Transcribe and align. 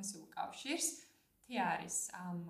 პროფესიულ 0.00 0.28
კავშირს. 0.32 0.86
თია 1.44 1.64
არის 1.76 1.96
ამ 2.16 2.40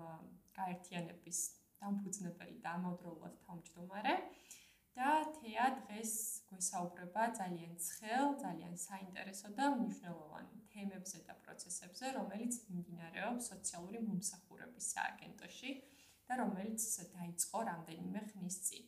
გაერთიანების 0.55 1.39
დამფუძნებელი 1.81 2.55
და 2.63 2.69
ამავდროულად 2.79 3.35
თავმჯდომარე. 3.45 4.15
და 4.91 5.23
თეა 5.39 5.65
დღეს 5.87 6.11
გვესაუბრება 6.51 7.23
ძალიან 7.39 7.73
ცხელ, 7.79 8.25
ძალიან 8.43 8.75
საინტერესო 8.75 9.47
და 9.55 9.65
მნიშვნელოვან 9.79 10.47
თემებზე 10.67 11.19
და 11.27 11.33
პროცესებზე, 11.43 12.05
რომელიც 12.19 12.53
მიმდინარეობს 12.67 13.47
სოციალური 13.51 13.99
მომსახურების 14.03 14.85
სააგენტოში 14.95 15.71
და 16.27 16.33
რომელიც 16.43 16.81
დაიწყო 17.15 17.59
რამდენიმე 17.71 18.21
ხნის 18.31 18.57
წინ. 18.67 18.83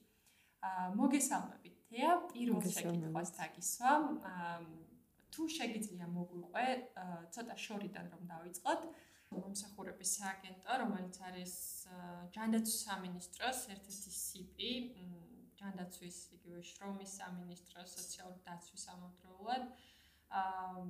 აა 0.67 0.85
მოგესალმებით 0.99 1.75
თეა, 1.88 2.11
პირველ 2.35 2.67
შეკითხვას 2.75 3.29
დაგისვა. 3.39 3.91
თუ 5.33 5.47
შეგიძლია 5.57 6.07
მოგვიყვე 6.17 6.65
ცოტა 7.33 7.55
შორიდან 7.65 8.05
რომ 8.13 8.23
დავიწყოთ. 8.33 8.81
მომსახურების 9.33 10.09
სააგენტო, 10.19 10.73
რომელიც 10.83 11.15
არის 11.27 11.53
ჯანდაცვის 12.35 12.81
სამინისტროს 12.85 13.59
ერთ-ერთი 13.73 14.11
სიპი, 14.17 14.71
ჯანდაცვის 15.63 16.17
იგივე 16.37 16.61
შრომის 16.69 17.11
სამინისტროს 17.21 17.95
სოციალური 17.97 18.39
დაცვის 18.45 18.83
ამავდროულად 18.93 19.65
აა 20.33 20.83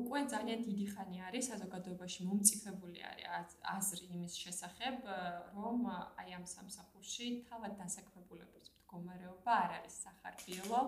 უკვე 0.00 0.20
ძალიან 0.32 0.60
დიდი 0.68 0.86
ხანი 0.92 1.22
არის 1.28 1.46
საზოგადოებაში 1.50 2.26
მომწიფებული 2.28 3.00
არის 3.10 3.54
აზრი 3.74 4.08
იმის 4.16 4.34
შესახებ 4.44 5.08
რომ 5.56 5.86
აი 6.20 6.34
ამ 6.38 6.44
სამსახურში 6.54 7.28
თავად 7.48 7.78
დასაქმებულების 7.80 8.66
მდგომარეობა 8.74 9.56
არ 9.64 9.72
არის 9.78 9.96
სახარბიელო 10.04 10.82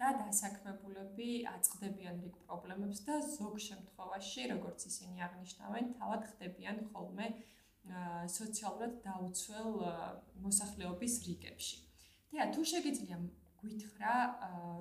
და 0.00 0.08
დასაქმებულები 0.20 1.28
აწყდებიან 1.54 2.16
რიგ 2.24 2.36
პრობლემებს 2.46 3.02
და 3.08 3.18
ზოგ 3.36 3.58
შემთხვევაში 3.68 4.46
როგორც 4.52 4.86
ისინი 4.90 5.24
აღნიშნავენ 5.26 5.92
თავად 6.00 6.26
ხდებიან 6.30 6.80
ხოლმე 6.90 7.28
სოციალურად 8.38 8.92
დაუცველ 9.06 9.70
მოსახლეობის 10.44 11.14
რიგებში. 11.28 11.76
და 12.34 12.44
თუ 12.54 12.62
შეგიძლია 12.72 13.16
გვითხრა 13.60 14.14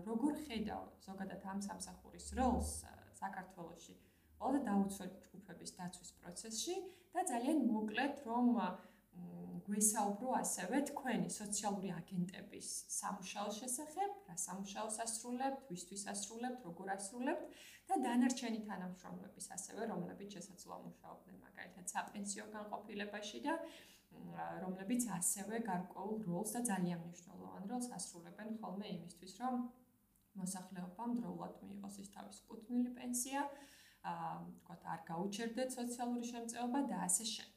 როგორ 0.07 0.33
ხედავ 0.47 0.83
ზოგადად 1.07 1.43
ამ 1.51 1.59
სამსახურის 1.67 2.27
როლს 2.39 2.71
საქართველოში 3.19 3.93
ყველა 4.39 4.59
დაუცველი 4.69 5.17
ჯგუფების 5.25 5.71
დაცვის 5.77 6.11
პროცესში 6.19 6.75
და 7.13 7.21
ძალიან 7.31 7.59
მოკლედ 7.69 8.23
რომ 8.29 8.49
გვესაუბრო 9.67 10.31
ასევე 10.37 10.79
თქვენი 10.89 11.29
სოციალური 11.33 11.89
აგენტების 11.97 12.67
სამუშაოს 12.95 13.59
შესახებ, 13.61 14.17
რა 14.29 14.35
სამუშაოს 14.45 14.97
ასრულებთ, 15.05 15.61
ვისთვის 15.71 16.03
ასრულებთ, 16.13 16.65
როგორ 16.67 16.91
ასრულებთ 16.97 17.61
და 17.89 17.95
დანარჩენი 18.05 18.59
თანამშრომლების 18.67 19.47
ასევე 19.57 19.87
რომლებიც 19.93 20.35
შესაძლოა 20.37 20.79
მუშაობდნენ 20.87 21.37
მაგალითად 21.47 21.93
საპენსიო 21.95 22.45
განყოფილებაში 22.55 23.39
და 23.47 23.55
რომლებიც 24.63 25.07
ასევე 25.17 25.61
გარკვეულ 25.69 26.19
როლს 26.27 26.51
და 26.55 26.61
ძალიან 26.69 26.99
მნიშვნელოვან 27.05 27.63
როლს 27.71 27.87
ასრულებენ 27.97 28.49
ხოლმე 28.59 28.87
იმისთვის, 28.97 29.33
რომ 29.41 29.55
მოსახლეობამ 30.41 31.11
დროულად 31.19 31.55
მიიღოს 31.63 31.95
ის 32.03 32.09
თავის 32.15 32.37
კუთვნილი 32.49 32.93
პენსია, 32.99 33.41
აა 34.11 34.29
თქვათ 34.59 34.85
არ 34.93 35.01
გაუჩერდეთ 35.09 35.75
სოციალური 35.79 36.29
შემწეობა 36.31 36.79
და 36.91 37.01
ასე 37.07 37.25
შემდეგ. 37.33 37.52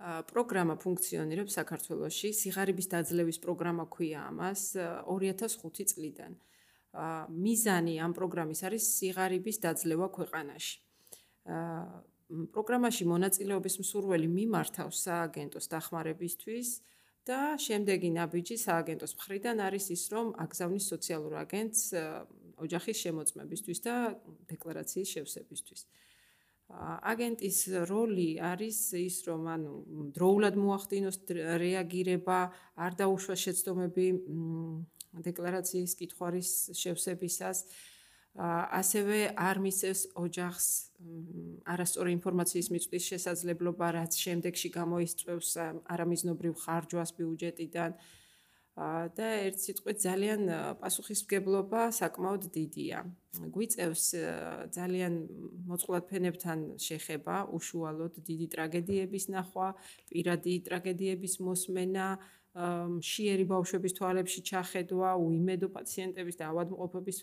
პროგრამა 0.00 0.74
ფუნქციონირებს 0.82 1.52
საქართველოში, 1.58 2.32
სიღარიბის 2.34 2.88
დაძლევის 2.94 3.38
პროგრამა 3.44 3.84
ქვია 3.92 4.28
ამას 4.30 4.62
2005 5.06 5.84
წლიდან. 5.92 6.32
მიზანი 7.32 7.94
ამ 8.04 8.12
პროგრამის 8.12 8.60
არის 8.68 8.84
სიღარიბის 8.98 9.56
დაძლევა 9.64 10.08
ქვეყანაში. 10.16 10.76
პროგრამაში 12.32 13.04
მონაწილეობის 13.12 13.74
მსურველი 13.82 14.28
მიმართავს 14.28 14.96
სააგენტოს 15.06 15.66
დახმარებისთვის 15.68 16.68
და 17.28 17.40
შემდეგი 17.60 18.10
ნაბიჯი 18.18 18.56
სააგენტოს 18.66 19.12
მხრიდან 19.18 19.56
არის 19.66 19.84
ის, 19.94 20.02
რომ 20.12 20.26
აგზავნის 20.44 20.84
სოციალურ 20.92 21.32
აგენტს 21.44 21.80
ოჯახის 22.64 22.96
შემოწმებისთვის 23.04 23.78
და 23.86 23.94
დეკლარაციის 24.50 25.08
შევსებისთვის. 25.14 25.80
აგენტის 26.80 27.58
როლი 27.88 28.28
არის 28.40 28.78
ის, 28.96 29.16
რომ 29.28 29.46
ანუ 29.54 29.72
დროულად 30.16 30.56
მოახდინოს 30.56 31.18
რეაგირება, 31.60 32.38
არ 32.76 32.92
დაუშვას 33.00 33.40
შეცდომები 33.44 34.06
დეკლარაციის 35.26 35.92
კითხვარის 36.00 36.50
შევსებისას, 36.72 37.64
ასევე 38.32 39.36
არ 39.36 39.60
მისცეს 39.60 40.00
ოჯახს 40.16 40.68
არასწორი 41.68 42.10
ინფორმაციის 42.16 42.68
მიწვლის 42.72 43.04
შესაძლებლობა, 43.12 43.86
რაც 44.00 44.16
შემდეგში 44.16 44.68
გამოიწვევს 44.72 45.50
არამიზნობრივ 45.92 46.52
ხარჯვას 46.64 47.10
ბიუჯეტიდან. 47.20 47.90
და 48.76 49.26
ერთ 49.46 49.58
სიტყვით 49.60 49.98
ძალიან 50.00 50.40
პასუხისმგებლობა 50.80 51.80
საკმაოდ 51.92 52.44
დიდია. 52.56 53.04
გვიწევს 53.52 54.04
ძალიან 54.72 55.12
მოწყვლად 55.68 56.04
ფენებთან 56.08 56.58
შეხება, 56.80 57.52
უშუალოდ 57.52 58.14
დიდი 58.24 58.46
ტრაგედიების 58.54 59.24
ნახვა, 59.28 59.68
პირადი 60.08 60.54
ტრაგედიების 60.68 61.34
მოსმენა, 61.44 62.06
მშიერი 62.52 63.44
ბავშვების 63.48 63.92
თვალებში 63.96 64.40
ჩახედვა, 64.44 65.10
უიმედო 65.16 65.68
პაციენტების 65.72 66.36
და 66.36 66.44
ავადმყოფების 66.52 67.18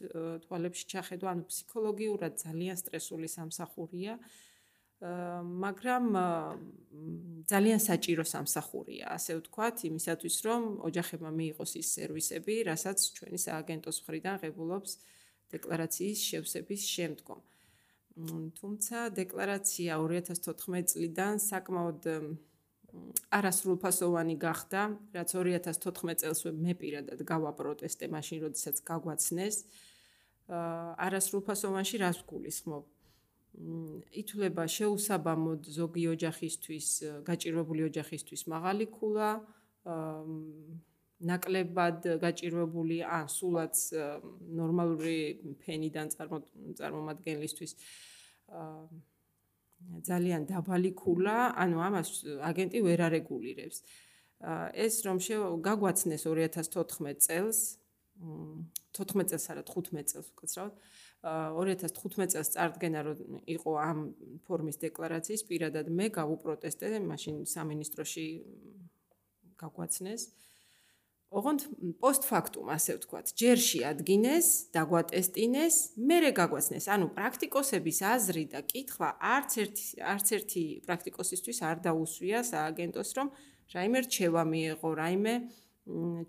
თვალებში 0.46 0.86
ჩახედვა, 0.94 1.28
ანუ 1.34 1.44
ფსიქოლოგიურად 1.50 2.34
ძალიან 2.46 2.78
სტრესული 2.82 3.28
სამსახურია. 3.30 4.18
მაგრამ 5.00 6.06
ძალიან 7.48 7.80
საჭირო 7.80 8.24
სამსახურია, 8.28 9.16
ასე 9.16 9.40
ვთქვათ, 9.40 9.88
იმისათვის 9.88 10.36
რომ 10.44 10.62
ოჯახებმა 10.84 11.32
მიიღოს 11.40 11.72
ის 11.80 11.88
სერვისები, 11.96 12.56
რასაც 12.68 13.00
ჩვენი 13.16 13.40
სააგენტოს 13.40 13.98
მხრიდან 14.04 14.36
ღებულობს 14.44 14.92
დეკლარაციის 15.56 16.20
შევსების 16.20 16.82
შემდგომ. 16.84 17.40
თუმცა 18.60 18.98
დეკლარაცია 19.16 19.96
2014 20.04 20.92
წლიდან 20.92 21.40
საკმაოდ 21.40 22.04
არასრულფასოვანი 23.32 24.36
გახდა, 24.36 24.82
რაც 25.16 25.30
2014 25.32 26.20
წელს 26.20 26.40
მე 26.60 26.74
პირადად 26.76 27.20
გავა 27.24 27.56
პროტესტე 27.56 28.06
მაშინ, 28.12 28.38
როდესაც 28.50 28.76
გაგვაცნეს. 28.84 29.56
აა 30.50 30.98
არასრულფასოვანში 31.08 31.96
რას 32.04 32.20
გულისხმობ? 32.28 32.99
ითვლება 34.22 34.64
შეუსაბამოდ 34.70 35.62
ზოგი 35.68 36.04
ოჯახისთვის, 36.16 36.88
გაჭირვებული 37.28 37.82
ოჯახისთვის 37.90 38.42
მაღალი 38.54 38.86
ქულა, 38.88 39.30
ნაკლებად 41.20 42.00
გაჭირვებული 42.24 42.98
ან 43.04 43.26
სულაც 43.28 43.76
ნორმალური 44.60 45.18
ფენიდან 45.60 46.08
წარმომადგენლისთვის 46.80 47.72
ძალიან 50.08 50.42
დაბალი 50.48 50.92
ქულა, 50.96 51.38
ანუ 51.60 51.78
ამას 51.88 52.10
აგენტი 52.50 52.80
ვერ 52.88 53.00
არეგულირებს. 53.08 53.78
ეს 54.72 54.96
რომ 55.04 55.18
გაგვაცნეს 55.68 56.24
2014 56.24 57.20
წელს, 57.20 57.60
14 58.96 59.28
წელს 59.28 59.46
არა 59.52 59.64
15 59.68 60.08
წელს 60.08 60.28
უკაცრავად, 60.32 60.74
2015 61.20 62.32
წელს 62.32 62.50
წარდგენა 62.56 63.00
რომ 63.04 63.40
იყო 63.44 63.72
ამ 63.76 63.98
ფორმის 64.48 64.80
დეკლარაციის 64.80 65.44
პირადად 65.52 65.92
მე 65.92 66.08
გავუპროტესტე, 66.16 66.96
მაშინ 67.04 67.44
სამინისტროში 67.44 68.28
გაგვაცნეს. 69.60 70.22
ოღონდ 71.30 71.62
პოსტფაქტუმ 72.02 72.68
ასე 72.74 72.92
ვთქვათ, 72.98 73.28
ჯერში 73.38 73.80
ადგინეს, 73.86 74.48
დაგვატესტინეს, 74.74 75.76
მერე 76.00 76.32
გაგვაცნეს. 76.40 76.86
ანუ 76.90 77.06
პრაქტიკოსების 77.14 78.00
აზრი 78.16 78.44
და 78.56 78.60
კითხვა 78.66 79.10
არც 79.20 79.52
ერთი 79.64 79.84
არც 80.02 80.28
ერთი 80.40 80.64
პრაქტიკოსისთვის 80.88 81.60
არ 81.70 81.78
დაუსვია 81.86 82.40
სააგენტოს, 82.50 83.10
რომ 83.20 83.28
რაიმე 83.76 84.00
რჩევა 84.08 84.44
მიიღო, 84.52 84.90
რაიმე 85.04 85.34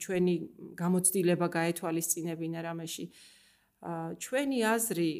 ჩვენი 0.02 0.34
გამოცდილება 0.82 1.46
გაეთვალისწინებინა 1.48 2.58
რამეში. 2.60 3.04
ა 3.08 3.39
ჩვენი 3.80 4.58
აზრი 4.60 5.10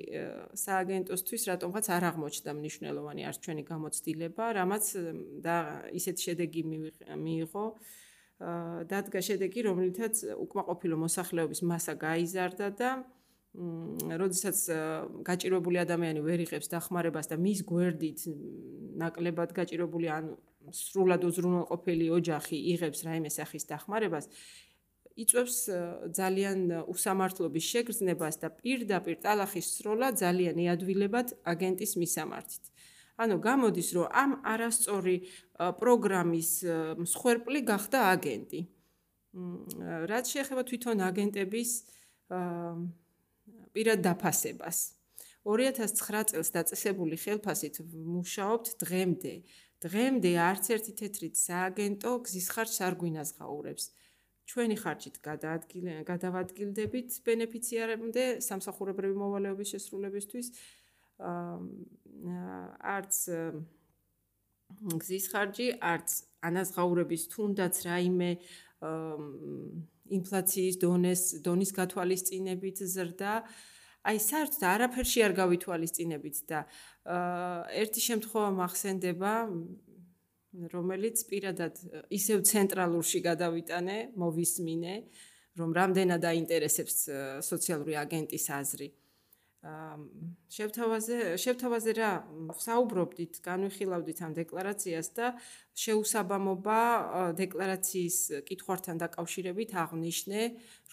სააგენტოსთვის 0.52 1.42
რატომღაც 1.48 1.86
არ 1.96 2.04
აღმოჩნდა 2.12 2.50
მნიშვნელოვანი 2.60 3.22
არც 3.24 3.38
ჩვენი 3.40 3.62
გამოცდილება, 3.64 4.44
რამაც 4.60 4.84
და 5.40 5.56
ისეთ 5.96 6.16
შედეგი 6.20 6.62
მიიღო. 7.24 7.64
დადგა 8.88 9.20
შედეგი, 9.20 9.60
რომლითაც 9.68 10.14
უკმაყოფილო 10.44 10.96
მოსახლეობის 10.96 11.60
მასა 11.60 11.94
გაიზარდა 12.04 12.66
და 12.76 12.90
როდესაც 14.20 14.58
გაჭირებული 15.26 15.76
ადამიანი 15.80 16.20
ვერ 16.24 16.44
იღებს 16.46 16.70
დახმარებას 16.72 17.26
და 17.32 17.36
მის 17.36 17.60
გვერდით 17.66 18.20
ნაკლებად 19.00 19.50
გაჭირებული 19.56 20.06
ან 20.08 20.24
სრულად 20.70 21.24
უზრუნველყოფილი 21.26 22.06
ოჯახი 22.14 22.56
იღებს 22.76 23.00
რაიმე 23.08 23.30
სახის 23.32 23.64
დახმარებას, 23.66 24.30
იწევს 25.16 25.56
ძალიან 26.14 26.86
უსამართლობის 26.86 27.64
შეგრძნებას 27.72 28.36
და 28.42 28.48
პირდაპირ 28.50 29.16
ტალახის 29.24 29.66
სროლა 29.78 30.14
ძალიან 30.14 30.56
იადვილებად 30.58 31.34
აგენტის 31.44 31.92
მისამართით. 31.98 32.64
ანუ 33.20 33.36
გამოდის, 33.36 33.88
რომ 33.96 34.06
ამ 34.16 34.30
არასწორი 34.48 35.16
პროგრამის 35.80 36.50
მსხვერპლი 37.04 37.60
გახდა 37.68 37.98
აგენტი. 38.14 38.60
რაც 40.10 40.24
შეეხება 40.32 40.62
თვითონ 40.70 40.96
აგენტების 41.10 41.70
პირად 43.74 44.00
დაფასებას. 44.06 44.78
2009 45.44 46.32
წელს 46.32 46.48
დაწესებული 46.52 47.16
ხელფასით 47.16 47.80
მუშაობთ 47.84 48.66
დღემდე. 48.82 49.34
დღემდე 49.80 50.30
არც 50.36 50.64
ერთი 50.76 50.92
თეთრით 51.00 51.34
სააგენტო 51.40 52.10
გზის 52.24 52.46
ხარჯს 52.52 52.78
არ 52.84 52.94
გვინაზღაურებს. 53.00 53.84
ჩვენი 54.50 54.76
ხარჯით 54.82 55.16
გადავადგილდებით 56.10 57.18
ბენეფიციარებამდე 57.26 58.24
სამსახურებრივი 58.42 59.16
მოვალეობის 59.22 59.72
შესრულებისთვის. 59.74 60.46
არც 62.96 63.14
გზის 65.02 65.24
ხარჯი, 65.30 65.66
არც 65.92 66.08
ანაზღაურების 66.50 67.22
თუნდაც 67.30 67.74
რაიმე 67.86 68.30
ინფლაციის 70.18 70.76
დონეს 70.82 71.22
დონის 71.46 71.70
გათვალისწინებით 71.78 72.78
ზრდა. 72.94 73.34
აი 74.00 74.16
საერთოდ 74.24 74.62
არაფერში 74.64 75.20
არ 75.26 75.32
გავითვალისწინებით 75.36 76.36
და 76.48 76.64
ერთი 77.82 78.00
შემთხვევა 78.08 78.50
მახსენდება 78.56 79.32
რომელიც 80.52 81.22
პირადად 81.30 81.78
ისევ 82.10 82.42
ცენტრალურში 82.42 83.20
გადავიტანე, 83.22 83.98
მოვისმინე, 84.18 84.94
რომ 85.58 85.70
რამდენად 85.74 86.24
აინტერესებს 86.24 86.96
სოციალური 87.46 87.94
აგენტის 88.00 88.46
აზრი. 88.50 88.88
შევთავაზე 89.60 91.16
შევთავაზე 91.36 91.92
რა 91.98 92.10
საუბრობდით, 92.64 93.40
განვიხილავდით 93.44 94.18
ამ 94.24 94.32
დეკლარაციას 94.38 95.08
და 95.12 95.26
შეუსაბამობა 95.76 96.78
დეკლარაციის 97.36 98.16
კითხვართან 98.48 98.96
დაკავშირებით 99.04 99.70
აღნიშნე, 99.84 100.40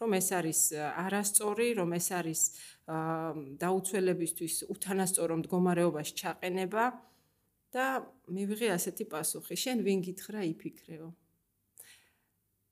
რომ 0.04 0.10
ეს 0.20 0.28
არის 0.36 0.60
არასწორი, 0.84 1.68
რომ 1.80 1.90
ეს 1.96 2.08
არის 2.20 2.42
დაუცველებისთვის 3.64 4.56
უთანასწორო 4.68 5.34
მდგომარეობაში 5.48 6.14
ჩაყენება 6.28 6.84
და 7.74 7.86
მივიღე 8.32 8.70
ასეთი 8.78 9.06
პასუხი: 9.12 9.56
შენ 9.64 9.78
ვინ 9.86 10.00
გითხრა 10.08 10.42
იფიქრეო? 10.54 11.10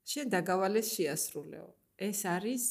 შენ 0.06 0.26
დაგავალეს 0.36 0.88
შეასრულეო. 0.96 1.68
ეს 1.96 2.20
არის 2.28 2.66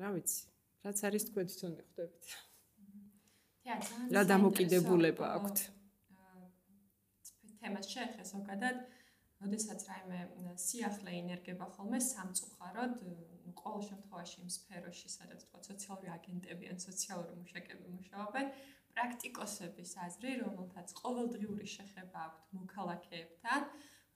რა 0.00 0.08
ვიცი, 0.14 0.42
რაც 0.86 0.98
არის 1.06 1.22
თქვენ 1.28 1.46
თვითონ 1.50 1.72
მიხვდებით. 1.78 2.24
რა 4.14 4.22
დამოკიდებულება 4.30 5.26
აქვთ? 5.36 5.58
თემას 7.60 7.86
შეეხე 7.90 8.22
ზოგადად, 8.30 8.76
როდესაც 9.42 9.80
რაიმე 9.90 10.20
სიახლე 10.66 11.10
ინერგება 11.20 11.66
ხოლმე 11.74 11.98
სამწუხაროდ, 11.98 12.92
ну, 13.44 13.50
ყოველ 13.58 13.82
შემთხვევაში 13.90 14.36
იმ 14.44 14.50
სფეროში, 14.56 15.08
სადაც 15.10 15.40
თქვა 15.44 15.60
სოციალური 15.70 16.08
აგენტები 16.16 16.64
ან 16.72 16.78
სოციალური 16.86 17.34
მუშაკები 17.42 17.86
მუშაობენ, 17.96 18.46
პრაქტიკოსების 18.96 19.90
აზრი, 20.06 20.32
რომელთაც 20.44 20.88
ყოველდღიური 21.00 21.66
შეხება 21.76 22.18
აქვთ 22.26 22.44
მოქალაქეებთან, 22.58 23.60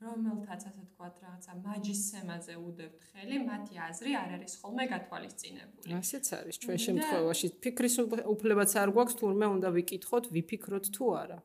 რომელთაც 0.00 0.62
ასე 0.70 0.82
თქვათ, 0.88 1.16
რაღაცა 1.24 1.52
მაჯისემაზე 1.64 2.54
უდევთ 2.56 3.00
ხელი, 3.12 3.36
მათი 3.44 3.74
აზრი 3.88 4.10
არ 4.22 4.30
არის 4.40 4.54
ხოლმე 4.60 4.84
გათვალისწინებული. 4.92 5.92
ასეც 6.00 6.26
არის 6.40 6.56
ჩვენ 6.64 6.78
შემთხვევაში. 6.86 7.46
ფიქრის 7.64 7.94
უფლებაც 8.34 8.70
არ 8.82 8.88
გვაქვს, 8.96 9.18
თურმე 9.20 9.46
უნდა 9.56 9.68
ვიკითხოთ, 9.76 10.24
ვიფიქროთ 10.34 10.86
თუ 10.96 11.04
არა. 11.22 11.38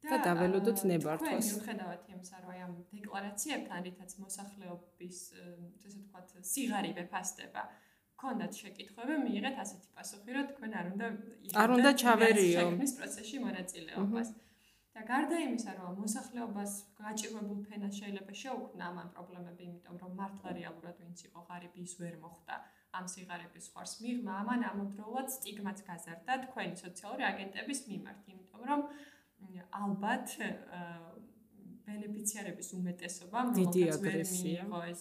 და 0.00 0.16
დაველოდოთ 0.24 0.78
ნებართვას. 0.90 1.44
თქვენ 1.44 1.52
მიუხედავად 1.52 2.00
იმისა, 2.12 2.36
რომ 2.40 2.50
აი 2.52 2.60
ამ 2.64 2.72
დეკლარაციებთან 2.92 3.80
რითაც 3.88 4.10
მოსახლეობის, 4.24 5.18
ესე 5.86 6.00
თქვათ, 6.08 6.28
სიღარიბე 6.52 7.04
ფასდება, 7.12 7.62
ქონდათ 8.20 8.52
შეკითხვები, 8.60 9.14
მიიღეთ 9.24 9.56
ასეთი 9.64 9.88
პასუხი, 9.96 10.30
რომ 10.36 10.46
თქვენ 10.52 10.72
არ 10.80 10.86
უნდა 10.92 11.06
არ 11.62 11.68
უნდა 11.76 11.90
ჩავერიო. 12.02 12.60
შექმნის 12.60 12.92
პროცესში 13.00 13.36
მონაწილეობას. 13.46 14.28
და 14.94 15.02
გარდა 15.06 15.36
იმისა, 15.46 15.72
რომ 15.78 15.92
მოსახლეობას 16.02 16.72
გაჭირვებულ 17.00 17.58
ფენას 17.66 17.94
შეიძლება 18.00 18.32
შეუქმნა 18.42 18.84
ამ 18.90 19.08
პრობლემები, 19.14 19.62
იმიტომ 19.70 19.96
რომ 20.02 20.12
მართლა 20.20 20.50
რეალურად 20.58 20.96
ვინც 21.02 21.18
იყო 21.26 21.40
ღარიბი 21.48 21.80
ის 21.86 21.94
ვერ 22.00 22.14
მოხდა 22.24 22.54
ამ 22.98 23.06
სიგარების 23.12 23.66
ხარს 23.72 23.94
მიღმა, 24.02 24.32
ამან 24.42 24.60
ამავდროულად 24.70 25.28
სტიგმაც 25.36 25.78
გაზარდა 25.88 26.32
თქვენი 26.44 26.74
სოციალური 26.84 27.24
აგენტების 27.30 27.80
მიმართ, 27.90 28.20
იმიტომ 28.34 28.62
რომ 28.70 28.80
ალბათ 29.82 30.26
ბენეფიციარების 31.86 32.68
უმეტესობა 32.78 33.38
რომელსაც 33.46 34.02
ვერ 34.04 34.20
მიიღო 34.34 34.80
ეს 34.90 35.00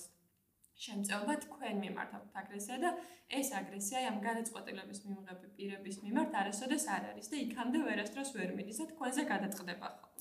შემწეობა 0.86 1.34
თქვენ 1.46 1.82
მიმართავთ 1.84 2.36
აგრესია 2.42 2.78
და 2.84 2.92
ეს 3.40 3.50
აგრესია 3.60 4.04
ამ 4.10 4.18
განაცხადების 4.26 5.00
მიმღები 5.06 5.48
პირების 5.60 5.98
მიმართ 6.06 6.38
არასოდეს 6.42 6.86
არ 6.96 7.08
არის 7.14 7.32
და 7.34 7.42
იქამდე 7.46 7.80
ვერასდროს 7.88 8.32
ვერ 8.40 8.54
მიდის 8.60 8.82
და 8.82 8.86
თქვენზე 8.94 9.22
გადაწყდება 9.34 9.88
ხოლმე. 10.00 10.20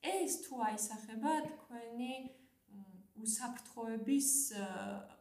ეს 0.00 0.32
თუ 0.44 0.54
აისახება 0.64 1.32
თქვენი 1.46 2.12
უსაფრთხოების 3.24 4.28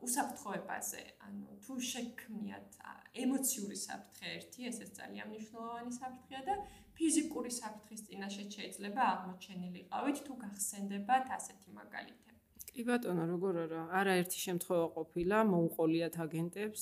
უსაფრთხოებაზე, 0.07 1.01
ანუ 1.27 1.57
თუ 1.65 1.73
შექმნიათ 1.91 2.77
ემოციური 3.23 3.77
საფრთხე 3.83 4.27
ერთი, 4.37 4.67
ესეც 4.71 4.89
ძალიან 4.99 5.27
მნიშვნელოვანი 5.33 5.91
საფრთხეა 5.99 6.41
და 6.47 6.55
ფიზიკური 6.95 7.51
საფრთხის 7.59 8.05
წინაშე 8.07 8.43
შეიძლება 8.55 9.01
აღმოჩენილიყავით 9.13 10.17
თუ 10.29 10.33
გახსენდებათ 10.45 11.25
ასეთი 11.37 11.69
მაგალითი. 11.79 12.28
კი 12.75 12.83
ბატონო, 12.87 13.23
როგორ 13.29 13.61
არა? 13.65 13.81
არაერთი 13.99 14.39
შემთხვევა 14.45 14.87
ყოფილა, 14.95 15.37
მოუყოლიათ 15.53 16.15
აგენტებს. 16.25 16.81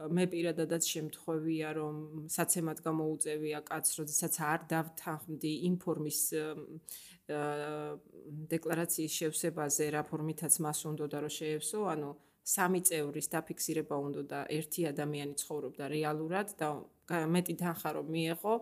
მე 0.00 0.24
პირადადაც 0.32 0.84
შემთხვევია, 0.94 1.68
რომ 1.76 1.96
საცემად 2.32 2.78
გამოუწევია 2.80 3.58
კაცს, 3.68 3.92
როდესაც 4.00 4.34
არ 4.52 4.60
დავთანხმდი 4.72 5.52
ინფორმის 5.70 6.20
დეკლარაციის 8.54 9.12
შევსებაზე, 9.20 9.84
რა 9.92 10.02
ფორმითაც 10.08 10.54
მას 10.64 10.78
უნდა 10.88 11.06
და 11.12 11.18
რომ 11.20 11.32
შეევსო, 11.36 11.80
ანუ 11.92 12.10
სამი 12.50 12.80
წევრის 12.88 13.28
დაფიქსირება 13.34 13.96
უნდა 14.00 14.22
და 14.32 14.40
ერთი 14.48 14.86
ადამიანი 14.90 15.34
ცხოვრობდა 15.42 15.84
რეალურად 15.92 16.54
და 16.60 16.68
მეტი 17.34 17.54
თანხა 17.60 17.90
რომ 17.98 18.06
მიეღო 18.14 18.54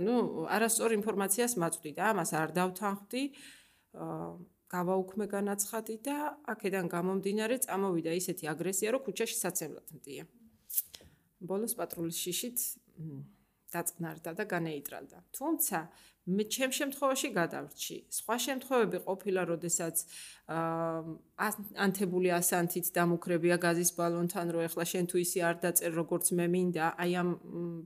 ანუ 0.00 0.14
არასწორ 0.56 0.96
ინფორმაციას 0.96 1.56
მაწვდი 1.62 1.92
და 1.98 2.04
ამას 2.12 2.32
არ 2.40 2.50
დავთანხმდი 2.58 3.22
გავაუქმე 4.66 5.26
განაცხადი 5.30 5.94
და 6.06 6.16
აქედან 6.52 6.86
გამომდინარე 6.90 7.56
წამოვიდა 7.66 8.12
ისეთი 8.20 8.44
აგრესია, 8.52 8.88
რომ 8.94 9.04
ქუჩაში 9.06 9.36
საცემლად 9.38 9.86
მდია. 9.96 10.24
ბოლოს 11.46 11.72
პატრულის 11.78 12.18
შიშით 12.24 12.58
დაწყნარდა 13.74 14.30
და 14.38 14.44
განეიტრალდა. 14.54 15.18
თუმცა 15.36 15.78
მე 16.26 16.44
ჩემ 16.50 16.72
შემთხვევაში 16.78 17.28
გადავრჩი. 17.38 17.96
სხვა 18.18 18.36
შემთხვევები 18.46 18.98
ყოფილა, 19.06 19.42
როდესაც 19.52 19.96
აა 20.50 21.50
ანთებული 21.86 22.28
ასანთით 22.40 22.86
დამუქრებია 22.98 23.56
გაზის 23.62 23.90
ბალონთან, 23.98 24.46
რომ 24.54 24.62
ეხლა 24.68 24.84
შენ 24.92 25.04
თუ 25.10 25.16
ისი 25.22 25.38
არ 25.48 25.56
დაწერ 25.64 25.90
როგორც 26.00 26.26
მე 26.38 26.46
მინდა, 26.54 26.86
აი 27.02 27.12
ამ 27.22 27.30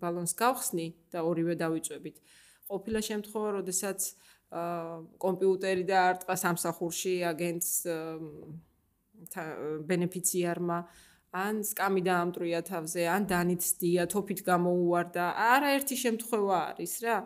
ბალონს 0.01 0.33
გავხსნი 0.41 0.87
და 1.13 1.19
ორივე 1.31 1.55
დავიწვევით. 1.63 2.17
ყოფილა 2.71 3.01
შემთხვევა, 3.11 3.49
როდესაც 3.59 4.01
კომპიუტერი 4.51 5.85
და 5.87 5.99
არტყა 6.11 6.35
სამსახურში 6.45 7.15
აგენტს 7.31 7.71
ბენეფიციარმა. 9.87 10.79
ან 11.31 11.63
სკამი 11.63 12.03
დაამტრია 12.03 12.61
თავზე, 12.67 13.03
ან 13.07 13.23
დანიცდია, 13.31 14.03
თოფით 14.11 14.41
გამოუვარდა. 14.51 15.25
არაერთი 15.55 15.97
შემთხვევა 16.05 16.59
არის 16.75 16.95
რა. 17.07 17.17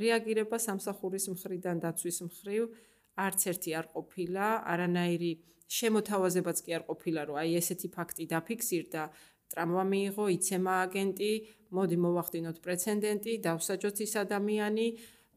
რეაგირება 0.00 0.56
სამსახურის 0.56 1.24
მხრიდან 1.36 1.76
დაცვის 1.84 2.18
მხრივ. 2.24 2.62
არც 3.18 3.40
ერთი 3.52 3.70
არ 3.76 3.86
ყოფილა, 3.92 4.46
არანაირი 4.72 5.32
შემოთავაზებაც 5.68 6.58
კი 6.64 6.70
არ 6.78 6.82
ყოფილა, 6.88 7.20
რომ 7.28 7.36
აი 7.42 7.50
ესეთი 7.60 7.88
ფაქტი 7.92 8.24
დაფიქსირდა, 8.32 9.02
ტრამვა 9.52 9.84
მიიღო, 9.92 10.24
იცემა 10.38 10.72
აგენტი, 10.86 11.32
მოდი 11.76 11.96
მოვახდინოთ 12.04 12.56
პრეცედენტი, 12.64 13.32
დავსაჯოთ 13.44 13.96
ის 14.06 14.12
ადამიანი, 14.24 14.86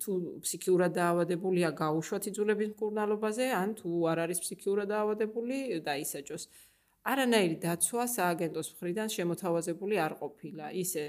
თუ 0.01 0.11
ფსიქიურად 0.45 0.91
დაავადებულია 0.97 1.69
გაუშვათ 1.81 2.23
იძულების 2.31 2.69
მკურნალობაზე 2.73 3.45
ან 3.61 3.69
თუ 3.79 3.89
არ 4.11 4.17
არის 4.25 4.39
ფსიქიურად 4.43 4.87
დაავადებული 4.93 5.57
დაისაჯოს 5.87 6.43
არანაირი 7.01 7.57
დაცვა 7.65 8.03
სააგენტოს 8.15 8.67
მხრიდან 8.75 9.07
შემოთავაზებული 9.17 9.95
არ 10.05 10.13
ყოფილა. 10.21 10.65
ისე 10.83 11.03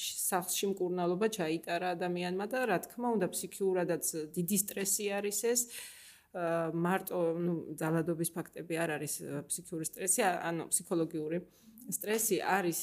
სახლში 0.00 0.66
მკურნალობა 0.72 1.26
ჩაიტარა 1.36 1.88
ადამიანმა 1.96 2.46
და 2.52 2.60
რა 2.68 2.78
თქმა 2.84 3.08
უნდა 3.16 3.26
ფსიქიურადაც 3.34 4.04
დიდი 4.36 4.56
სტრესი 4.64 5.04
არის 5.18 5.40
ეს. 5.52 5.60
მარტო 6.30 7.20
ნუ 7.44 7.54
ძალადობის 7.80 8.30
ფაქტები 8.36 8.74
არ 8.78 8.90
არის 8.96 9.14
ფსიქიური 9.50 9.84
სტრესი, 9.90 10.20
ანუ 10.48 10.62
ფსიქოლოგიური 10.70 11.38
სტრესი 11.90 12.36
არის 12.56 12.80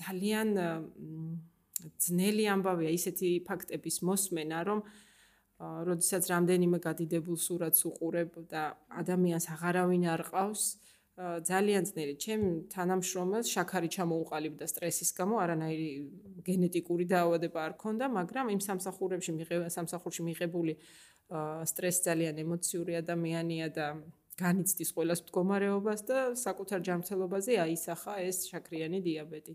ძალიან 0.00 0.48
ძნელი 1.98 2.44
ამბავია 2.54 2.90
ისეთი 2.98 3.28
ფაქტების 3.48 3.96
მოსმენა, 4.08 4.58
რომ 4.68 4.80
როდესაც 5.62 6.22
რამდენიმე 6.26 6.78
გადიდებულ 6.82 7.36
სურათს 7.38 7.80
უყურებ 7.90 8.30
და 8.50 8.62
ადამიანს 9.02 9.46
აღარავინ 9.54 10.04
არ 10.14 10.22
ყავს, 10.30 10.64
ძალიან 11.22 11.84
ძნელი. 11.86 12.14
ჩემ 12.24 12.42
თანამშრომელს 12.72 13.46
შაქარი 13.54 13.88
ჩამოუყალიბდა 13.92 14.64
სტრესის 14.64 15.10
გამო, 15.12 15.34
არანაირი 15.44 15.88
გენეტიკური 16.48 17.04
დაავადება 17.04 17.58
არ 17.68 17.74
ქონდა, 17.82 18.04
მაგრამ 18.08 18.46
იმ 18.56 18.60
სამსახურებში 18.64 19.32
მიღება 19.36 19.68
სამსახურში 19.76 20.22
მიღებული 20.24 20.72
სტრესი 21.68 22.00
ძალიან 22.08 22.34
ემოციური 22.44 22.92
ადამიანია 23.02 23.68
და 23.76 23.86
განიცდის 24.40 24.90
ყოველას 24.96 25.20
მდგომარეობას 25.28 26.00
და 26.08 26.18
საკუთარ 26.32 26.80
ჯანმრთელობაზე 26.88 27.52
აისახა 27.66 28.14
ეს 28.24 28.48
შაქრიანი 28.48 28.98
დიაბეტი. 29.04 29.54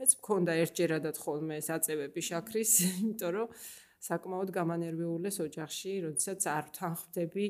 მეც 0.00 0.16
მქონდა 0.16 0.52
ერთჯერადად 0.64 1.18
ხოლმე 1.20 1.58
საწევები 1.60 2.22
შაქრის, 2.24 2.70
იმიტომ 3.04 3.32
რომ 3.36 3.48
საკმაოდ 4.00 4.50
გამანერვიულეს 4.56 5.36
ოჯახში, 5.44 5.92
როდესაც 6.06 6.46
არ 6.48 6.70
თანხმდები 6.78 7.46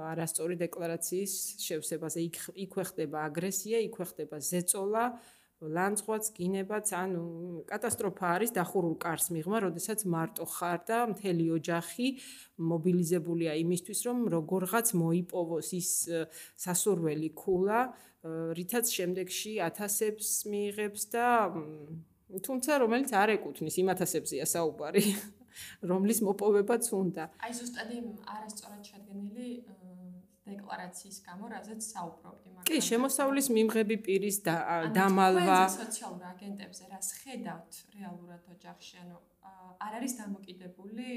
არასწორი 0.00 0.56
დეკლარაციის 0.62 1.34
შევსებაზე. 1.60 2.24
იქვე 2.64 2.84
ხდება 2.88 3.26
აგრესია, 3.28 3.82
იქვე 3.92 4.04
ხდება 4.08 4.40
ზეწოლა, 4.40 5.04
ლანძღვაც, 5.62 6.30
გინებაც, 6.34 6.92
ანუ 6.98 7.24
კატასტროფა 7.70 8.26
არის 8.36 8.50
დახურულ 8.56 8.94
კარს 8.98 9.30
მიღმა, 9.34 9.58
როდესაც 9.66 10.04
მარტო 10.04 10.46
ხარ 10.50 10.80
და 10.88 10.98
მთელი 11.14 11.46
ოჯახი 11.58 12.06
მობილიზებულია 12.58 13.52
იმისთვის, 13.62 14.00
რომ 14.08 14.18
როგორღაც 14.34 14.86
მოიპოვოს 14.98 15.68
ის 15.78 15.90
სასურველი 16.64 17.30
ქულა, 17.38 17.80
რითაც 18.58 18.86
შემდეგში 18.90 19.52
ათასებს 19.68 20.28
მიიღებს 20.50 21.02
და 21.14 21.26
თუმცა 22.32 22.72
რომელიც 22.82 23.10
არ 23.12 23.36
ეკუთვნის 23.38 23.76
იმ 23.82 23.88
ათასებზია 23.94 24.44
საუბარი. 24.48 25.04
რომლის 25.90 26.22
მოპოვებაც 26.24 26.86
უნდა. 26.96 27.24
აი 27.44 27.52
ზუსტად 27.58 27.88
იმ 27.92 28.06
არასწორად 28.24 28.82
შედგენილი 28.88 29.48
დეკლარაციის 30.42 31.18
გამო, 31.26 31.48
რაზეც 31.52 31.82
საუბრობდი, 31.86 32.48
მაგრამ 32.52 32.66
კი, 32.68 32.78
შემოსავლის 32.88 33.48
მიმღები 33.56 33.96
პირის 34.06 34.38
დამალვა 34.46 35.58
სოციალურ 35.74 36.24
აგენტებზე 36.32 36.88
რას 36.90 37.08
ხედავთ 37.22 37.78
რეალურად 37.94 38.48
ოჯახში, 38.54 38.94
ანუ 39.02 39.16
არ 39.86 39.92
არის 40.00 40.12
დამოკიდებული 40.22 41.08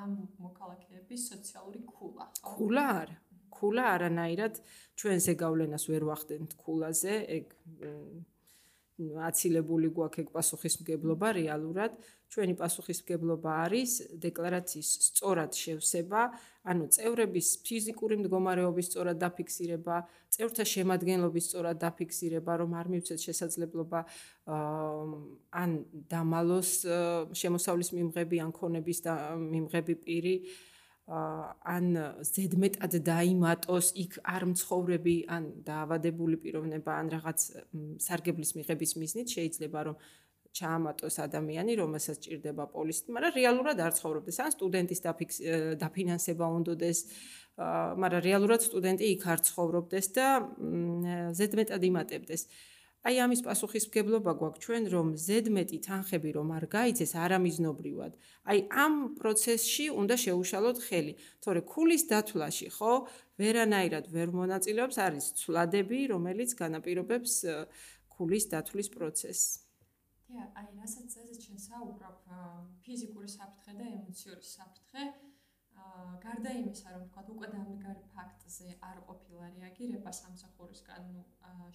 ამ 0.00 0.10
მოქალაქეების 0.46 1.20
სოციალური 1.32 1.80
ქულა, 1.90 2.26
ქულა 2.46 2.86
არა. 3.02 3.16
ქულა 3.50 3.84
არანაირად 3.94 4.54
ჩვენზე 5.00 5.32
გავლენას 5.42 5.84
ვერ 5.90 6.02
ვახდენთ 6.10 6.50
ქულაზე, 6.62 7.14
ეგ 7.36 7.46
აცილებული 9.00 9.88
გვაქვს 9.96 10.20
ეგ 10.22 10.28
პასუხისმგებლობა 10.36 11.28
რეალურად. 11.40 11.92
ჩვენი 12.30 12.54
პასუხისმგებლობა 12.60 13.50
არის 13.66 13.90
დეკლარაციის 14.22 14.90
სწორად 15.06 15.50
შევსება, 15.50 16.20
ანუ 16.70 16.84
წევრების 16.94 17.48
ფიზიკური 17.66 18.14
მდგომარეობის 18.22 18.86
სწორად 18.86 19.18
დაფიქსირება, 19.18 19.96
წევრთა 20.30 20.64
შემადგენლობის 20.74 21.44
სწორად 21.50 21.76
დაფიქსირება, 21.82 22.52
რომ 22.62 22.70
არ 22.78 22.86
მივცეთ 22.94 23.18
შესაძლებლობა 23.26 24.00
ან 25.62 25.70
დამალოს 26.06 26.70
შემოსავლის 27.34 27.90
მიმღები 27.98 28.36
ან 28.46 28.50
ქონების 28.54 28.98
მიმღები 29.50 29.94
პირი 30.06 30.34
ან 31.10 31.86
ზედმეტად 32.22 32.94
დაიმატოს 33.02 33.86
იქ 33.98 34.12
არ 34.22 34.46
მცხოვრები 34.52 35.14
ან 35.26 35.48
დაავადებული 35.66 36.38
პიროვნება 36.44 36.92
ან 37.02 37.06
რაღაც 37.16 37.38
სარგებლის 38.06 38.54
მიღების 38.54 38.92
მიზნით 39.02 39.28
შეიძლება 39.34 39.80
რომ 39.90 39.96
ჩაამატოს 40.54 41.16
ადამიანი 41.26 41.72
რომელსაც 41.82 42.16
ჭირდება 42.26 42.64
პოლისი 42.74 43.14
მაგრამ 43.14 43.32
რეალურად 43.38 43.78
არ 43.86 43.92
ცხოვრობდეს. 43.98 44.36
ან 44.44 44.50
სტუდენტის 44.54 45.00
დაფინანსება 45.82 46.46
უნდადეს 46.58 46.98
მაგრამ 48.02 48.22
რეალურად 48.30 48.60
სტუდენტი 48.66 49.06
იქ 49.14 49.22
არ 49.34 49.40
ცხოვრობდეს 49.50 50.06
და 50.14 50.26
ზედმეტად 51.38 51.82
იმატებდეს 51.90 52.42
აი 53.00 53.16
ამის 53.24 53.40
პასუხისმგებლობა 53.46 54.32
გვაქვს 54.40 54.62
ჩვენ 54.64 54.84
რომ 54.94 55.06
ზედმეტი 55.26 55.78
თანხები 55.86 56.30
რომ 56.36 56.48
არ 56.56 56.64
გაიცეს 56.76 57.12
არამიზნობრივად. 57.24 58.12
აი 58.50 58.58
ამ 58.84 58.94
პროცესში 59.20 59.86
უნდა 60.00 60.16
შეუშალოთ 60.24 60.78
ხელი. 60.86 61.14
თორე 61.40 61.60
ქულის 61.72 62.02
დათვლაში 62.12 62.68
ხო 62.76 62.92
ვერანაირად 63.40 64.04
ვერ 64.12 64.28
მონაწილეობს 64.40 64.96
არის 65.06 65.26
ცვლადები, 65.40 66.00
რომელიც 66.12 66.50
განაპირობებს 66.60 67.32
ქულის 68.12 68.44
დათვლის 68.52 68.88
პროცესს. 68.92 69.48
დიახ, 70.28 70.48
აი 70.60 70.68
რასაც 70.78 71.06
წესით 71.12 71.38
ჩვენ 71.44 71.58
საუბრობ 71.68 72.16
ფიზიკური 72.84 73.28
საფრთხე 73.32 73.72
და 73.80 73.86
ემოციური 73.96 74.44
საფრთხე 74.44 75.02
გარდა 76.24 76.50
იმისა, 76.60 76.88
რომ 76.94 77.02
თქვა 77.08 77.22
უკვე 77.34 77.48
დამდგარი 77.54 78.02
ფაქტზე 78.14 78.68
არ 78.88 78.98
ყოფილა 79.08 79.46
რეაგირება 79.56 80.10
სამსახურისგან, 80.20 81.02
ну, 81.14 81.22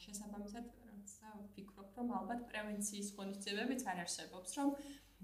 შესაბამისად, 0.03 0.65
რაცა 1.05 1.31
ვფიქრობ, 1.39 1.89
რომ 1.99 2.11
ალბათ 2.19 2.39
პრევენციის 2.51 3.09
ღონისძიებებიც 3.17 3.81
არ 3.91 3.99
არსებობს, 4.03 4.55
რომ 4.59 4.69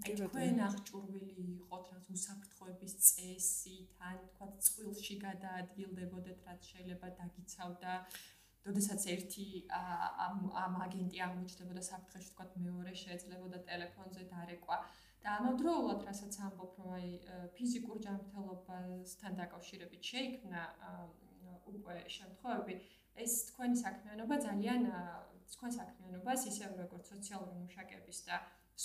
აი 0.01 0.13
თქვენ 0.19 0.59
აღჭურვილი 0.65 1.45
იყოთ, 1.53 1.87
რაც 1.93 2.05
უსაფრთხოების 2.15 2.93
წესი, 3.07 3.77
თან 3.97 4.19
თქვა 4.27 4.47
წყვილში 4.67 5.15
გადაადგილდებოდეთ, 5.25 6.45
რაც 6.49 6.69
შეიძლება 6.71 7.07
დაგიცავდა 7.21 7.95
დოდესაც 8.65 9.01
ერთი 9.15 9.45
ამ 9.73 10.37
ამ 10.63 10.73
აგენტი 10.85 11.21
აღმოჩნდებოდა 11.27 11.83
საფრთხეში, 11.89 12.29
თქვა 12.33 12.45
მეორე 12.67 12.93
შეეძლებოდა 13.03 13.63
ტელეფონზე 13.69 14.23
დარეკვა. 14.33 14.77
და 15.21 15.33
ამავდროულად, 15.37 15.99
რასაც 16.09 16.35
ამბობ, 16.45 16.77
რომ 16.81 16.93
აი 16.97 17.09
ფიზიკურ 17.57 17.97
ჯანმრთელობასთან 18.05 19.35
დაკავშირებით 19.41 20.07
შეიქმნა 20.11 20.61
უკვე 21.73 21.97
შემთხვევები, 22.15 22.75
ეს 23.25 23.33
თქვენი 23.49 23.77
საქმიანობა 23.83 24.35
ძალიან 24.47 24.87
თქვენ 25.55 25.71
საქმიანობას 25.77 26.41
ისევ 26.51 26.71
როგორც 26.81 27.11
სოციალური 27.13 27.53
მუშაკების 27.61 28.19
და 28.27 28.35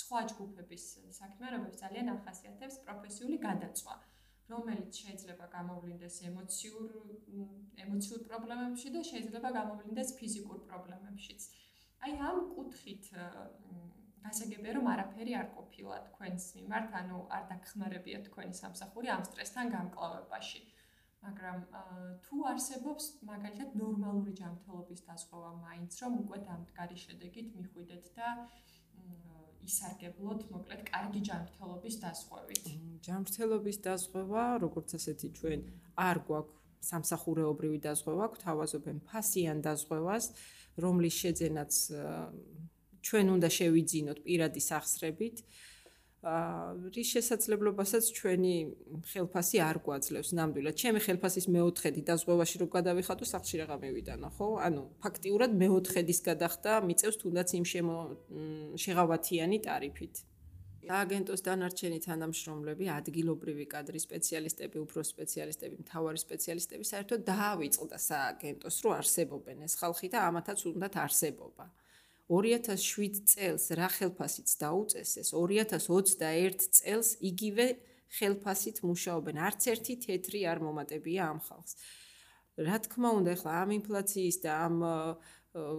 სხვა 0.01 0.21
ჯგუფების 0.31 0.85
საქმიანობებს 1.19 1.81
ძალიან 1.83 2.09
ახასიათებს 2.17 2.77
პროფესიული 2.87 3.37
გადაწვა, 3.47 3.95
რომელიც 4.53 4.99
შეიძლება 5.03 5.47
გამოვლინდეს 5.57 6.17
ემოციურ 6.31 6.91
ემოციურ 7.85 8.21
პრობლემებში 8.29 8.93
და 8.97 9.01
შეიძლება 9.11 9.49
გამოვლინდეს 9.59 10.11
ფიზიკურ 10.19 10.59
პრობლემებშიც. 10.69 11.49
აი 12.07 12.13
ამ 12.29 12.39
კუთხით 12.55 13.05
გასაგებია 14.27 14.73
რომ 14.77 14.87
არაფერი 14.93 15.33
არ 15.41 15.49
ყოფილა 15.57 15.97
თქვენს 16.11 16.45
მიმართ, 16.59 16.89
ანუ 17.01 17.19
არ 17.37 17.45
დაგხმარებია 17.51 18.19
თქვენი 18.29 18.55
სამსახური 18.63 19.09
ამ 19.17 19.23
სტრესთან 19.31 19.67
გამკლავებაში. 19.77 20.61
მაგრამ 21.27 21.61
თუ 22.27 22.37
არსებობს 22.53 23.05
მაგალითად 23.27 23.75
ნორმალური 23.83 24.33
ჯანმრთელობის 24.41 25.01
დაზღვევა 25.09 25.51
მაინც, 25.67 25.93
რომ 26.03 26.13
უკვე 26.23 26.39
დამდგარი 26.47 26.97
შედეგით 27.03 27.49
მიხვიდეთ 27.59 28.05
და 28.19 28.29
ისარგებლოთ, 29.67 30.41
მოკლედ, 30.55 30.81
კარგი 30.91 31.21
ჯანმრთელობის 31.29 31.97
დაზღვევით. 32.05 32.65
ჯანმრთელობის 33.07 33.79
დაზღვევა, 33.87 34.45
როგორც 34.65 34.89
ასეთი 34.99 35.29
ჩვენ 35.39 35.61
არ 36.09 36.17
გვაქვს 36.31 36.55
სამსახურეობრივი 36.91 37.79
დაზღვევა, 37.87 38.17
გვაქვს 38.23 38.45
თავაზობენ 38.47 38.97
ფასიან 39.11 39.59
დაზღვევას, 39.67 40.25
რომლის 40.85 41.15
შეძენაც 41.23 41.73
ჩვენ 43.07 43.27
უნდა 43.37 43.49
შევიძინოთ 43.59 44.19
პირადი 44.27 44.61
სახსრებით. 44.71 45.37
აა 45.43 45.76
რის 46.27 47.09
შესაძლებლობასაც 47.15 48.05
ჩვენი 48.19 48.55
ხელფასი 49.11 49.59
არ 49.63 49.79
გვაძლევს 49.87 50.31
ნამდვილად. 50.39 50.75
ჩემი 50.75 51.01
ხელფასის 51.07 51.47
მეოთხედი 51.55 52.03
დაზღვევაში 52.09 52.57
რო 52.63 52.67
გადავიხატო, 52.77 53.25
სახში 53.31 53.63
რაღა 53.63 53.77
მივიდანა, 53.83 54.29
ხო? 54.35 54.49
ანუ 54.67 54.83
ფაქტიურად 55.03 55.53
მეოთხედის 55.63 56.21
გადახდა 56.29 56.71
მიწევს 56.89 57.17
თუნდაც 57.23 57.49
იმ 57.59 57.65
შეღავათიანი 58.75 59.59
ტარიფით. 59.67 60.15
აგენტოს 60.87 61.43
დანარჩენი 61.43 61.99
თანამშრომლები, 62.07 62.87
ადგილობრივი 62.95 63.65
კადრის 63.71 64.07
სპეციალისტები, 64.07 64.77
უფრო 64.87 65.03
სპეციალისტები, 65.03 65.75
მთავარი 65.83 66.19
სპეციალისტები 66.23 66.85
საერთოდ 66.87 67.21
დაავიწყდა 67.27 67.99
სააგენტოს, 68.07 68.77
რომ 68.87 68.93
არსებობენ 69.01 69.59
ეს 69.67 69.75
ხალხი 69.83 70.09
და 70.15 70.19
ამათაც 70.31 70.59
უნდათ 70.71 70.95
არსებობა. 71.07 71.67
2007 72.33 73.23
წელს 73.31 73.65
რა 73.79 73.89
ხელფასიც 73.97 74.51
დაუწესეს 74.63 75.31
2021 75.31 76.67
წელს 76.79 77.11
იგივე 77.23 77.67
ხელფასით 78.19 78.83
მუშაობენ 78.83 79.37
არც 79.47 79.63
ერთი 79.75 79.95
თეთრი 80.07 80.41
არ 80.51 80.59
მომატებია 80.67 81.31
ამ 81.31 81.41
ხალხს 81.47 81.79
რა 82.67 82.77
თქმა 82.87 83.11
უნდა 83.21 83.31
ახლა 83.37 83.53
ამ 83.63 83.71
ინფლაციის 83.79 84.37
და 84.43 84.53
ამ 84.67 84.77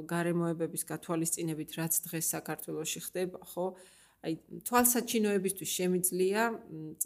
გარემოებების 0.10 0.84
გათვალისწინებით 0.90 1.78
რაც 1.78 1.94
დღეს 2.06 2.26
საქართველოში 2.34 3.02
ხდება, 3.08 3.40
ხო? 3.46 3.66
აი 4.26 4.34
თვალსაჩინოებისთვის 4.66 5.72
შემიძლია 5.78 6.44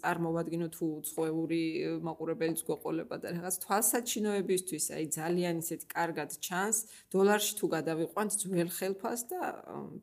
წარმოვადგინო 0.00 0.68
თუ 0.72 0.86
უცხოური 1.02 1.62
მაყურებელიც 2.08 2.60
გოყოლება 2.64 3.16
და 3.20 3.28
რაღაც. 3.36 3.54
თვალსაჩინოებისთვის 3.64 4.84
აი 4.96 5.04
ძალიან 5.12 5.54
ისეთ 5.60 5.82
კარგად 5.92 6.30
ჩანს 6.40 6.78
დოლარში 7.12 7.52
თუ 7.60 7.66
გადავიყვანთ 7.76 8.30
ძველ 8.42 8.70
ხელფას 8.78 9.20
და 9.28 9.40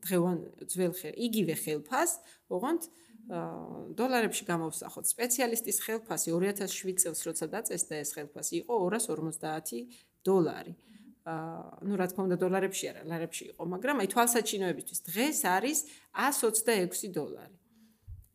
დღევან 0.06 0.36
ძველ 0.70 0.92
ხელ 0.94 1.14
იგივე 1.26 1.54
ხელფას 1.64 2.10
ოღონდ 2.46 2.82
დოლარებში 3.98 4.44
გამოვსახოთ. 4.50 5.04
სპეციალისტის 5.14 5.78
ხელფასი 5.86 6.28
2007 6.34 6.98
წელს 7.02 7.20
როცა 7.26 7.46
დაწესდა 7.54 7.94
ეს 8.02 8.10
ხელფასი 8.14 8.54
იყო 8.62 8.74
250 8.86 9.86
დოლარი 10.26 10.74
ну 11.86 11.96
რა 12.00 12.06
თქმა 12.10 12.22
უნდა 12.28 12.36
დოლარებში 12.40 12.84
არა, 12.90 13.02
ლარებში 13.10 13.44
იყო, 13.52 13.62
მაგრამ 13.74 14.02
აი 14.02 14.08
თვალსაჩინოებისთვის 14.14 15.00
დღეს 15.10 15.38
არის 15.56 15.78
126 16.16 17.10
დოლარი. 17.16 17.56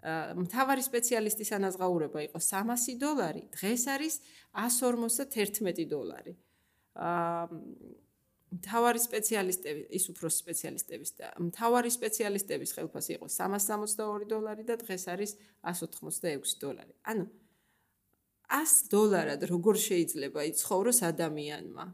აა 0.06 0.36
მთავარი 0.46 0.82
სპეციალისტის 0.86 1.50
ანაზღაურება 1.58 2.20
იყო 2.30 2.40
300 2.40 2.98
დოლარი, 3.02 3.42
დღეს 3.58 3.84
არის 3.96 4.14
151 4.54 5.86
დოლარი. 5.90 6.34
აა 6.96 7.44
მთავარი 8.56 9.00
სპეციალისტები, 9.02 9.82
ის 9.98 10.06
უფრო 10.14 10.30
სპეციალისტების 10.32 11.12
და 11.20 11.28
მთავარი 11.50 11.90
სპეციალისტების 11.92 12.72
ხელფასი 12.78 13.12
იყო 13.18 13.28
362 13.34 14.30
დოლარი 14.32 14.64
და 14.70 14.76
დღეს 14.80 15.04
არის 15.12 15.32
186 15.66 16.62
დოლარი. 16.62 16.94
ანუ 17.12 17.26
100 18.46 18.90
დოლარად 18.94 19.42
როგორ 19.50 19.76
შეიძლება 19.90 20.40
იცხოვროს 20.54 21.00
ადამიანმა? 21.12 21.86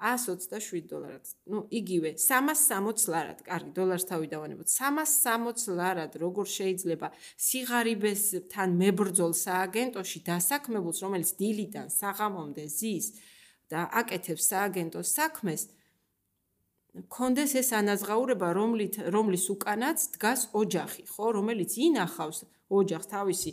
127 0.00 0.88
დოლარად. 0.88 1.24
ნუ 1.46 1.58
იგივე 1.68 2.10
360 2.16 3.04
ლარად. 3.12 3.38
კარგი, 3.44 3.70
დოლარს 3.76 4.06
თავი 4.08 4.26
დავანებოთ. 4.32 4.68
360 4.72 5.68
ლარად 5.76 6.12
როგორ 6.16 6.46
შეიძლება 6.48 7.08
სიღარიბესთან 7.36 8.70
მებრძოლ 8.80 9.32
სააგენტოში 9.44 10.18
დასაქმებულს, 10.30 10.98
რომელიც 11.04 11.30
დილიდან 11.40 11.88
საღამომდე 12.00 12.64
ზის 12.78 13.06
და 13.68 13.80
აკეთებს 14.00 14.44
სააგენტოს 14.50 15.08
საქმეს, 15.20 15.62
კონდეს 17.12 17.52
ეს 17.60 17.70
ანაზღაურება, 17.80 18.48
რომლით 18.56 18.94
რომლის 19.14 19.44
უკანაც 19.54 19.98
დგას 20.16 20.40
ოჯახი, 20.56 21.02
ხო, 21.12 21.26
რომელიც 21.38 21.70
ინახავს 21.76 22.38
ოჯახს 22.70 23.10
თავისი 23.14 23.50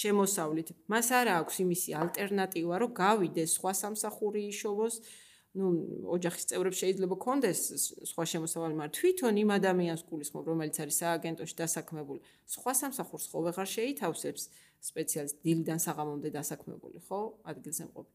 შემოსავლით. 0.00 0.68
მას 0.92 1.06
არა 1.20 1.32
აქვს 1.42 1.56
იმისი 1.64 1.90
ალტერნატივა, 2.02 2.74
რომ 2.82 2.90
გავიდეს 2.94 3.50
სხვა 3.58 3.72
სამსახური 3.82 4.40
იშოვოს. 4.52 4.96
ну 5.50 5.66
ოჯახის 6.14 6.44
წევრებს 6.46 6.78
შეიძლება 6.78 7.16
კონდეს 7.26 7.60
სხვა 8.06 8.24
შემოსავალი, 8.32 8.74
მაგრამ 8.78 8.94
თვითონ 8.94 9.34
იმ 9.42 9.50
ადამიანს 9.58 10.02
გულისხმობ, 10.06 10.44
რომელიც 10.46 10.76
არის 10.78 10.96
სააგენტოში 11.02 11.54
დასაქმებული, 11.58 12.20
სხვა 12.54 12.72
სამსახურს 12.80 13.26
ხო 13.34 13.38
ვეღარ 13.50 13.68
შეითავსებს 13.74 14.42
სპეციალისტ 14.78 15.36
დილიდან 15.42 15.78
საღამომდე 15.82 16.28
დასაქმებული, 16.38 17.02
ხო? 17.02 17.20
ადგილზე 17.50 17.82
მყოფი. 17.90 18.12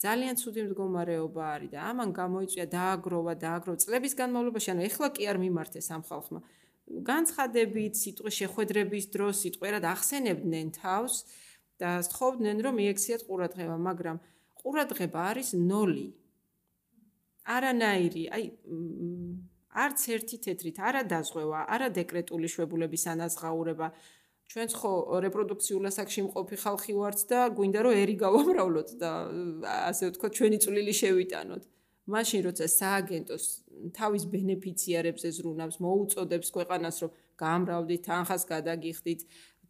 ძალიან 0.00 0.34
ცუდი 0.40 0.60
მდგომარეობა 0.64 1.44
არის 1.54 1.70
და 1.76 1.78
ამან 1.92 2.08
გამოიწვია 2.16 2.66
დააგროვა, 2.72 3.32
დააგროვა 3.44 3.78
წლების 3.84 4.12
განმავლობაში, 4.16 4.68
ანუ 4.72 4.82
ეხლა 4.88 5.08
კი 5.12 5.22
არ 5.28 5.36
მიმართეს 5.44 5.86
ამ 5.92 6.02
ხალხმა. 6.08 6.40
განცხადებით, 7.06 7.94
სიტყვის 8.02 8.34
შეხვედრების 8.40 9.04
დროს 9.14 9.34
სიტყვერად 9.44 9.84
ახსენებდნენ 9.94 10.66
თავს 10.74 11.14
და 11.80 11.90
სწხოვდნენ, 12.06 12.56
რომ 12.66 12.74
მიექციათ 12.80 13.22
ყურადღება, 13.28 13.76
მაგრამ 13.78 14.16
ყურადღება 14.60 15.20
არის 15.30 15.48
0. 15.54 16.12
არანაირი, 17.56 18.24
აი 18.36 18.44
არც 19.70 20.00
ერთი 20.14 20.36
თეთრით 20.44 20.76
არა 20.82 21.02
დაზღვევა, 21.06 21.60
არა 21.74 21.88
დეკრეტული 21.94 22.48
შვებულების 22.50 23.04
ანაზღაურება. 23.14 23.88
ჩვენც 24.50 24.72
ხო 24.74 24.92
რეპროდუქციულ 25.24 25.84
ასაკში 25.90 26.20
მყოფი 26.26 26.56
ხალხი 26.58 26.92
ვართ 26.98 27.20
და 27.30 27.40
გვინდა 27.54 27.80
რომ 27.86 27.94
ერი 28.02 28.14
გავამრავლოთ 28.18 28.88
და 28.98 29.10
ასე 29.90 30.10
ვთქვათ, 30.10 30.32
ჩვენი 30.34 30.58
წვლილი 30.64 30.94
შევიტანოთ. 31.00 31.62
მაშინ 32.08 32.40
როცა 32.48 32.66
სააგენტოს 32.70 33.44
თავის 33.96 34.24
ბენეფიციარებს 34.32 35.22
ეზრუნავს, 35.30 35.76
მოუწოდებს 35.84 36.48
ქვეყანას, 36.56 36.96
რომ 37.04 37.10
გაამრავლდით 37.40 38.02
თანხას 38.08 38.42
გადაგიხდით, 38.50 39.20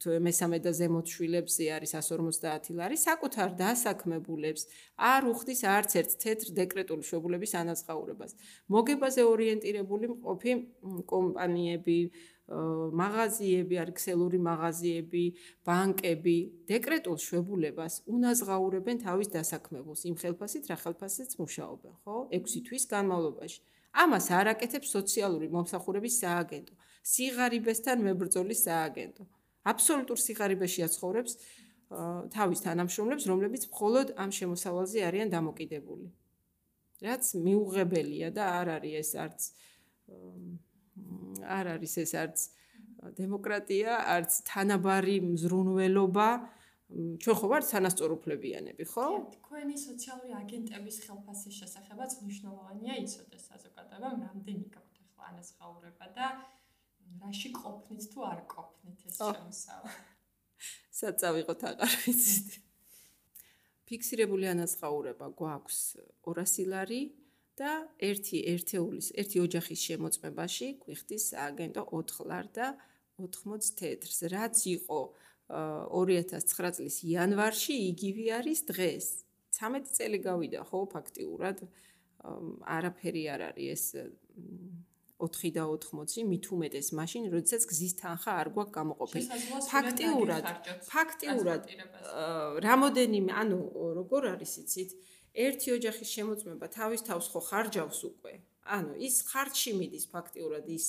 თუ 0.00 0.16
მესამე 0.24 0.58
და 0.64 0.72
ზემოთ 0.72 1.06
შვილებზე 1.12 1.64
არის 1.76 1.92
150 2.00 2.72
ლარი, 2.78 2.96
საკუთარ 2.96 3.48
დასაქმებულებს 3.60 4.62
არ 4.96 5.22
უხდის 5.28 5.60
არც 5.76 5.90
ერთ 6.00 6.10
თეთრ 6.24 6.48
დეკრეტული 6.56 7.04
შვებულების 7.04 7.52
ანაცხაურებას. 7.60 8.32
მოგებაზე 8.72 9.22
ორიენტირებული 9.28 10.06
მყოფი 10.14 10.52
კომპანიები, 11.12 11.98
მაღაზიები, 12.50 13.76
არქსელური 13.78 14.38
მაღაზიები, 14.42 15.24
ბანკები 15.66 16.38
დეკრეტულ 16.66 17.18
შვებულებას 17.22 17.94
უნაზღაურებენ 18.10 18.96
თავის 19.06 19.28
დასაქმებულს 19.30 20.02
იმ 20.10 20.16
ხელფასით, 20.18 20.64
რა 20.70 20.76
ხელფასიც 20.82 21.30
მუშაობენ, 21.38 21.94
ხო? 22.02 22.16
6 22.34 22.64
თვის 22.66 22.84
განმავლობაში. 22.90 23.60
ამას 23.90 24.26
არ 24.30 24.46
აკეთებს 24.54 24.88
სოციალური 24.90 25.46
მომსახურების 25.54 26.14
სააგენტო, 26.22 26.74
სიღარიბესთან 27.12 27.98
მებრძოლის 28.06 28.60
სააგენტო. 28.66 29.22
აბსოლუტურ 29.70 30.18
სიღარიბეში 30.26 30.80
აცხოვრებს 30.86 31.32
თავის 32.34 32.60
თანამშრომლებს, 32.66 33.24
რომლებიც 33.30 33.62
მხოლოდ 33.70 34.14
ამ 34.14 34.30
შემოსავალზე 34.30 34.98
არიან 35.10 35.28
დამოკიდებული. 35.34 36.06
რაც 37.02 37.24
მიუღებელია 37.46 38.28
და 38.30 38.44
არ 38.60 38.66
არის 38.78 38.94
ეს 39.02 39.10
არც 39.24 39.40
არ 41.46 41.66
არის 41.74 41.94
ეს 42.04 42.12
არც 42.22 42.38
დემოკრატია, 43.16 43.92
არც 44.14 44.32
თანაბარი 44.50 45.16
მზრუნველობა. 45.24 46.28
ჩვენ 47.22 47.36
ხო 47.38 47.46
ვართ 47.50 47.64
თანასწორუფლებიანები, 47.70 48.84
ხო? 48.92 49.06
თქვენი 49.38 49.76
სოციალური 49.78 50.32
აგენტების 50.42 50.96
ხელფასის 51.06 51.54
შესახებაც 51.60 52.10
მნიშვნელოვანია 52.20 52.94
იცოდეს 53.04 53.42
საზოგადოებამ, 53.50 54.16
რამდენი 54.26 54.66
გაქვთ 54.74 54.96
ახლა 55.06 55.22
ანაზღაურება 55.30 56.06
და 56.18 56.26
რაში 57.22 57.50
ყოფნით 57.54 58.02
თუ 58.10 58.18
არ 58.32 58.40
ყოფნით 58.50 59.00
ეს 59.06 59.16
შემოსავალი. 59.22 60.02
საწავიღოთ 61.00 61.60
აღარ 61.70 61.94
ვიცით. 62.04 62.50
ფიქსირებული 63.90 64.46
ანაზღაურება 64.54 65.26
გვაქვს 65.38 65.78
200 66.26 66.66
ლარი 66.70 67.00
და 67.60 67.72
ერთი 68.00 68.38
ერთეულის, 68.54 69.12
ერთი 69.20 69.38
ოჯახის 69.44 69.80
შემოწმებაში 69.88 70.68
გვიხდის 70.80 71.24
აგენტო 71.46 71.82
4 71.92 72.24
ლარ 72.30 72.46
და 72.56 72.66
80 73.20 73.76
თეთრს. 73.76 74.18
რაც 74.32 74.56
იყო 74.80 75.00
2009 75.50 76.72
წლის 76.76 76.96
იანვარში, 77.04 77.74
იგივე 77.92 78.24
არის 78.40 78.60
დღეს. 78.70 79.06
13 79.52 79.92
წელი 79.92 80.18
გავიდა, 80.24 80.60
ხო, 80.70 80.80
ფაქტიურად 80.94 81.58
არაფერი 82.64 83.22
არ 83.34 83.40
არის 83.50 83.64
ეს 83.74 83.84
4 85.20 85.52
და 85.52 85.62
80 85.68 86.24
მით 86.30 86.44
უმეტეს 86.54 86.88
მაშინ, 86.96 87.28
როდესაც 87.34 87.62
გზის 87.68 87.94
თანხა 88.00 88.32
არ 88.40 88.48
გვაქვს 88.56 88.76
გამოყოფილი. 88.78 89.26
ფაქტიურად, 89.68 90.44
ფაქტიურად 90.88 91.62
რამოდენიმე, 92.64 93.32
ანუ 93.42 93.58
როგორ 94.00 94.22
არის 94.32 94.52
იცით? 94.64 94.90
ერთი 95.34 95.68
ოჯახის 95.78 96.08
შემოწმება 96.16 96.66
თავის 96.74 97.02
თავს 97.08 97.26
ხო 97.32 97.40
ხარჯავს 97.48 98.00
უკვე. 98.10 98.32
ანუ 98.76 98.92
ის 99.06 99.14
ხარჯში 99.30 99.72
მიდის 99.80 100.04
ფაქტიურად 100.14 100.64
ის 100.70 100.86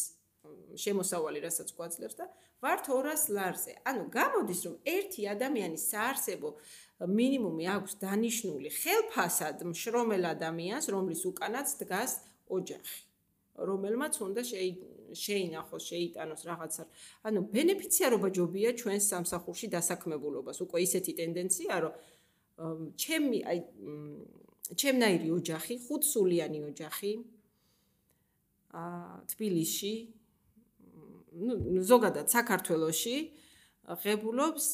შემოსავალი, 0.84 1.40
რასაც 1.46 1.70
გვაძლევს 1.78 2.16
და 2.20 2.26
ვართ 2.62 2.86
200 2.90 3.30
ლარზე. 3.36 3.74
ანუ 3.90 4.04
გამოდის 4.10 4.62
რომ 4.66 4.76
ერთი 4.86 5.22
ადამიანის 5.34 5.84
საარსებო 5.92 6.50
მინიმუმი 7.18 7.66
აქვს 7.76 7.94
დანიშნული 8.06 8.70
ხელფასად 8.82 9.58
მშრომელ 9.72 10.24
ადამიანს, 10.36 10.86
რომლის 10.94 11.22
უკანაც 11.32 11.68
დგას 11.82 12.12
ოჯახი. 12.58 13.00
რომელმაც 13.62 14.14
უნდა 14.26 14.42
შეინახოს, 15.14 15.84
შეიტანოს 15.92 16.42
რაღაცა. 16.50 16.84
ანუ 17.28 17.40
ბენეფიციარობა 17.54 18.28
ჯობია 18.38 18.70
ჩვენს 18.80 19.06
სამსახურში 19.12 19.68
დასაქმებულობას. 19.76 20.58
უკვე 20.66 20.78
ისეთი 20.88 21.12
ტენდენცია, 21.20 21.74
რომ 21.84 21.94
ჩემი 22.96 23.38
აი 23.48 23.60
ჩემნაირი 24.78 25.30
ოჯახი, 25.36 25.74
ხუთსულიანი 25.86 26.60
ოჯახი 26.72 27.12
აა 28.72 29.16
თბილისში 29.34 29.94
ну 31.32 31.54
ზოგადად 31.84 32.28
საქართველოში 32.32 33.16
ღებულობს 34.04 34.66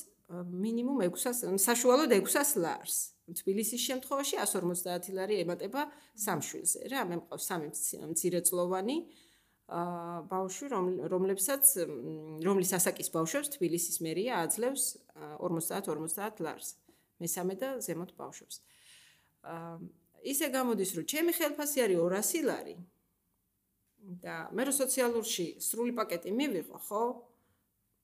მინიმუმ 0.64 1.00
600 1.08 1.58
საშუალოდ 1.62 2.12
600 2.14 2.60
ლარს. 2.62 2.98
თბილისის 3.28 3.82
შემთხვევაში 3.84 4.36
150 4.40 5.12
ლარი 5.18 5.36
ემატება 5.44 5.88
სამშვილზე 6.16 6.80
რა. 6.92 7.02
მე 7.10 7.16
მყავს 7.22 7.44
სამი 7.50 7.68
მცირეწლოვანი 8.12 8.98
აა 9.68 10.16
ბავშვი, 10.32 10.66
რომლებსაც 11.12 11.64
რომლის 12.48 12.72
ასაკის 12.78 13.10
ბავშვებს 13.12 13.52
თბილისის 13.56 13.98
მერია 14.00 14.44
აძლევს 14.48 14.86
50-50 15.44 16.44
ლარს. 16.46 16.70
მესამე 17.24 17.54
და 17.62 17.70
ზემოთ 17.86 18.12
ბავშვებს. 18.20 18.62
აა 19.44 19.78
ისე 20.28 20.48
გამოდის, 20.52 20.92
რომ 20.98 21.06
ჩემი 21.12 21.32
ხელფასი 21.38 21.78
არის 21.86 21.98
200 22.04 22.44
ლარი 22.48 22.76
და 24.24 24.36
მე 24.56 24.64
რო 24.68 24.74
სოციალურში 24.74 25.48
სრული 25.62 25.94
პაკეტი 25.98 26.32
მივიღო, 26.32 26.78
ხო? 26.88 27.04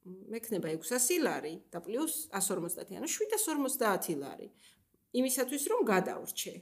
მექნება 0.03 0.67
600 0.83 1.19
ლარი 1.23 1.53
და 1.71 1.79
პლუს 1.79 2.27
150, 2.35 2.97
ანუ 2.99 3.07
750 3.07 4.19
ლარი. 4.19 4.47
იმისათვის 5.13 5.63
რომ 5.71 5.81
გადავრჩე. 5.87 6.53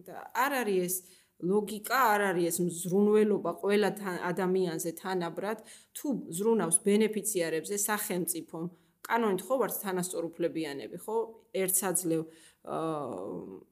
და 0.00 0.16
არ 0.32 0.52
არის 0.64 0.80
ეს 0.80 0.94
ლოგიკა, 1.44 1.98
არ 2.14 2.20
არის 2.30 2.46
ეს 2.50 2.58
მზრუნველობა 2.64 3.52
ყველა 3.60 3.90
ადამიანზე 4.32 4.90
თანაბრად, 4.96 5.58
თუ 5.96 6.08
ზრუნავს 6.36 6.76
ბენეფიციარებზე 6.84 7.76
სახელმწიფომ. 7.88 8.64
კანონით 9.06 9.42
ხო 9.46 9.54
ვართ 9.60 9.74
თანასწორუფლებიანები, 9.84 10.96
ხო? 11.04 11.16
ერთს 11.56 11.80
აძლევ 11.90 12.22
აა 12.64 13.68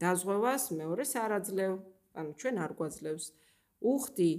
დაზღვევას, 0.00 0.62
მეორეს 0.74 1.12
არ 1.20 1.32
აძლევ, 1.38 1.72
ანუ 2.18 2.30
ჩვენ 2.40 2.56
არ 2.64 2.72
გვაძლევს. 2.78 3.26
უხდი 3.80 4.30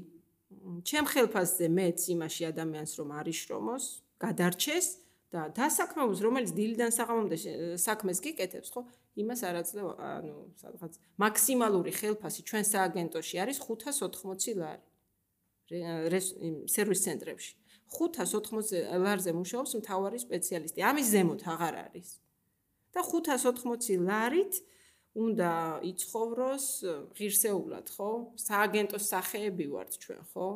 ჩემ 0.83 1.05
ხელფასზე 1.07 1.65
მეც 1.71 1.99
იმაში 2.13 2.43
ადამიანს 2.51 2.91
რომ 2.99 3.09
არიშრომოს, 3.19 3.85
გადარჩეს 4.19 4.87
და 5.31 5.41
დასაქმებულს 5.55 6.19
რომელიც 6.25 6.51
დილიდან 6.51 6.91
საღამომდე 6.91 7.37
საქმეს 7.79 8.19
გიკეთებს, 8.19 8.69
ხო? 8.75 8.81
იმას 9.21 9.41
არ 9.47 9.55
აძლევ, 9.63 9.87
ანუ 9.95 10.35
სადღაც 10.59 10.93
მაქსიმალური 11.23 11.91
ხელფასი 11.95 12.41
ჩვენ 12.47 12.65
სააგენტოში 12.67 13.35
არის 13.43 13.57
580 13.63 14.55
ლარი. 14.59 14.83
სერვის 15.71 17.01
ცენტრებში. 17.05 17.53
580 17.91 18.97
ლარზე 19.03 19.31
მუშაობს 19.35 19.71
მთავარი 19.81 20.17
სპეციალისტი. 20.25 20.79
ამის 20.89 21.07
ზემოთ 21.13 21.41
აღარ 21.53 21.75
არის. 21.85 22.09
და 22.91 23.01
580 23.07 24.03
ლარით 24.03 24.53
უნდა 25.15 25.51
იცხოვროს 25.91 26.65
ღირსეულად, 27.15 27.87
ხო? 27.95 28.09
სააგენტოს 28.47 29.03
სახეები 29.11 29.65
ვართ 29.75 29.91
ჩვენ, 30.03 30.21
ხო? 30.31 30.47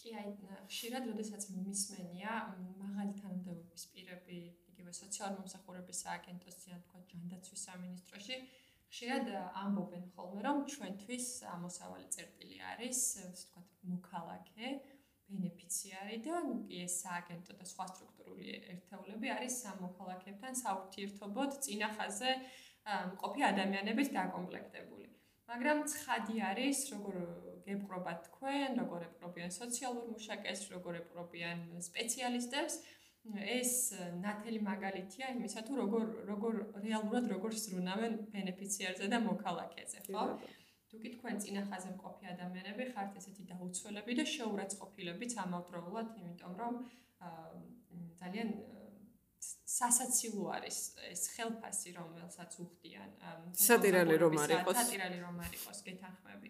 კი, 0.00 0.08
აი, 0.20 0.28
ხშირად, 0.68 1.08
როდესაც 1.12 1.42
მომისმენია 1.52 2.32
მაღალი 2.80 3.12
თანამდებობის 3.20 3.84
პირები, 3.92 4.40
იგივე 4.72 4.92
სოციალური 4.96 5.40
მომსახურების 5.40 6.00
სააგენტოს 6.04 6.56
ძიან 6.64 6.80
თქვა 6.88 7.00
ჯანდაცვის 7.12 7.64
სამინისტროში, 7.68 8.36
ხშირად 8.92 9.28
ამბობენ 9.64 10.04
ხოლმე, 10.16 10.40
რომ 10.44 10.58
ჩვენთვის 10.72 11.28
ამოსავალი 11.52 12.08
წერტილი 12.16 12.58
არის, 12.72 13.00
ასე 13.24 13.46
თქვა, 13.48 13.62
მოქალაქე, 13.92 14.68
ბენეფიციარი 15.30 16.16
და 16.26 16.42
ნუ 16.48 16.56
კი 16.68 16.82
ეს 16.86 16.94
სააგენტო 17.04 17.56
და 17.60 17.64
სხვა 17.70 17.86
სტრუქტურული 17.92 18.52
ერთეულები 18.74 19.32
არის 19.36 19.54
სამოქალაქეებთან 19.64 20.60
საურთიერთობოდ 20.64 21.58
წინახაზე 21.66 22.32
მყოფი 23.14 23.42
ადამიანებით 23.50 24.08
დაკომპლექტებული. 24.18 25.08
მაგრამ 25.50 25.78
ცხადი 25.92 26.36
არის, 26.50 26.78
როგორ 26.94 27.16
გეპყრობათ 27.68 28.20
თქვენ, 28.28 28.76
როგორ 28.80 29.00
ეპყრობიან 29.08 29.50
სოციალურ 29.56 30.04
მუშაკებს, 30.12 30.62
როგორ 30.74 31.00
ეპყრობიან 31.02 31.58
სპეციალისტებს. 31.88 32.76
ეს 33.24 33.70
ნათელი 34.20 34.60
მაგალითია 34.68 35.30
იმისა, 35.34 35.60
თუ 35.64 35.76
როგორ 35.80 36.02
როგორ 36.30 36.54
რეალურად 36.84 37.24
როგორ 37.32 37.52
ზრუნავენ 37.64 38.12
ბენეფიციარზე 38.34 39.06
და 39.12 39.18
მოქალაქეზე, 39.28 39.98
ხო? 40.08 40.24
თუ 40.94 41.02
კი 41.02 41.10
თქვენ 41.18 41.36
წინახაზე 41.42 41.90
მყოფი 41.98 42.24
ადამიანები 42.34 42.84
ხართ 42.94 43.16
ესეთი 43.18 43.44
დაუცველები 43.50 44.12
და 44.18 44.24
შეურაცხყოფილებიც 44.34 45.32
ამავდროულად, 45.44 46.06
იმიტომ 46.20 46.52
რომ 46.62 46.74
ძალიან 48.20 48.48
სასაცილო 49.74 50.44
არის 50.56 50.78
ეს 51.10 51.22
ხელფასი 51.34 51.90
რომელსაც 51.98 52.52
უხდიან. 52.62 53.10
სატირალი 53.58 54.16
რომ 54.22 54.38
არ 54.44 54.50
იყოს. 54.58 54.76
სატირალი 54.78 55.18
რომ 55.24 55.36
არ 55.44 55.52
იყოს 55.58 55.78
გეთანხმები. 55.88 56.48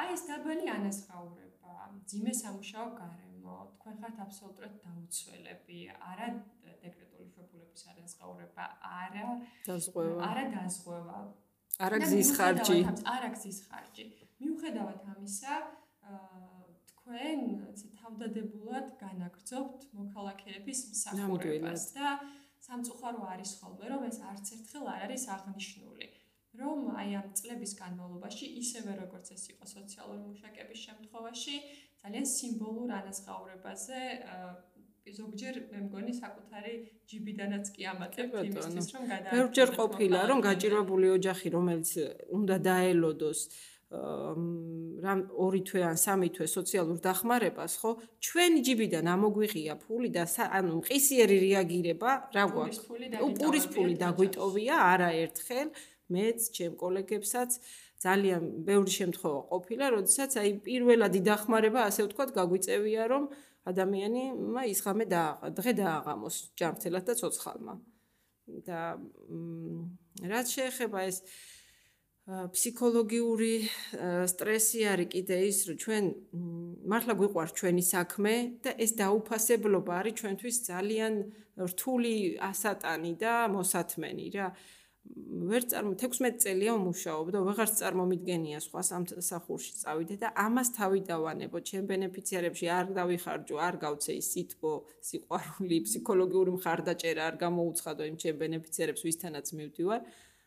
აი 0.00 0.08
ეს 0.16 0.22
დაბალი 0.30 0.66
ანასხაურება 0.78 1.74
ძიმე 2.10 2.32
სამუშაო 2.40 2.88
გარემო 3.02 3.56
თქვენ 3.76 3.94
ხართ 4.00 4.16
აბსოლუტურად 4.24 4.74
დაუცველები. 4.84 5.78
არა 6.10 6.28
დეკრეტული 6.82 7.28
შეფულების 7.36 7.82
ანასხაურება 7.92 8.64
არა 9.04 9.26
დაზღვევა. 9.68 10.18
არა 10.30 10.44
დაზღვევა 10.56 11.18
არა 11.82 11.98
გზის 12.04 12.30
ხარჯი. 12.36 12.78
არა 13.14 13.28
გზის 13.34 13.58
ხარჯი. 13.66 14.04
მიუხედავად 14.44 15.00
ამისა 15.14 15.54
თქვენ 16.90 17.40
თავდადებულად 18.00 18.86
განაგრძობთ 19.00 19.86
მოქალაქეების 19.98 20.80
მსახურებას 20.92 21.86
და 21.96 22.12
სამწუხარო 22.66 23.24
არის 23.34 23.52
ხოლმე 23.60 23.86
რომ 23.92 24.04
ეს 24.08 24.18
არც 24.30 24.52
ერთხელ 24.56 24.86
არ 24.94 25.00
არის 25.06 25.24
აღნიშნული 25.36 26.06
რომ 26.60 26.78
აი 27.00 27.10
ამ 27.20 27.28
წლების 27.38 27.72
განმავლობაში 27.82 28.46
ისევე 28.62 28.92
როგორც 29.02 29.32
ეს 29.36 29.44
იყო 29.52 29.64
სოციალური 29.74 30.20
მუშაკების 30.28 30.80
შემთხვევაში 30.86 31.56
ძალიან 32.04 32.26
სიმბოლურ 32.36 32.90
ანაზღაურებაზე 33.00 34.00
ზოგჯერ 35.04 35.56
მე 35.68 35.78
მგონი 35.84 36.12
საკუთარი 36.16 36.74
ჯიბიდანაც 37.12 37.66
კი 37.76 37.82
ამატებთ 37.92 38.34
იმისთვის 38.40 38.88
რომ 38.94 39.04
გადააჭრა. 39.12 39.32
ბევრჯერ 39.36 39.70
ყოფილა 39.76 40.20
რომ 40.30 40.38
გაჭირვებული 40.48 41.06
ოჯახი 41.18 41.48
რომელიც 41.56 41.88
უნდა 42.38 42.56
დაელოდოს 42.68 43.40
რამ 45.04 45.20
ორი 45.44 45.60
თვე 45.68 45.80
ან 45.86 45.96
სამი 46.00 46.28
თვე 46.34 46.46
სოციალურ 46.50 46.98
დახმარებას, 47.04 47.72
ხო? 47.78 47.90
ჩვენი 48.26 48.60
ჯიბიდან 48.66 49.06
ამოგვიღია 49.14 49.74
ფული 49.84 50.08
და 50.16 50.24
ანუ 50.58 50.72
მყისიერი 50.80 51.36
რეაგირება 51.46 52.10
რა 52.34 52.44
გვაქვს? 52.54 52.78
უპურის 53.28 53.66
ფული 53.74 53.94
დაგვიტოვია 54.02 54.74
არაერთხელ, 54.92 55.68
მეც, 56.10 56.38
ჩემ 56.56 56.74
კოლეგებსაც 56.80 57.50
ძალიან 58.04 58.42
ბევრი 58.66 58.92
შემთხვევა 58.98 59.40
ყოფილა, 59.52 59.84
როდესაც 59.96 60.30
აი 60.42 60.50
პირველადი 60.66 61.20
დახმარება, 61.30 61.80
ასე 61.88 62.00
ვთქვათ, 62.08 62.30
გაგვიწევია, 62.38 63.02
რომ 63.12 63.22
ადამიანი 63.30 63.53
ადამიანმა 63.70 64.62
ის 64.68 64.80
ღამე 64.84 65.04
დააღა, 65.08 65.48
დღე 65.58 65.72
დააღამოს 65.80 66.36
ჯამრთელად 66.60 67.04
და 67.08 67.14
ცოცხალმა. 67.20 67.74
და 68.44 68.80
რაც 70.20 70.46
შეეხება 70.52 70.98
ეს 71.08 71.24
ფსიქოლოგიური 72.28 73.54
სტრესი 74.32 74.80
არის 74.92 75.08
კიდე 75.16 75.38
ის, 75.48 75.58
რომ 75.68 75.76
ჩვენ 75.80 76.04
მართლა 76.92 77.14
გვიყვარს 77.20 77.56
ჩვენი 77.56 77.84
საქმე 77.88 78.34
და 78.64 78.70
ეს 78.84 78.92
დაუფასებლობა 79.00 79.92
არის 80.00 80.14
ჩვენთვის 80.20 80.56
ძალიან 80.68 81.12
რთული 81.72 82.14
ასატანი 82.50 83.12
და 83.16 83.34
მოსათმენი 83.48 84.26
რა. 84.36 84.46
აა 84.52 84.83
ვერ 85.44 85.64
წარმო 85.68 85.92
16 86.00 86.38
წელია 86.42 86.74
ვმუშაობ 86.78 87.30
და 87.34 87.40
ვეღარ 87.44 87.70
წარმომიდგენია 87.78 88.60
სხვა 88.64 88.82
სამსახურში 88.88 89.72
წავიდე 89.80 90.16
და 90.22 90.28
ამას 90.44 90.70
თავი 90.78 91.00
დავანებო 91.10 91.60
ჩემ 91.68 91.88
ბენეფიციარებში 91.90 92.70
არ 92.78 92.92
დავიხარჯო, 92.98 93.56
არ 93.68 93.76
გავცე 93.84 94.16
ის 94.20 94.28
სიტყვა, 94.34 94.72
სიყვარული, 95.08 95.80
ფსიქოლოგიური 95.86 96.54
მხარდაჭერა 96.56 97.26
არ 97.28 97.36
გამოუცხადო 97.44 98.08
იმ 98.10 98.16
ჩემ 98.24 98.36
ბენეფიციარებს 98.40 99.04
ვისთანაც 99.04 99.46
მივდივარ. 99.58 100.00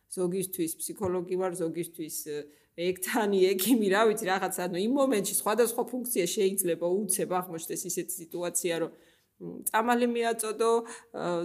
ზოგისთვის 0.08 0.72
ფსიქოლოგი 0.80 1.36
ვარ, 1.38 1.54
ზოგისთვის 1.62 2.18
ექთანი, 2.78 3.40
ექიმი, 3.52 3.88
რა 3.92 4.02
ვიცი, 4.08 4.26
რაღაც 4.32 4.56
ანუ 4.66 4.78
იმ 4.88 4.94
მომენტში 4.98 5.36
სხვადასხვა 5.42 5.84
ფუნქცია 5.92 6.26
შეიძლება 6.32 6.88
უცებ 6.88 7.32
აღმოჩნდეს 7.40 7.82
ისეთი 7.92 8.14
სიტუაცია, 8.22 8.74
რომ 8.82 8.92
წამალი 9.38 10.08
მიაწოდო, 10.10 10.72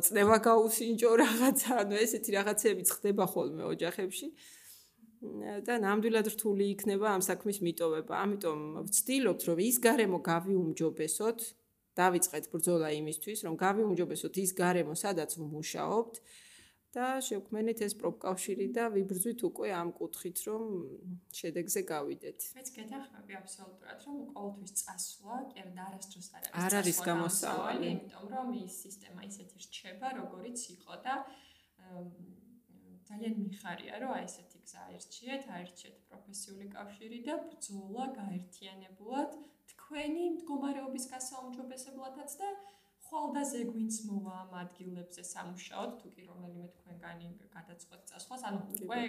წნევა 0.06 0.36
გაუსინჯო 0.48 1.10
რაღაცა, 1.22 1.70
ანუ 1.84 1.94
ესეთი 2.04 2.30
რაღაცები 2.38 2.82
ხდება 2.88 3.24
ხოლმე 3.28 3.64
ოჯახებში. 3.68 4.28
და 5.62 5.78
ნამდვილად 5.78 6.26
რთული 6.34 6.64
იქნება 6.74 7.14
ამ 7.14 7.22
საქმის 7.22 7.62
მიტოვება. 7.62 8.14
ამიტომ 8.26 8.58
ვცდილობთ, 8.90 9.42
რომ 9.48 9.58
ის 9.62 9.76
გარემო 9.78 10.18
გავიუმჯობესოთ, 10.18 11.38
დავიწყეთ 11.94 12.44
ბრძოლა 12.50 12.88
იმისთვის, 12.98 13.38
რომ 13.46 13.54
გავიუმჯობესოთ 13.54 14.34
ის 14.42 14.50
გარემო, 14.58 14.94
სადაც 14.98 15.30
ვმუშაობთ. 15.38 16.14
და 16.92 17.06
შევქმენით 17.26 17.78
ეს 17.86 17.94
პროპკავშირი 18.00 18.66
და 18.76 18.84
ვიბრძვით 18.92 19.40
უკვე 19.48 19.68
ამ 19.80 19.88
კუთხით, 19.96 20.38
რომ 20.48 20.62
შედეგზე 21.38 21.80
გავიდეთ. 21.92 22.38
მეც 22.58 22.68
გეთახმები 22.76 23.32
აბსოლუტურად, 23.40 23.98
რომ 24.06 24.16
ყოველთვის 24.36 24.72
წასვლა, 24.82 25.34
არა, 25.62 25.72
არასდროს 25.88 26.28
არ 26.36 26.42
არის. 26.42 26.52
არ 26.64 26.72
არის 26.80 26.98
გამოსავალი, 27.08 27.88
იმიტომ 27.92 28.26
რომ 28.36 28.46
ის 28.60 28.74
სისტემა 28.84 29.20
ისეთი 29.30 29.56
რჩება, 29.64 30.08
როგორიც 30.20 30.58
იყო 30.76 30.94
და 31.06 31.14
ძალიან 33.08 33.34
მიხარია, 33.44 33.94
რომ 34.02 34.10
აი 34.16 34.24
ესეთი 34.28 34.58
გზა 34.64 34.82
ერჩიეთ, 34.96 35.42
აერჩიეთ 35.56 35.96
პროფესიული 36.08 36.66
კავშირი 36.76 37.18
და 37.28 37.34
ბრძოლა 37.48 38.04
გაერთიანებულად 38.20 39.30
თქვენი 39.72 40.24
მდგომარეობის 40.36 41.04
გასაუმჯობესებლადაც 41.12 42.30
და 42.40 42.48
ხვალდაზე 43.12 43.58
გვინც 43.68 43.96
მოვა 44.08 44.34
ამ 44.42 44.52
ადგილებზე 44.62 45.22
სამუშაოდ, 45.30 45.90
თუ 46.00 46.10
კი 46.16 46.22
რომელიმე 46.28 46.68
თქვენგანი 46.76 47.26
გადაწყვეტ 47.56 48.06
წასვლას, 48.10 48.44
ანუ 48.48 48.60
უკვე 48.76 49.00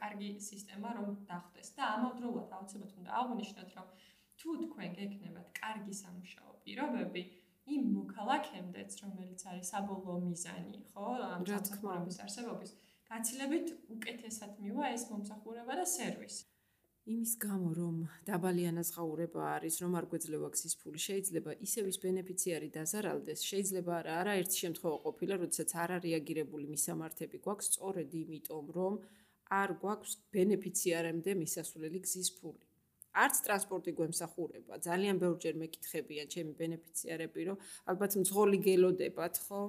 კარგი 0.00 0.28
სისტემა 0.48 0.90
რომ 0.98 1.14
დახდეს. 1.30 1.68
და 1.78 1.82
ამავდროულად 1.96 2.52
აუცილებლად 2.58 2.98
უნდა 3.00 3.14
აღნიშნოთ, 3.20 3.70
რომ 3.78 3.88
თუ 4.38 4.48
თქვენ 4.64 4.90
გეკნებათ 4.98 5.48
კარგი 5.60 5.94
სამუშაო 6.02 6.52
პირობები, 6.66 7.22
იმ 7.72 7.82
მოქალაქემდეც, 7.96 8.90
რომელიც 9.04 9.40
არის 9.48 9.72
საბოლოო 9.72 10.18
მიზანი, 10.28 10.76
ხო, 10.92 11.08
ამ 11.32 11.42
სამსახურების 11.48 12.20
არსებობის, 12.24 12.70
გაცილებით 13.08 13.66
უკეთესად 13.96 14.52
მივა 14.64 14.92
ეს 14.92 15.08
მომსახურება 15.10 15.80
და 15.80 15.84
სერვისი. 15.96 16.44
იმის 17.08 17.30
გამო 17.40 17.68
რომ 17.72 18.00
დაბალი 18.28 18.64
ანაზღაურება 18.68 19.44
არის, 19.56 19.76
რომ 19.80 19.94
არ 19.96 20.06
გვეძლევა 20.12 20.48
გზის 20.52 20.74
ფული, 20.80 21.00
შეიძლება 21.00 21.54
ისევ 21.66 21.88
ის 21.88 21.98
ბენეფიციარი 22.04 22.68
დაზარალდეს, 22.74 23.44
შეიძლება 23.48 23.92
არა 24.00 24.12
არაერთი 24.22 24.56
შემთხვევა 24.62 24.98
ყოფილა, 25.04 25.38
როდესაც 25.42 25.72
არ 25.84 25.94
არეაგირებული 25.98 26.66
მისამართები 26.74 27.40
გვაქვს, 27.48 27.68
სწორედ 27.72 28.12
იმიტომ, 28.22 28.66
რომ 28.76 29.00
არ 29.60 29.70
გვაქვს 29.80 30.12
ბენეფიციარემდე 30.36 31.30
მისასვლელი 31.40 31.98
გზის 32.04 32.30
ფული. 32.36 32.64
არც 33.24 33.36
ტრანსპორტი 33.48 33.90
გვემსახურება. 33.98 34.74
ძალიან 34.84 35.16
ბევრჯერ 35.24 35.54
მეკითხებიან 35.64 36.26
ჩემი 36.28 36.52
ბენეფიციარები, 36.60 37.40
რომ 37.48 37.56
ალბათ 37.88 38.12
მძღოლი 38.20 38.58
გელოდებათ, 38.68 39.34
ხო? 39.48 39.62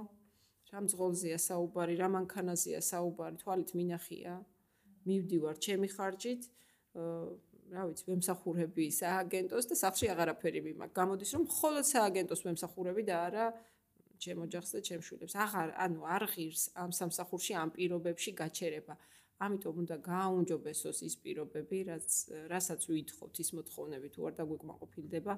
რა 0.76 0.80
მძღოლზეა 0.86 1.40
საუბარი, 1.48 1.96
რა 2.04 2.08
მანქანაზეა 2.20 2.82
საუბარი, 2.84 3.36
თვალით 3.42 3.72
მინახია. 3.80 4.34
მივდივარ 5.08 5.56
ჩემი 5.66 5.88
ხარჯით, 5.96 6.44
რა 6.96 7.84
ვიცი, 7.86 8.04
მემსახურები 8.10 8.86
სააგენტოს 8.90 9.66
და 9.70 9.76
სახში 9.78 10.06
აღარაფერი 10.14 10.62
მიმაქვს. 10.68 10.96
გამოდის 11.00 11.30
რომ 11.36 11.44
მხოლოდ 11.46 11.86
სააგენტოს 11.94 12.42
მემსახურები 12.48 13.04
და 13.06 13.16
არა 13.30 13.46
ჩემ 14.20 14.40
ოჯახს 14.46 14.70
და 14.76 14.80
ჩემ 14.88 15.02
შვილებს. 15.06 15.34
აღარ, 15.46 15.68
ანუ 15.86 16.00
არ 16.16 16.24
ღირს 16.34 16.64
ამ 16.76 16.92
სამსახურში 17.00 17.54
ამ 17.62 17.70
პირობებში 17.78 18.32
გაჩერება. 18.42 18.94
ამიტომ 19.40 19.76
უნდა 19.82 19.96
გააუნჯობესოს 20.04 21.00
ის 21.08 21.16
პირობები, 21.24 21.78
რაც 21.90 22.10
რასაც 22.52 22.82
ვითხოვთ 22.92 23.36
ის 23.40 23.50
მოთხოვნები 23.56 24.08
თუ 24.12 24.20
არ 24.28 24.34
დაგვიკმაყოფილდება. 24.40 25.34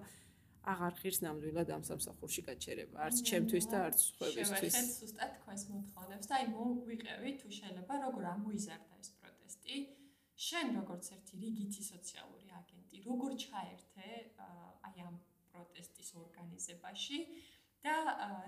აღარ 0.61 0.93
ღირს 1.01 1.19
ნამდვილად 1.25 1.69
ამ 1.73 1.83
სამსახურში 1.89 2.41
გაჩერება, 2.49 2.95
არც 3.05 3.17
ჩემთვის 3.29 3.65
და 3.71 3.77
არც 3.89 3.97
სხვებისთვის. 4.09 4.73
შევეხეთ 4.73 4.89
ზუსტად 5.01 5.31
თქვენს 5.37 5.63
მოთხოვნებს 5.73 6.25
და 6.29 6.33
აი 6.37 6.45
მოგვიყევი 6.53 7.31
თუ 7.41 7.47
შეიძლება 7.57 7.93
როგორ 8.05 8.23
ამოიზარდა 8.35 8.93
ეს 9.01 9.09
პროტესტი. 9.21 10.00
შენ 10.41 10.75
როგორც 10.79 11.05
ერთი 11.15 11.39
რიგითი 11.41 11.83
სოციალური 11.85 12.47
აგენტი, 12.59 13.01
როგორ 13.07 13.31
ჩაერთე 13.43 14.07
აი 14.87 15.03
ამ 15.07 15.17
პროტესტის 15.51 16.09
ორგანიზებაში 16.21 17.19
და 17.85 17.95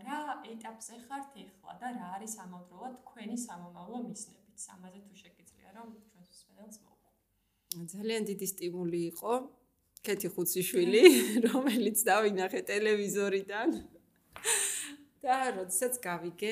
რა 0.06 0.20
ეტაპზე 0.54 1.00
ხართ 1.06 1.38
ახლა 1.44 1.74
და 1.82 1.88
რა 1.98 2.08
არის 2.18 2.34
ამავდროულად 2.46 2.96
თქვენი 3.02 3.38
სამომავლო 3.46 4.00
მისნებიც? 4.10 4.62
ამაზე 4.76 5.00
თუ 5.08 5.14
შეგიძლია 5.24 5.70
რომ 5.78 5.88
ჩვენს 6.10 6.30
მსმენელს 6.34 6.78
მოვყვო. 6.84 7.10
ძალიან 7.94 8.22
დიდი 8.30 8.48
სტიმული 8.54 9.00
იყო 9.12 9.34
კეთი 10.06 10.28
ხუციშვილი, 10.36 11.04
რომელიც 11.50 11.98
დავინახე 12.10 12.62
ტელევიზორიდან. 12.70 13.70
და 15.24 15.36
როდესაც 15.56 15.94
გავიგე 16.04 16.52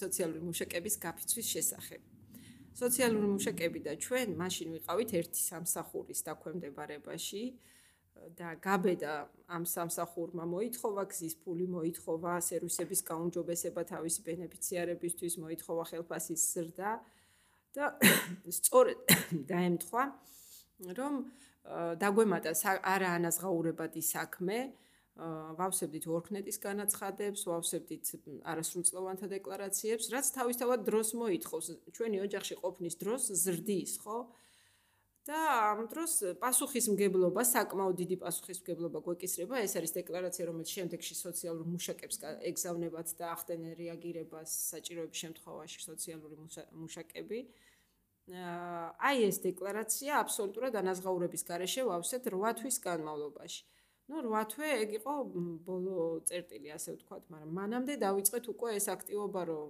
სოციალური 0.00 0.40
მუშაკების 0.46 0.94
გაფიცვის 1.04 1.46
შესახებ. 1.54 2.15
სოციალური 2.76 3.28
მუშაკები 3.32 3.80
და 3.88 3.92
ჩვენ 3.96 4.36
მაშინ 4.36 4.74
ვიყავით 4.76 5.10
ერთი 5.20 5.40
სამსახურის 5.40 6.20
დაქვემდებარებაში 6.28 7.44
და 8.36 8.48
გაბედა 8.60 9.14
ამ 9.56 9.64
სამსახურმა 9.68 10.44
მოითხოვა 10.44 11.04
გზის 11.12 11.34
ფული, 11.40 11.66
მოითხოვა 11.72 12.32
სერვისების 12.48 13.00
გაუმჯობესება 13.08 13.82
თავისი 13.92 14.20
ბენეფიციარებისთვის, 14.28 15.34
მოითხოვა 15.44 15.84
ხელფასის 15.90 16.42
ზრდა 16.52 16.92
და 17.76 17.84
სწორედ 18.58 18.98
დაემთხვა 19.52 20.04
რომ 21.00 21.14
დაგვემატა 22.00 22.52
არაანაზღაურებადი 22.94 24.02
საქმე 24.04 24.58
ვავსებდით 25.16 26.04
ორქნეტის 26.12 26.58
განაცხადებს, 26.60 27.46
ვავსებდით 27.48 28.04
არასრულწლოვანთა 28.52 29.26
დეკლარაციებს, 29.32 30.10
რაც 30.12 30.26
თავისთავად 30.36 30.84
დროს 30.84 31.14
მოითხოვს. 31.16 31.66
ჩვენი 31.96 32.20
ოჯახში 32.26 32.54
ყოფნის 32.60 32.94
დროს 33.00 33.22
ზრდის, 33.44 33.92
ხო? 34.04 34.18
და 35.26 35.38
ამ 35.74 35.88
დროს 35.90 36.38
პასუხისმგებლობა, 36.38 37.42
საკმაოდ 37.42 37.96
დიდი 37.98 38.16
პასუხისმგებლობა 38.22 38.98
გვეკისრება. 39.06 39.58
ეს 39.66 39.72
არის 39.78 39.92
დეკლარაცია, 39.98 40.44
რომელიც 40.46 40.70
შემდეგში 40.70 41.14
სოციალურ 41.18 41.66
მუშაკებს 41.66 42.16
ეგზავნებათ 42.50 43.08
და 43.18 43.24
ახდენენ 43.34 43.72
რეაგირებას 43.74 44.50
საჭიროების 44.70 45.18
შემთხვევაში 45.24 45.78
სოციალური 45.82 46.36
მუშაკები. 46.78 47.38
აი 49.08 49.16
ეს 49.30 49.36
დეკლარაცია 49.42 50.12
აბსოლუტურად 50.22 50.74
ანაზღაურების 50.82 51.42
გარეშე 51.50 51.82
ვავსეთ 51.90 52.22
8 52.30 52.54
თვის 52.62 52.76
განმავლობაში. 52.86 53.62
Ну 54.08 54.22
8 54.22 54.50
თვე 54.52 54.68
ეგ 54.82 54.90
იყო 55.02 55.14
ბოლო 55.66 55.96
წერტილი 56.28 56.70
ასე 56.76 56.94
ვთქვათ, 56.94 57.24
მაგრამ 57.32 57.50
მანამდე 57.58 57.94
დავიწყეთ 58.06 58.44
უკვე 58.52 58.70
ეს 58.78 58.86
აქტივობა 58.94 59.40
რომ 59.50 59.68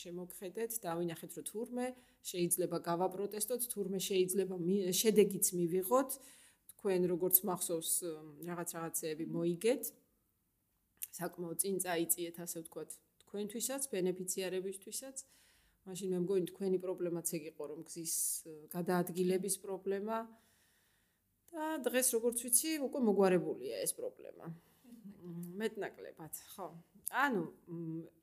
შემოგხედეთ, 0.00 0.70
დავინახეთ 0.86 1.30
რომ 1.36 1.44
თურმე 1.50 1.86
შეიძლება 2.30 2.76
გავაპროტესტოთ, 2.88 3.62
თურმე 3.72 3.98
შეიძლება 4.08 4.56
შედეგიც 5.00 5.46
მივიღოთ. 5.58 6.10
თქვენ 6.72 7.00
როგორც 7.12 7.36
მახსოვს 7.48 7.92
რაღაც 8.48 8.68
რაღაცეები 8.76 9.24
მოიგეთ. 9.36 9.82
საკმაოდ 11.18 11.56
წინ 11.62 11.74
წაიწიეთ 11.84 12.36
ასე 12.44 12.58
ვთქვათ, 12.64 12.90
თქვენთვისაც, 13.22 13.82
ბენეფიციარებისთვისაც. 13.92 15.16
მაშინ 15.86 16.08
მე 16.12 16.18
მგონი 16.24 16.46
თქვენი 16.50 16.78
პრობლემაც 16.82 17.28
ეგ 17.38 17.44
იყო 17.52 17.64
რომ 17.70 17.80
გზის 17.86 18.14
გადაადგილების 18.74 19.54
პრობლემა 19.62 20.16
და 21.56 21.66
დღეს 21.88 22.12
როგორც 22.16 22.38
ვიცი, 22.44 22.70
უკვე 22.86 23.00
მოგვარებულია 23.08 23.80
ეს 23.84 23.92
პრობლემა. 23.96 24.46
მეტნაკლებად, 25.60 26.34
ხო. 26.52 26.68
ანუ 27.24 27.44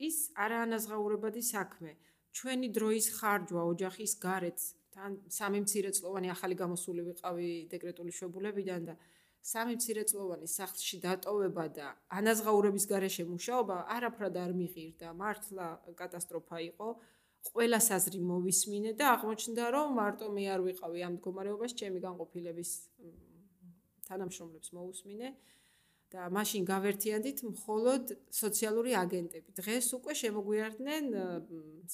ის 0.07 0.17
არაანაზღაურებადი 0.45 1.41
საქმე, 1.41 1.91
ჩვენი 2.37 2.67
დროის 2.77 3.07
ხარჯვა 3.17 3.61
ოჯახის 3.73 4.13
გარეთ, 4.25 4.59
თან 4.93 5.11
სამი 5.37 5.59
მცირეწლოვანი 5.65 6.29
ახალი 6.35 6.55
გამოსული 6.61 7.01
ვიყავი 7.09 7.49
დეკრეტული 7.73 8.11
შვებულებიდან 8.13 8.81
და 8.89 8.95
სამი 9.43 9.73
მცირეწლოვანი 9.79 10.47
სახლში 10.47 10.97
დატოვება 11.03 11.65
და 11.77 11.87
ანაზღაურების 12.19 12.85
გარეშე 12.91 13.23
მუშაობა 13.33 13.77
არაფრად 13.95 14.35
არ 14.43 14.51
მიღირდა, 14.59 15.07
მართლა 15.21 15.67
კატასტროფა 15.99 16.57
იყო. 16.69 16.87
ყველა 17.51 17.79
საზრი 17.83 18.19
მოვისმინე 18.23 18.91
და 18.99 19.05
აღმოჩნდა 19.15 19.63
რომ 19.75 19.97
მარტო 19.99 20.27
მე 20.35 20.43
არ 20.55 20.61
ვიყავი 20.67 20.99
ამ 21.07 21.13
მდგომარეობაში 21.17 21.75
ჩემი 21.81 21.99
განყოფილების 22.05 22.71
თანამშრომლებს 24.07 24.69
მოусმინე 24.77 25.29
და 26.13 26.27
მაშინ 26.29 26.65
გავერთიანდით 26.69 27.39
მხოლოდ 27.41 28.03
სოციალური 28.29 28.91
აგენტები. 29.03 29.49
დღეს 29.59 29.87
უკვე 29.97 30.13
შემოგვიარდნენ 30.21 31.05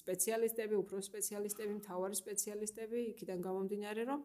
სპეციალისტები, 0.02 0.76
უფრო 0.84 1.00
სპეციალისტები, 1.10 1.74
მთავარი 1.80 2.16
სპეციალისტები, 2.20 2.98
იქიდან 3.16 3.40
გამომდინარე 3.48 4.04
რომ 4.12 4.20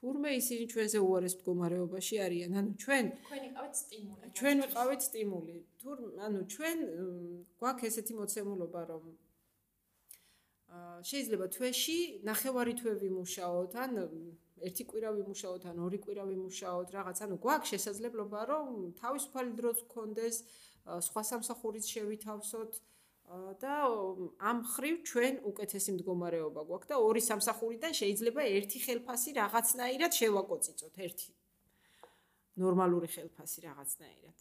თურმე 0.00 0.30
ისინი 0.40 0.64
ჩვენზე 0.72 0.98
უარეს 1.04 1.34
მდგომარეობაში 1.38 2.16
არიან. 2.24 2.50
ანუ 2.60 2.70
ჩვენ 2.84 3.04
თქვენი 3.20 3.48
ყავით 3.56 3.74
სტიმული. 3.84 4.32
ჩვენ 4.38 4.56
ვიყავით 4.64 5.00
სტიმული. 5.08 5.56
თურმე 5.80 6.08
ანუ 6.26 6.40
ჩვენ 6.54 6.78
გვაქვს 7.60 7.86
ესეთი 7.88 8.12
მოცემულობა 8.20 8.80
რომ 8.90 9.04
შეიძლება 11.10 11.46
თვეში 11.54 11.98
ნახევარი 12.28 12.74
თვე 12.80 12.92
ვიმუშაოთ 13.02 13.72
ან 13.84 13.92
ერთი 14.64 14.84
კვირა 14.90 15.10
ვიმუშაოთ 15.18 15.62
ან 15.70 15.76
ორი 15.86 15.98
კვირა 16.04 16.24
ვიმუშაოთ 16.30 16.88
რაღაც. 16.96 17.16
ანუ 17.24 17.36
გვაქვს 17.44 17.70
შესაძლებლობა 17.74 18.40
რომ 18.50 18.66
თავისუფალი 19.02 19.52
დროც 19.60 19.78
გქონდეს 19.90 20.36
სხვა 21.08 21.22
სამსახურით 21.30 21.84
შევითავსოთ 21.94 22.72
და 23.60 23.74
ამ 24.50 24.58
ხრივ 24.72 24.96
ჩვენ 25.08 25.34
უკეთესი 25.50 25.90
მდგომარეობა 25.96 26.60
გვაქვს 26.68 26.88
და 26.92 26.96
ორი 27.00 27.22
სამსახურიდან 27.24 27.92
შეიძლება 28.00 28.42
ერთი 28.56 28.78
ხელფასი 28.84 29.30
რაღაცნაირად 29.40 30.12
შევაკოწიწოთ 30.20 30.94
ერთი 31.08 31.30
ნორმალური 32.60 33.08
ხელფასი 33.14 33.58
რაღაცნაირად. 33.68 34.36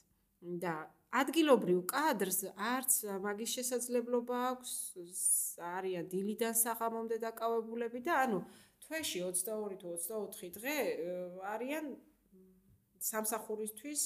და 0.63 0.73
ადგილობრივ 1.21 1.79
კადრს 1.89 2.39
არც 2.57 2.93
მაგის 3.21 3.51
შესაძლებლობა 3.57 4.37
აქვს 4.49 4.73
არიან 5.69 6.07
დილიდან 6.13 6.55
საღამომდე 6.57 7.19
დაკავებულები 7.21 8.01
და 8.07 8.15
ანუ 8.25 8.39
თვეში 8.85 9.21
22 9.25 9.77
თუ 9.83 9.93
24 10.05 10.49
დღე 10.57 10.77
არიან 11.53 11.91
სამსახურისთვის 13.09 14.01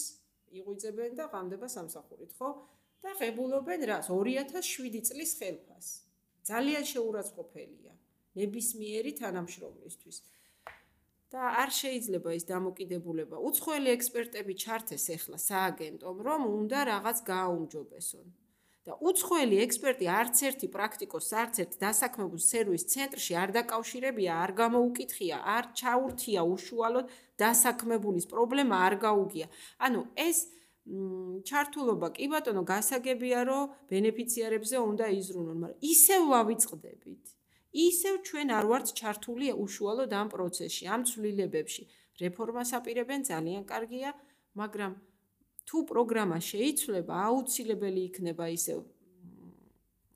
იღვიძებენ 0.59 1.15
და 1.19 1.29
ღამდება 1.31 1.67
სამსახურით 1.71 2.33
ხო? 2.39 2.49
და 3.03 3.13
ღებულობენ 3.21 3.81
რას? 3.91 4.07
2007 4.11 5.01
წლის 5.07 5.31
ხელფას. 5.39 5.87
ძალიან 6.47 6.83
შეურაცხყოფელია. 6.91 7.93
ნებისმიერი 8.37 9.11
თანამშრომლისთვის 9.17 10.17
და 11.33 11.41
არ 11.61 11.69
შეიძლება 11.81 12.29
ის 12.39 12.43
დამოკიდებულება. 12.47 13.37
უცხოელი 13.49 13.89
ექსპერტები 13.97 14.53
ჩართეს 14.63 15.05
ახლა 15.17 15.37
სააგენტომ, 15.49 16.15
რომ 16.27 16.41
უნდა 16.57 16.79
რაღაც 16.93 17.17
გააუმჯობესონ. 17.31 18.27
და 18.87 18.95
უცხოელი 19.03 19.57
ექსპერტი 19.65 20.05
არც 20.07 20.41
ერთი 20.47 20.67
პრაქტიკოს, 20.71 21.27
არც 21.41 21.55
ერთ 21.63 21.73
დასაქმებულ 21.83 22.39
სერვის 22.39 22.83
ცენტრში 22.93 23.33
არ 23.43 23.49
დაკავშირებია, 23.57 24.31
არ 24.43 24.51
გამოუკითხია, 24.61 25.37
არ 25.55 25.65
ჩაურთია 25.79 26.41
უშუალოდ 26.55 27.11
დასაქმებულის 27.43 28.25
პრობლემა 28.31 28.75
არ 28.87 28.95
გაუგია. 29.03 29.47
ანუ 29.83 30.01
ეს 30.27 30.37
ჩართულობა 30.87 32.07
კი 32.15 32.25
ბატონო 32.31 32.63
გასაგებია, 32.63 33.39
რომ 33.49 33.75
ბენეფიციარებზე 33.91 34.77
უნდა 34.79 35.05
იზრუნონ, 35.19 35.57
მაგრამ 35.63 35.83
ისევ 35.83 36.21
ვავიწყდებით. 36.31 37.36
ისევ 37.77 38.15
ჩვენ 38.27 38.47
არ 38.57 38.65
ვართ 38.71 38.87
ჩართული 38.99 39.47
უშუალოდ 39.63 40.11
ამ 40.21 40.27
პროცესში, 40.33 40.83
ამ 40.93 41.01
ცვლილებებში. 41.09 41.83
რეფორმას 42.21 42.69
აპირებენ, 42.79 43.19
ძალიან 43.31 43.63
კარგია, 43.71 44.09
მაგრამ 44.57 44.91
თუ 45.67 45.77
პროგრამა 45.91 46.37
შეიცვლება, 46.49 47.13
აუცილებელი 47.29 48.01
იქნება 48.09 48.45
ისე 48.57 48.73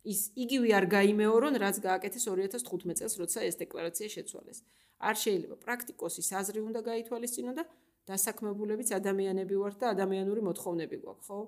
ის 0.01 0.33
იგივე 0.33 0.69
არ 0.73 0.85
გამოიმეორონ, 0.89 1.57
რაც 1.61 1.77
გააკეთეს 1.85 2.25
2015 2.25 2.97
წელს, 2.97 3.15
როცა 3.21 3.39
ეს 3.45 3.55
დეკლარაცია 3.61 4.07
შეცვალეს. 4.15 4.59
არ 4.97 5.15
შეიძლება 5.21 5.55
პრაქტიკოსის 5.65 6.29
აზრი 6.41 6.59
უნდა 6.65 6.79
გაითვალისწინო 6.89 7.51
და 7.57 7.63
დასაქმებულებიც 8.09 8.89
ადამიანები 8.97 9.55
ვართ 9.61 9.75
და 9.81 9.85
ადამიანური 9.93 10.41
მოთხოვნები 10.49 10.97
გვაქვს, 11.05 11.27
ხო? 11.29 11.39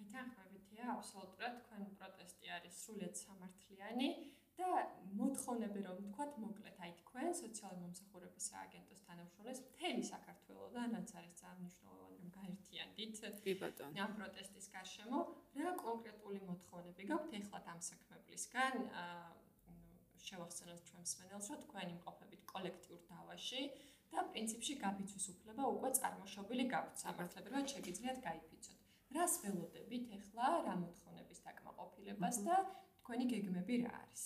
გეთანხმებითია, 0.00 0.84
აბსოლუტურად, 0.96 1.52
თქვენ 1.64 1.82
პროტესტი 2.00 2.46
არის 2.56 2.74
სრულიად 2.84 3.14
სამართლიანი. 3.22 4.08
და 4.62 4.70
მოთხოვნები 5.20 5.80
რომ 5.86 5.96
ვთქვათ, 6.02 6.32
მოკლედ 6.44 6.76
აი 6.86 6.92
თქვენ 7.02 7.30
სოციალური 7.42 7.80
მომსახურების 7.84 8.48
სააგენტოს 8.52 9.04
თანამშრომლებს 9.08 9.60
მთელი 9.68 10.02
საქართველოსთან, 10.12 10.96
რაც 10.96 11.10
არის 11.20 11.34
ძალიან 11.42 11.58
მნიშვნელოვანი 11.62 12.16
რომ 12.22 12.30
გაერთიანდით. 12.38 13.14
კი 13.44 13.54
ბატონო. 13.62 13.94
ამ 14.06 14.12
პროტესტის 14.18 14.66
გარშემო 14.74 15.18
რა 15.62 15.72
კონკრეტული 15.84 16.40
მოთხოვნები 16.50 17.02
გაქვთ 17.12 17.32
ეხლა 17.40 17.58
ამ 17.74 17.80
საქმებლისგან? 17.90 18.74
შევახსენოთ 20.26 20.80
ჩვენ 20.88 21.02
მსმენელს, 21.06 21.46
რომ 21.52 21.58
თქვენ 21.66 21.88
იმყოფებით 21.94 22.42
კოლექტიურ 22.52 23.00
დავაში 23.12 23.62
და 24.12 24.20
პრინციპში 24.32 24.74
გაფიცვის 24.84 25.26
უფლება 25.32 25.62
უკვე 25.74 25.90
წარმოშობილი 25.98 26.64
გაქვთ 26.74 26.94
სამართლებრივად 27.04 27.64
შეგიძლიათ 27.74 28.18
გაიფიცოთ. 28.28 28.78
რას 29.16 29.34
ველოდებით 29.42 30.04
ეხლა 30.18 30.46
რა 30.66 30.74
მოთხოვნების 30.84 31.42
დაკმაყოფილებას 31.46 32.36
და 32.46 32.56
თქვენი 33.02 33.24
გეგმები 33.32 33.74
რა 33.84 33.92
არის? 34.02 34.22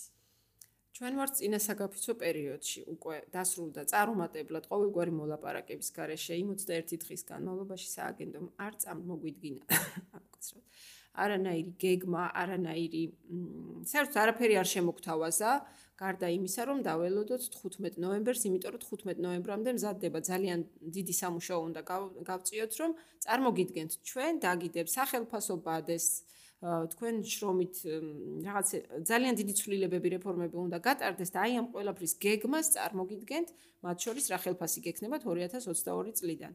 ჩვენ 0.97 1.13
ვართ 1.13 1.33
წინა 1.37 1.57
საგაფიცო 1.61 2.13
პერიოდში, 2.17 2.81
უკვე 2.89 3.17
დასრულდა 3.29 3.81
წარუმატებლად 3.91 4.65
ყოველგვარი 4.65 5.11
მოლაპარაკების 5.13 5.89
გარეშე 5.93 6.37
61 6.41 6.97
დღის 7.03 7.21
განმავლობაში 7.27 7.89
სააგენტომ 7.91 8.47
არ 8.65 8.73
წამოგვიდგინა. 8.81 9.61
აკაცროთ. 10.17 10.63
არანაირი 11.17 11.71
გეგმა, 11.81 12.23
არანაირი 12.41 13.03
საერთოდ 13.91 14.17
არაფერი 14.23 14.57
არ 14.61 14.67
შემოგთავაზა, 14.73 15.51
გარდა 16.01 16.27
იმისა, 16.33 16.65
რომ 16.69 16.81
დაველოდოთ 16.85 17.45
15 17.57 18.01
ნოემბერს, 18.01 18.41
იმიტომ 18.49 18.73
რომ 18.77 18.81
15 18.89 19.21
ნოემბრამდე 19.25 19.71
მზადდება 19.77 20.19
ძალიან 20.29 20.65
დიდი 20.97 21.13
სამუშაო 21.21 21.59
უნდა 21.69 21.81
გავწიოთ, 22.29 22.73
რომ 22.81 22.91
წარმოგიდგენთ 23.25 23.91
ჩვენ 24.01 24.33
დაგიდებ 24.45 24.87
სახელმწიფო 24.97 25.55
ბადეს 25.65 26.07
თქვენ 26.57 27.21
შრომით 27.21 27.75
რაღაც 28.41 28.67
ძალიან 29.05 29.35
დიდი 29.37 29.53
ცვლილებები 29.61 30.07
რეფორმები 30.17 30.57
უნდა 30.57 30.77
გატარდეს 30.81 31.29
და 31.29 31.39
აი 31.45 31.53
ამ 31.61 31.67
ყველაფრის 31.69 32.13
გეგმას 32.17 32.67
წარმოგიდგენთ, 32.73 33.47
მათ 33.85 33.97
შორის 34.01 34.25
რა 34.33 34.37
ხელფასი 34.41 34.79
გექნებათ 34.89 35.21
2022 35.29 36.17
წლიდან. 36.17 36.53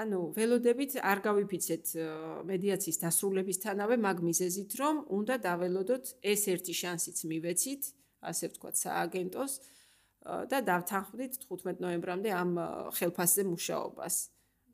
ანუ 0.00 0.18
ველოდებით 0.32 0.92
არ 1.04 1.18
გავიფიცეთ 1.28 1.84
მედიაციის 2.48 2.98
დასრულებისთანავე 3.04 3.96
მაგ 4.00 4.18
მიზეზით, 4.24 4.70
რომ 4.80 5.04
უნდა 5.20 5.34
დაველოდოთ 5.44 6.04
ეს 6.24 6.42
ერთი 6.48 6.74
შანსიც 6.80 7.18
მივეცით, 7.28 7.82
ასე 8.24 8.44
ვთქვათ, 8.48 8.74
სააგენტოს 8.80 9.52
და 10.48 10.58
დავთანხმდით 10.64 11.34
15 11.44 11.84
ნოემბრამდე 11.84 12.30
ამ 12.32 12.50
ხელფასზე 12.96 13.44
მუშაობას. 13.52 14.16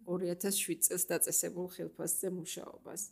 2007 0.06 0.82
წელს 0.86 1.04
დაწესებულ 1.10 1.66
ხელფასზე 1.74 2.28
მუშაობას. 2.38 3.02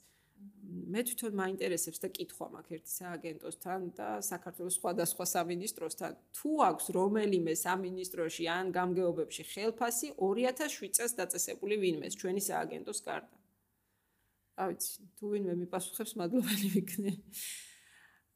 მე 0.92 1.00
თვითონ 1.08 1.32
მაინტერესებს 1.40 1.98
და 2.02 2.08
კითხვა 2.16 2.46
მაქვს 2.54 2.74
ერთი 2.76 2.92
სააგენტოსთან 2.98 3.80
და 3.98 4.08
საქართველოს 4.30 4.76
სხვადასხვა 4.78 5.24
სამინისტროსთან. 5.34 6.12
თუ 6.36 6.50
აქვს 6.68 6.86
რომელიმე 6.98 7.54
სამინისტროში 7.64 8.44
ან 8.58 8.66
გამგეობებში 8.78 9.42
ხელფასი 9.52 10.08
2007 10.18 10.92
წელს 10.96 11.12
დაწესებული 11.20 11.74
ვინმეს 11.82 12.14
ჩვენი 12.20 12.42
სააგენტოს 12.50 13.00
გარდა. 13.08 13.36
ავიცი, 14.64 14.90
თუ 15.18 15.24
ვინმე 15.34 15.54
მიპასუხებს, 15.62 16.12
მადლობელი 16.20 16.68
ვიქნე. 16.76 17.12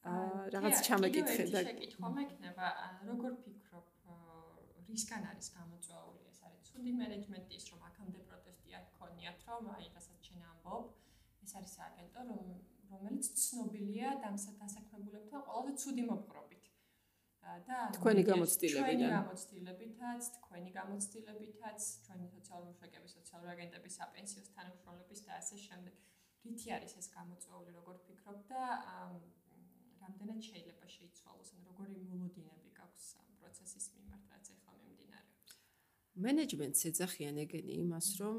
აა 0.08 0.50
რაღაც 0.54 0.76
ჩამეკითხე 0.86 1.44
და 1.54 1.60
კითხვა 1.78 2.08
მექნება, 2.16 2.66
როგორ 3.10 3.32
ფიქრობ, 3.44 3.86
რისგან 4.88 5.22
არის 5.30 5.48
გამოწვეული 5.56 6.22
ეს 6.32 6.38
არის 6.48 6.60
ცუდი 6.68 6.92
მენეჯმენტის 7.00 7.64
რომ 7.70 7.80
აქამდე 7.88 8.17
არ 9.28 9.36
ქონიათ 9.44 9.48
რომ 9.48 9.70
აი 9.76 9.86
რასაც 9.96 10.18
შენ 10.28 10.40
ამბობ 10.52 10.84
ეს 11.44 11.52
არის 11.58 11.74
აგენტო 11.88 12.20
რომ 12.30 12.44
რომელიც 12.92 13.26
ცნობილია 13.44 14.08
დამსაქმებულებთან 14.24 15.40
ყველაზე 15.48 15.72
ცუდი 15.82 16.04
მოპყრობით. 16.10 16.64
და 17.68 17.76
თქვენი 17.96 18.22
გამოცდილებიდან. 18.28 18.84
თქვენი 18.84 19.06
გამოცდილებითაც 19.16 20.22
თქვენი 20.36 20.70
გამოცდილებითაც 20.78 21.80
ჩვენი 22.04 22.26
სოციალური 22.34 22.68
მუშაკების 22.72 23.12
სოციალური 23.18 23.50
აგენტების 23.54 23.94
საპენსიო 24.00 24.42
თანამშრომლების 24.56 25.20
და 25.28 25.32
ასე 25.40 25.56
შემდეგ 25.66 25.94
რითი 26.44 26.68
არის 26.76 26.92
ეს 27.00 27.08
გამოწვეული 27.16 27.70
როგორ 27.78 27.96
ფიქრობ 28.08 28.38
და 28.52 28.62
რამდენად 30.02 30.40
შეიძლება 30.48 30.84
შეიცვალოს 30.96 31.50
ან 31.56 31.60
როგორი 31.68 31.96
მოლოდინები 32.10 32.70
გაქვს 32.80 33.06
ამ 33.22 33.32
პროცესის 33.40 33.86
მიმართ 33.96 34.24
რაც 34.34 34.46
ახლა 34.54 34.72
მიმდინარეობს? 34.82 35.56
მენეჯმენტს 36.24 36.80
ეძახიან 36.90 37.36
ეგენი 37.44 37.74
იმას 37.84 38.08
რომ 38.20 38.36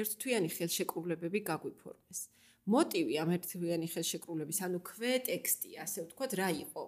ერთთვიანი 0.00 0.48
ხელშეკრულებები 0.56 1.40
გაგვიფორმეს. 1.50 2.20
მოტივი 2.66 3.14
ამ 3.22 3.30
ერთთვიანი 3.36 3.88
ხელშეკრულების, 3.94 4.58
ანუ 4.66 4.78
ქვეტექსტი, 4.90 5.70
ასე 5.84 5.98
ვთქვათ, 6.06 6.32
რა 6.40 6.48
იყო? 6.66 6.84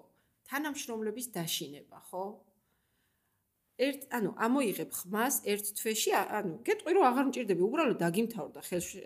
თანამშრომლების 0.49 1.27
დაშინება, 1.37 1.99
ხო? 2.11 2.25
ერთ, 3.79 4.03
ანუ 4.11 4.31
ამოიღებ 4.43 4.91
ხმას 4.99 5.35
ერთ 5.47 5.67
თვეში, 5.79 6.11
ანუ 6.19 6.55
გეტყვი 6.67 6.93
რომ 6.99 7.05
აღარ 7.11 7.25
მჭirdები, 7.31 7.63
უბრალოდ 7.69 7.99
დაგიმთავრდა 8.03 8.61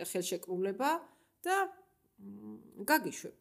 ხელშეკრულება 0.09 0.91
და 1.45 1.57
გაგიშვებ. 2.89 3.37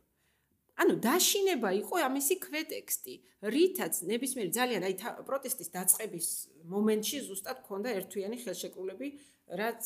ანუ 0.82 0.94
დაშინება 1.06 1.70
იყო 1.82 1.96
ამისი 2.08 2.36
ქვეტექსტი, 2.42 3.14
რითაც 3.54 3.94
ნებისმიერი 4.12 4.52
ძალიან 4.60 4.82
აი 4.88 4.96
პროტესტის 5.28 5.70
დაწყების 5.76 6.28
მომენტში 6.74 7.18
ზუსტად 7.28 7.58
ქონდა 7.68 7.90
ერთთვიანი 8.00 8.38
ხელშეკრულები 8.44 9.08
რაც 9.52 9.84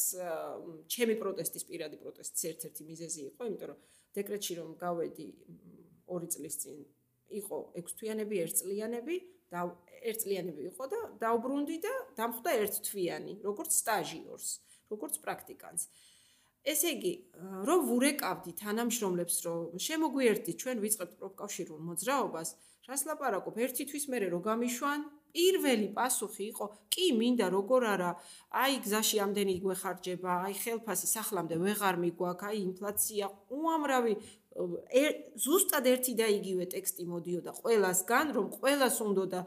ჩემი 0.94 1.16
პროტესტის 1.22 1.64
პირადი 1.70 1.98
პროტესტის 2.02 2.44
ერთ-ერთი 2.52 2.82
მიზეზი 2.90 3.22
იყო, 3.30 3.48
იმიტომ 3.50 3.70
რომ 3.72 3.80
დეკრეტში 4.16 4.54
რომ 4.60 4.70
გავედი 4.82 5.28
2 6.06 6.30
წლის 6.36 6.56
წინ 6.62 6.78
იყო 7.40 7.58
6 7.82 7.98
თვიანები, 8.00 8.36
1 8.46 8.60
წლიანები 8.62 9.16
და 9.50 9.62
1 10.06 10.22
წლიანები 10.22 10.62
იყო 10.70 10.84
და 10.94 11.00
დაუბრუნდი 11.24 11.78
და 11.82 11.94
დამხვდა 12.20 12.52
1 12.62 12.86
თვიანი, 12.86 13.34
როგორც 13.42 13.72
სტაჟიორს, 13.82 14.50
როგორც 14.94 15.16
პრაქტიკანტს. 15.26 15.84
ესე 16.66 16.92
იგი, 16.96 17.14
რომ 17.70 17.80
ვურეკავდი 17.90 18.52
თანამშრომლებს, 18.62 19.36
რომ 19.46 19.84
შემოგვიერთდი 19.88 20.54
ჩვენ 20.62 20.82
ვიწყებთ 20.86 21.14
პროფკავშირულ 21.22 21.80
მოძრაობას, 21.90 22.50
რას 22.90 23.02
ლაპარაკობ, 23.10 23.62
ერთი 23.66 23.84
თვის 23.92 24.06
მერე 24.14 24.28
რო 24.34 24.40
გამიშვან, 24.50 25.00
პირველი 25.36 25.88
პასუხი 25.96 26.46
იყო 26.52 26.66
კი 26.96 27.06
მინდა 27.20 27.48
როგორ 27.52 27.86
არა 27.92 28.12
აი 28.62 28.78
გზაში 28.86 29.18
ამდენი 29.26 29.56
გვეხარჯება 29.66 30.36
აი 30.48 30.56
ხელფასი 30.64 31.08
სახლამდე 31.12 31.56
ვეღარ 31.64 32.00
მიგვაქვს 32.04 32.48
აი 32.50 32.62
ინფლაცია 32.70 33.26
უამრავი 33.58 34.14
ზუსტად 34.56 35.88
ერთი 35.92 36.14
და 36.16 36.28
იგივე 36.32 36.66
ტექსტი 36.72 37.04
მოდიოდა 37.12 37.52
ყველასგან 37.60 38.32
რომ 38.38 38.48
ყველას 38.60 39.00
უნდა 39.04 39.26
და 39.34 39.42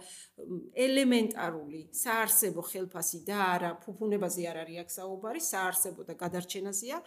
ელემენტარული 0.86 1.80
საარსებო 2.02 2.64
ხელფასი 2.68 3.22
და 3.24 3.38
არა 3.54 3.70
ფუფუნებაზე 3.84 4.42
არ 4.52 4.58
არის 4.64 4.82
აქ 4.84 4.92
საუბარი 4.98 5.40
საარსებო 5.48 6.04
და 6.10 6.14
გადარჩენაზეა 6.24 7.00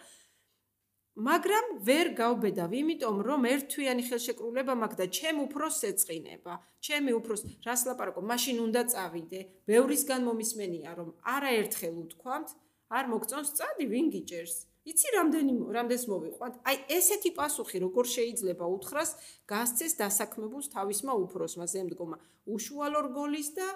მაგრამ 1.12 1.84
ვერ 1.84 2.08
გავბედავ, 2.16 2.72
იმიტომ 2.72 3.16
რომ 3.20 3.42
ერთთვიანი 3.44 4.02
ხელშეკრულება 4.08 4.72
მაქვს 4.80 4.96
და 4.96 5.06
ჩემ 5.12 5.38
უფროს 5.44 5.78
ეწყინება. 5.92 6.54
ჩემი 6.80 7.12
უფროს 7.20 7.42
რას 7.68 7.82
ლაპარაკობ, 7.84 8.24
მაშინ 8.32 8.56
უნდა 8.64 8.82
წავიდე. 8.96 9.40
ბევრისგან 9.68 10.24
მომისმენია, 10.24 10.90
რომ 10.96 11.12
არაერთხელ 11.20 11.94
უთქვამთ, 12.02 12.48
არ 12.96 13.04
მოგწონს 13.12 13.50
წადი, 13.60 13.84
ვინ 13.92 14.08
გიჭერს? 14.08 14.71
იცი 14.82 15.08
რამდენი 15.14 15.52
რამდენს 15.76 16.04
მოვიყვანთ? 16.10 16.54
აი 16.66 16.76
ესეთი 16.98 17.30
პასუხი 17.38 17.78
როგორ 17.86 18.04
შეიძლება 18.12 18.66
უთხრას 18.76 19.10
გასცეს 19.52 19.92
დასაქმებულს 20.02 20.70
თავისმა 20.74 21.14
უფროსმა 21.22 21.66
ზემდგომა 21.70 22.18
უშუალო 22.50 23.00
რგოლის 23.06 23.48
და 23.58 23.68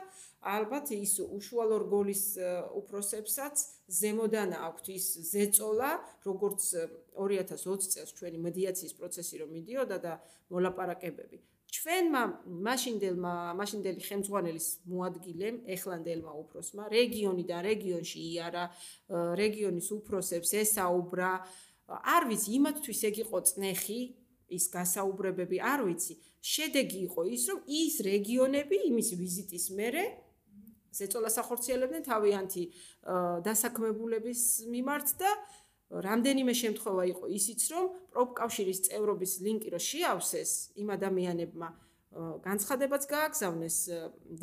ალბათ 0.56 0.90
ის 0.98 1.14
უშუალო 1.22 1.76
რგოლის 1.86 2.22
უფროსებსაც 2.82 3.56
ზემოდან 3.86 4.50
აქვთ 4.58 4.86
ის 4.98 5.06
ზეწოლა 5.30 5.90
როგორც 6.26 6.62
2020 7.14 7.90
წელს 7.94 8.10
ჩვენი 8.18 8.38
მედიაციის 8.46 8.98
პროცესი 8.98 9.34
რომ 9.46 9.54
მიდიოდა 9.54 9.98
და 10.02 10.18
მოლაპარაკებები 10.50 11.38
ჩვენმა 11.66 12.22
მაშინდელმა 12.66 13.32
მაშინდელი 13.58 14.02
ხელმძღვანელის 14.06 14.68
მოადგილემ 14.90 15.56
ეხლანდელმა 15.74 16.32
უფროსმა 16.42 16.84
რეგიონიდან 16.92 17.60
რეგიონში 17.70 18.20
იარა 18.32 18.64
რეგიონის 19.42 19.88
უფროსებს 19.98 20.50
ესაუბრა. 20.62 21.32
არ 21.86 22.22
ვიცი 22.30 22.50
იმათთვის 22.58 23.00
ეგ 23.10 23.16
იყო 23.26 23.38
წნეხი 23.50 24.00
ის 24.56 24.64
გასაუბრებები 24.70 25.58
არ 25.72 25.80
ვიცი. 25.86 26.14
შედეგი 26.46 26.98
იყო 27.10 27.20
ის 27.34 27.42
რომ 27.50 27.58
ის 27.66 27.94
რეგიონები 28.06 28.76
იმის 28.90 29.08
ვიზიტის 29.18 29.66
მერე 29.74 30.04
ზეწოლას 30.96 31.36
ახორციელებდნენ 31.42 32.02
თავიანთი 32.06 32.64
დასაქმებულების 33.46 34.42
მიმართ 34.70 35.08
და 35.20 35.30
რამდენიმე 35.91 36.53
შემთხვევა 36.55 37.03
იყო 37.13 37.25
ისიც, 37.35 37.61
რომ 37.71 37.85
პროფკავშირის 38.15 38.79
წევრობის 38.87 39.31
ლინკი 39.43 39.69
რო 39.75 39.79
შეავსეს 39.91 40.51
იმ 40.81 40.87
ადამიანებმა 40.97 41.69
განცხადებაც 42.11 43.03
გააგზავნეს 43.07 43.77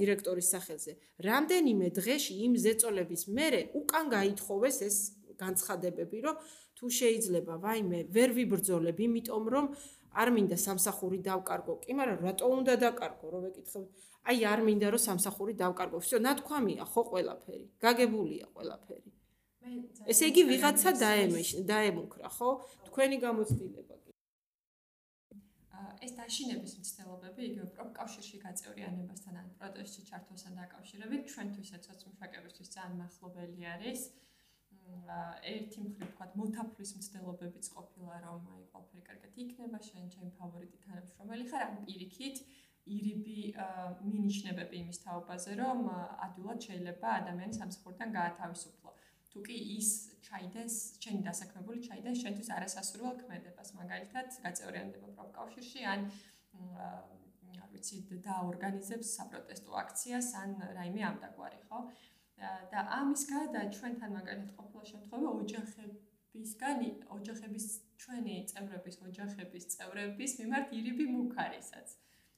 დირექტორის 0.01 0.49
სახელზე. 0.55 0.93
რამდენიმე 1.21 1.87
დღეში 1.99 2.35
იმ 2.49 2.53
ზეწოლების 2.65 3.23
მერე 3.29 3.61
უკან 3.77 4.05
გაითხოვეს 4.09 4.77
ეს 4.89 4.97
განცხადებები, 5.37 6.19
რომ 6.27 6.37
თუ 6.79 6.87
შეიძლება, 6.89 7.55
ვაიმე, 7.65 8.01
ვერ 8.15 8.31
ვიბრძოლებ, 8.39 8.97
იმიტომ 9.07 9.45
რომ 9.53 9.67
არ 10.17 10.29
მინდა 10.35 10.57
სამსახური 10.57 11.19
დავკარგო. 11.29 11.75
კი, 11.85 11.93
მაგრამ 12.01 12.19
რატო 12.25 12.47
უნდა 12.49 12.75
დაკარგო, 12.85 13.27
რომ 13.33 13.41
ვეკითხებ? 13.47 13.85
აი, 14.29 14.39
არ 14.53 14.61
მინდა 14.67 14.87
რომ 14.95 15.03
სამსახური 15.09 15.53
დავკარგო. 15.63 15.99
всё, 16.01 16.17
ნათქვამია 16.25 16.85
ხო 16.89 17.03
ყველაფერი. 17.11 17.67
გაგებულია 17.85 18.47
ყველაფერი. 18.55 19.12
ესე 20.12 20.30
იგი 20.32 20.44
ვიღაცა 20.52 20.92
დაემეშ 21.04 21.50
დაემუქრა, 21.72 22.32
ხო? 22.38 22.50
თქვენი 22.88 23.18
გამოცდილება 23.26 23.96
კი. 24.04 24.12
ეს 26.04 26.12
დაშინების 26.20 26.74
მცდელობები 26.80 27.42
იგივე 27.50 27.68
პროფკავშირში 27.78 28.38
გაწევრიანებასთან 28.44 29.36
ან 29.42 29.48
პროტესტში 29.60 30.02
ჩართვასთან 30.10 30.54
დაკავშირებით 30.62 31.24
ჩვენთვისაც 31.32 31.82
სოციალურშაკებისთვის 31.90 32.74
ძალიან 32.76 33.00
მახლობელი 33.04 33.62
არის. 33.76 34.02
ერთი 35.54 35.82
მხრივ 35.84 36.10
თქვა 36.14 36.26
მოთაფლის 36.40 36.92
მცდელობებიც 37.00 37.68
ყოფილა 37.76 38.16
რომ 38.26 38.48
აი 38.56 38.64
ყველაფერი 38.72 39.04
კარგად 39.10 39.38
იქნება 39.44 39.80
შენ 39.88 40.10
ჩემი 40.14 40.32
ფავორიტი 40.40 40.78
თანამშრომელი 40.86 41.46
ხარ 41.52 41.64
ან 41.68 41.78
პირიქით 41.88 42.42
ირიბი 42.96 43.38
მინიშნებები 44.10 44.76
იმის 44.84 45.00
თაობაზე 45.06 45.56
რომ 45.62 45.88
ადვილად 46.28 46.68
შეიძლება 46.68 47.16
ადამიანის 47.20 47.60
სამსხურიდან 47.64 48.16
გაათავისუფლო 48.20 48.96
თუ 49.34 49.42
კი 49.48 49.56
ის 49.78 49.90
ჩაიდეს 50.28 50.74
ჩემი 51.04 51.22
დასაქმებული 51.28 51.80
ჩაიდეს 51.88 52.20
შენთვის 52.24 52.50
არასასურველ 52.58 53.16
ქმედებას 53.22 53.70
მაგალითად 53.80 54.38
გაწევრიანდება 54.46 55.10
პროფკავშირში 55.18 55.82
ან 55.94 56.06
არ 57.64 57.70
ვიცი 57.74 57.98
დაორგანიზებს 58.28 59.14
საპროტესტო 59.18 59.80
აქციას 59.84 60.28
ან 60.42 60.54
რაიმე 60.78 61.04
ამდაგვარი 61.10 61.62
ხო? 61.70 61.80
და 62.74 62.80
ამის 63.00 63.24
გარდა 63.32 63.62
ჩვენთან 63.78 64.16
მაგალითად 64.18 64.54
ყოფილა 64.60 64.86
შემთხვევა 64.92 65.30
ოჯახებისგან 65.42 66.80
ოჯახების 67.18 67.66
ჩვენი 68.04 68.36
წევრების 68.54 68.96
ოჯახების 69.10 69.68
წევრების 69.74 70.32
მიმართ 70.40 70.74
ირიბი 70.78 71.06
მუქარისაც. 71.16 71.88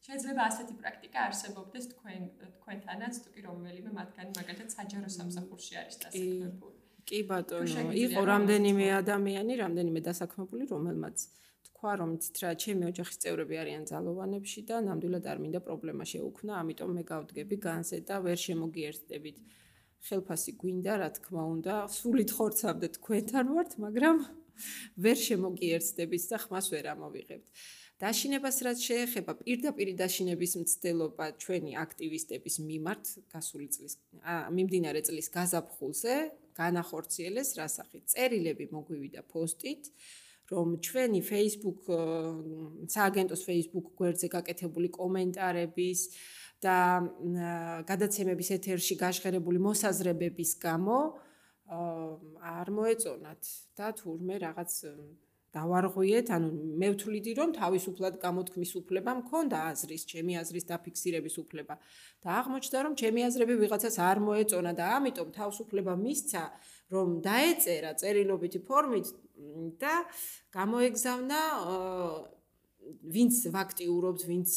შეიძლება 0.06 0.42
ასეთი 0.50 0.74
პრაქტიკა 0.82 1.20
არსებობდეს 1.28 1.86
თქვენ 1.94 2.22
თქვენთანაც 2.58 3.14
თუ 3.26 3.30
კი 3.36 3.42
რომელიმე 3.50 3.92
მათგანი 4.00 4.32
მაგალითად 4.40 4.70
საჯარო 4.78 5.10
სამსახურში 5.20 5.74
არის 5.82 5.98
დასაქმებული 6.04 6.75
კი 7.10 7.20
ბატონო 7.30 7.90
იყო 8.06 8.22
რამდენიმე 8.34 8.86
ადამიანი 9.02 9.60
რამდენიმე 9.64 10.00
დასაქმებული 10.10 10.70
რომელმაც 10.74 11.28
თქვა 11.68 11.92
რომ 12.02 12.12
თით 12.24 12.38
რა 12.44 12.52
ჩემი 12.64 12.90
ოჯახის 12.92 13.22
წევრები 13.24 13.56
არიან 13.62 13.84
ძალოვანებში 13.92 14.62
და 14.70 14.80
ნამდვილად 14.88 15.26
არ 15.32 15.38
მინდა 15.44 15.60
პრობლემა 15.68 16.04
შეუქმნა 16.14 16.54
ამიტომ 16.62 16.92
მე 16.98 17.04
გავდგები 17.12 17.56
განზე 17.68 18.02
და 18.10 18.16
ვერ 18.26 18.40
შემოგიერთდებით 18.48 19.38
ხელფასი 20.06 20.52
გვინდა, 20.62 20.94
რა 21.02 21.10
თქმა 21.18 21.44
უნდა, 21.56 21.74
სულით 21.90 22.30
ხორცამდე 22.38 22.88
თქვენთან 22.98 23.48
ვართ, 23.58 23.72
მაგრამ 23.82 24.18
ვერ 25.02 25.18
შემოგიერთდებით 25.18 26.24
და 26.30 26.38
ხმას 26.46 26.66
ვერ 26.74 26.86
ამოვიღებთ. 26.94 27.46
დაშინებას 27.96 28.58
რაც 28.68 28.80
შეეხება 28.86 29.34
პირდაპირ 29.40 29.90
დაშინების 29.96 30.54
მცდელობა 30.62 31.26
ჩვენი 31.42 31.72
აქტივისტების 31.80 32.56
მიმართ 32.70 33.04
გასული 33.32 33.68
წლის 33.72 33.94
მიმდინარე 34.52 35.02
წლის 35.08 35.28
გაზაფხულზე 35.32 36.16
განახორციელეს 36.56 37.50
რასახით 37.60 38.04
წერილები 38.16 38.66
მოგვივიდა 38.72 39.22
პოსტით 39.32 39.92
რომ 40.52 40.68
ჩვენი 40.86 41.22
Facebook 41.26 41.80
სააგენტოს 42.96 43.42
Facebook 43.50 43.88
გვერდზე 43.98 44.28
გაკეთებული 44.36 44.90
კომენტარების 44.94 46.00
და 46.62 46.78
გადაცემების 47.90 48.50
ეთერში 48.58 48.96
გაჟღერებული 49.02 49.60
მოსაზრებების 49.66 50.52
გამო 50.62 50.98
არ 52.56 52.68
მოეწონათ 52.78 53.42
და 53.78 53.88
თურმე 54.00 54.36
რაღაც 54.46 54.72
დავარღვიეთ, 55.56 56.28
ანუ 56.36 56.48
მე 56.82 56.88
ვთვლიდი 56.94 57.32
რომ 57.40 57.50
თავისუფლად 57.56 58.16
გამოთქმის 58.20 58.72
უფლება 58.80 59.12
მქონდა 59.22 59.58
აზრის, 59.72 60.04
ჩემი 60.12 60.34
აზრის 60.42 60.66
დაფიქსირების 60.72 61.36
უფლება. 61.44 61.76
და 62.24 62.30
აღმოჩნდა 62.42 62.80
რომ 62.86 62.94
ჩემი 63.00 63.22
აზრები 63.28 63.56
ვიღაცას 63.64 63.96
არ 64.10 64.18
მოეწონა 64.28 64.72
და 64.76 64.86
ამიტომ 65.00 65.30
თავისუფლება 65.40 65.94
მისცა 65.96 66.44
რომ 66.92 67.08
დაეწერა 67.28 67.92
წერილობითი 68.02 68.60
ფორმით 68.68 69.08
და 69.80 69.94
გამოეგზავნა 70.58 71.40
ვინც 73.16 73.36
ვაქტიურობს, 73.56 74.22
ვინც 74.30 74.50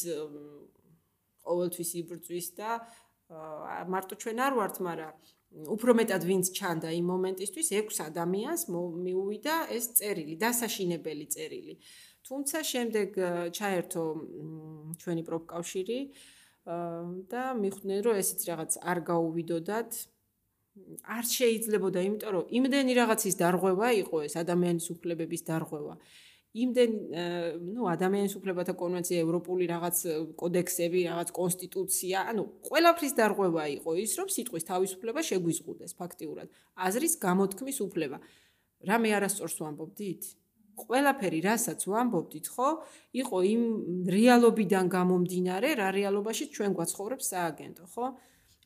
ყოველთვის 1.47 1.89
იბრძვის 2.01 2.47
და 2.59 2.69
მარტო 3.93 4.15
ჩვენ 4.21 4.37
არ 4.45 4.53
ვართ, 4.59 4.75
მაგრამ 4.85 5.13
უფრო 5.49 5.91
მეტად 5.97 6.23
ვინც 6.29 6.45
ჩანდა 6.53 6.89
იმ 6.93 7.05
მომენტისთვის 7.09 7.67
6 7.73 8.01
ადამიანს 8.05 8.61
მიუვიდა 8.69 9.55
ეს 9.73 9.85
წერილი, 9.97 10.35
დასაშინებელი 10.37 11.25
წერილი. 11.33 11.73
თუმცა 12.21 12.57
შემდეგ 12.71 13.09
ჩაერთო 13.57 14.03
ჩვენი 15.01 15.23
პროფკავშირი 15.29 15.99
და 17.33 17.43
მიხვდნენ 17.63 17.99
რომ 18.05 18.15
ესეც 18.21 18.41
რაღაც 18.45 18.71
არ 18.85 18.97
გაუვიდოდათ. 19.09 19.91
არ 21.03 21.23
შეიძლებოდა, 21.27 21.99
იმიტომ 22.07 22.31
რომ 22.35 22.45
იმდენი 22.59 22.93
რაღაცის 23.01 23.35
დარღვევა 23.41 23.87
იყო 24.05 24.17
ეს 24.27 24.33
ადამიანის 24.43 24.85
უფლებების 24.93 25.41
დარღვევა. 25.49 25.93
იმდენ 26.49 26.91
ნუ 27.61 27.83
ადამიანის 27.93 28.33
უფლებათა 28.39 28.73
კონვენცია, 28.73 29.21
ევროპული 29.21 29.69
რაღაც 29.69 29.97
კოდექსები, 30.33 30.99
რაღაც 31.05 31.29
კონსტიტუცია, 31.29 32.17
ანუ 32.33 32.43
ყველაფრის 32.65 33.13
დარღვევა 33.19 33.63
იყო 33.77 33.91
ის, 34.01 34.11
რომ 34.17 34.27
სიტყვის 34.33 34.65
თავისუფლება 34.65 35.21
შეგვიზღუდეს 35.29 35.93
ფაქტიურად. 35.93 36.47
აზრის 36.73 37.13
გამოთქმის 37.21 37.77
უფლება. 37.85 38.17
რამე 38.89 39.09
არასწორს 39.17 39.55
ვამბობდით? 39.61 40.23
ყველაფერი, 40.79 41.39
რასაც 41.43 41.79
ვამბობდით, 41.91 42.45
ხო, 42.55 42.69
იყო 43.13 43.37
იმ 43.53 43.63
რეალობიდან 44.15 44.85
გამომდინარე, 44.89 45.69
რა 45.75 45.89
რეალობაში 45.99 46.45
ჩვენ 46.55 46.71
გვაცხოვრებს 46.79 47.25
სააგენტო, 47.29 47.83
ხო? 47.93 48.05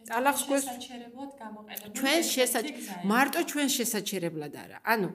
ტალახს 0.07 0.43
გვეს 0.47 0.63
შესაჩერებლად 0.67 1.31
გამოყენებული. 1.41 1.95
ჩვენ 1.99 2.19
შესაჩერებლად 2.35 3.05
მარტო 3.11 3.41
ჩვენ 3.51 3.67
შესაჩერებლად 3.77 4.53
არა. 4.63 4.77
ანუ 4.93 5.09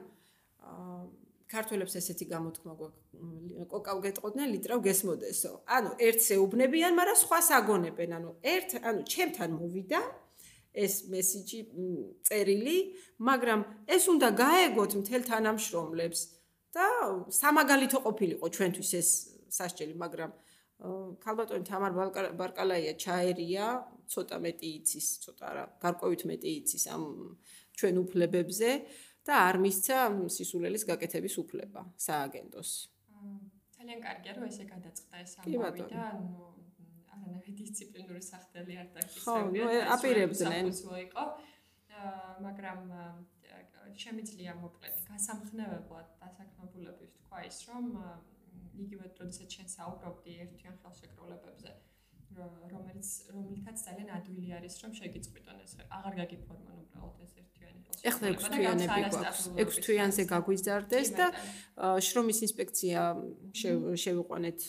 ქართველებს 1.49 1.93
ესეთი 1.99 2.25
გამოთქმა 2.33 2.73
გვაქვს 2.79 3.67
კოკავ 3.73 3.97
გეტყოდნენ 4.05 4.47
ლიტრავ 4.53 4.79
გესმოდესო. 4.87 5.51
ანუ 5.65 5.89
ერთს 6.07 6.27
ეუბნებიან 6.37 6.93
მაგრამ 6.99 7.17
სხვას 7.23 7.47
აგონებენ 7.59 8.11
ანუ 8.17 8.31
ერთ 8.53 8.69
ანუ 8.89 9.01
ჩემთან 9.13 9.49
მოვიდა 9.59 10.01
ეს 10.83 10.93
მესიჯი 11.09 11.59
წერილი 12.27 12.77
მაგრამ 13.29 13.59
ეს 13.95 14.03
უნდა 14.13 14.29
გაეგოთ 14.43 14.91
მთელ 15.01 15.21
თანამშრომლებს 15.31 16.19
და 16.75 16.85
სამაგალითო 17.41 17.99
ყოფილიყო 18.05 18.45
ჩვენთვის 18.55 18.91
ეს 19.01 19.09
სასჯელი 19.57 19.95
მაგრამ 20.03 20.31
ქალბატონი 21.25 21.65
თამარ 21.65 21.91
ბარკალაია 22.39 22.93
ჩაერია 23.03 23.65
ცოტა 24.13 24.37
მეტი 24.45 24.69
იცის 24.79 25.07
ცოტა 25.25 25.47
რა 25.57 25.63
გარკვევით 25.83 26.21
მეტი 26.29 26.49
იცის 26.61 26.85
ამ 26.93 27.03
ჩვენ 27.79 27.95
უფლებებზე 28.03 28.69
და 29.27 29.33
არ 29.49 29.55
მისცა 29.63 29.97
სისულელის 30.35 30.83
გაკეთების 30.89 31.35
უფლება 31.43 31.81
სააგენტოს. 32.05 32.71
ძალიან 33.75 33.99
კარგია 34.05 34.31
რომ 34.37 34.45
ესე 34.51 34.65
გადაწყდა 34.73 35.15
ეს 35.25 35.31
ამბავი 35.39 35.81
და 35.91 36.05
ნუ 36.19 36.47
არანაირი 37.13 37.51
დისციპლინური 37.61 38.21
სახდელი 38.31 38.73
არ 38.81 38.87
დაქის. 38.95 39.23
ხო, 39.23 39.35
ნუ 39.53 39.63
აპირებდნენ. 39.95 40.65
მაგრამ 42.45 42.79
შემიძლია 43.99 44.53
მოკლედ 44.63 44.99
გასამხნევებლად 45.09 46.11
დასაქმებულების 46.21 47.15
თქვა 47.19 47.39
ის 47.49 47.57
რომ 47.69 47.87
იგივე 48.83 49.05
როდესაც 49.19 49.55
შენ 49.57 49.67
საუბრობდი 49.75 50.35
ერთიან 50.45 50.75
ხელშეკრულებებზე 50.83 51.71
რომელიც 52.37 53.09
რომლითაც 53.33 53.77
ძალიან 53.87 54.09
ადვილი 54.17 54.49
არის 54.57 54.75
რომ 54.83 54.91
შეგიწყვიტონ 54.99 55.57
ეს 55.65 55.71
აღარ 55.97 56.13
გაგიფორმონ 56.21 56.77
უბრალოდ 56.83 57.17
ეს 57.25 57.33
ერთიანი 57.41 57.79
ხელშეკრულება. 57.85 58.09
ეხლა 58.09 58.27
6 58.35 58.51
თვიანები 58.53 58.99
გვაქვს. 59.09 59.43
6 59.59 59.79
თვიანზე 59.85 60.23
გაგვიზარდეს 60.33 61.09
და 61.19 61.27
შრომის 62.07 62.39
ინსპექცია 62.47 62.99
შევიყვანეთ 64.03 64.59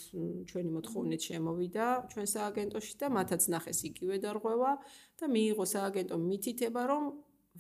ჩვენი 0.50 0.70
მოთხოვნით 0.76 1.20
შემოვიდა 1.28 1.86
ჩვენ 2.10 2.26
სააგენტოში 2.34 2.94
და 3.00 3.06
მათაც 3.18 3.42
ნახეს 3.54 3.78
იგივე 3.90 4.16
დარღვევა 4.24 4.72
და 5.20 5.24
მიიღო 5.34 5.64
სააგენტო 5.74 6.16
მითითება 6.30 6.82
რომ 6.90 7.04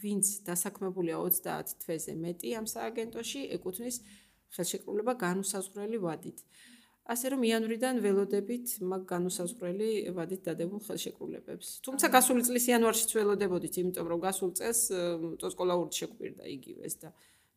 ვინც 0.00 0.26
დასაქმებულია 0.48 1.16
30 1.18 1.76
თვეზე 1.82 2.12
მეტი 2.24 2.48
ამ 2.58 2.66
სააგენტოში 2.74 3.40
ეკუთვნის 3.56 3.96
ხელშეკრულება 4.54 5.14
განუსაზღვრელი 5.26 5.98
ვადით. 6.04 6.38
ასე 7.10 7.26
რომ 7.34 7.40
იანვრიდან 7.48 7.98
ველოდებით 8.04 8.66
მაგ 8.86 9.02
განუსაზღვრელი 9.10 9.90
ვადით 10.14 10.42
დადებულ 10.46 10.80
ხელშეკრულებებს. 10.86 11.66
თუმცა 11.86 12.06
გასული 12.14 12.42
წლის 12.46 12.64
იანვარშიც 12.70 13.10
ველოდებოდით, 13.18 13.74
იმიტომ 13.82 14.06
რომ 14.12 14.20
გასულ 14.26 14.50
წელს 14.58 14.80
წოწყოლაური 15.42 15.92
შეგვირდა 16.00 16.44
იგივეს 16.54 16.94
და 17.02 17.08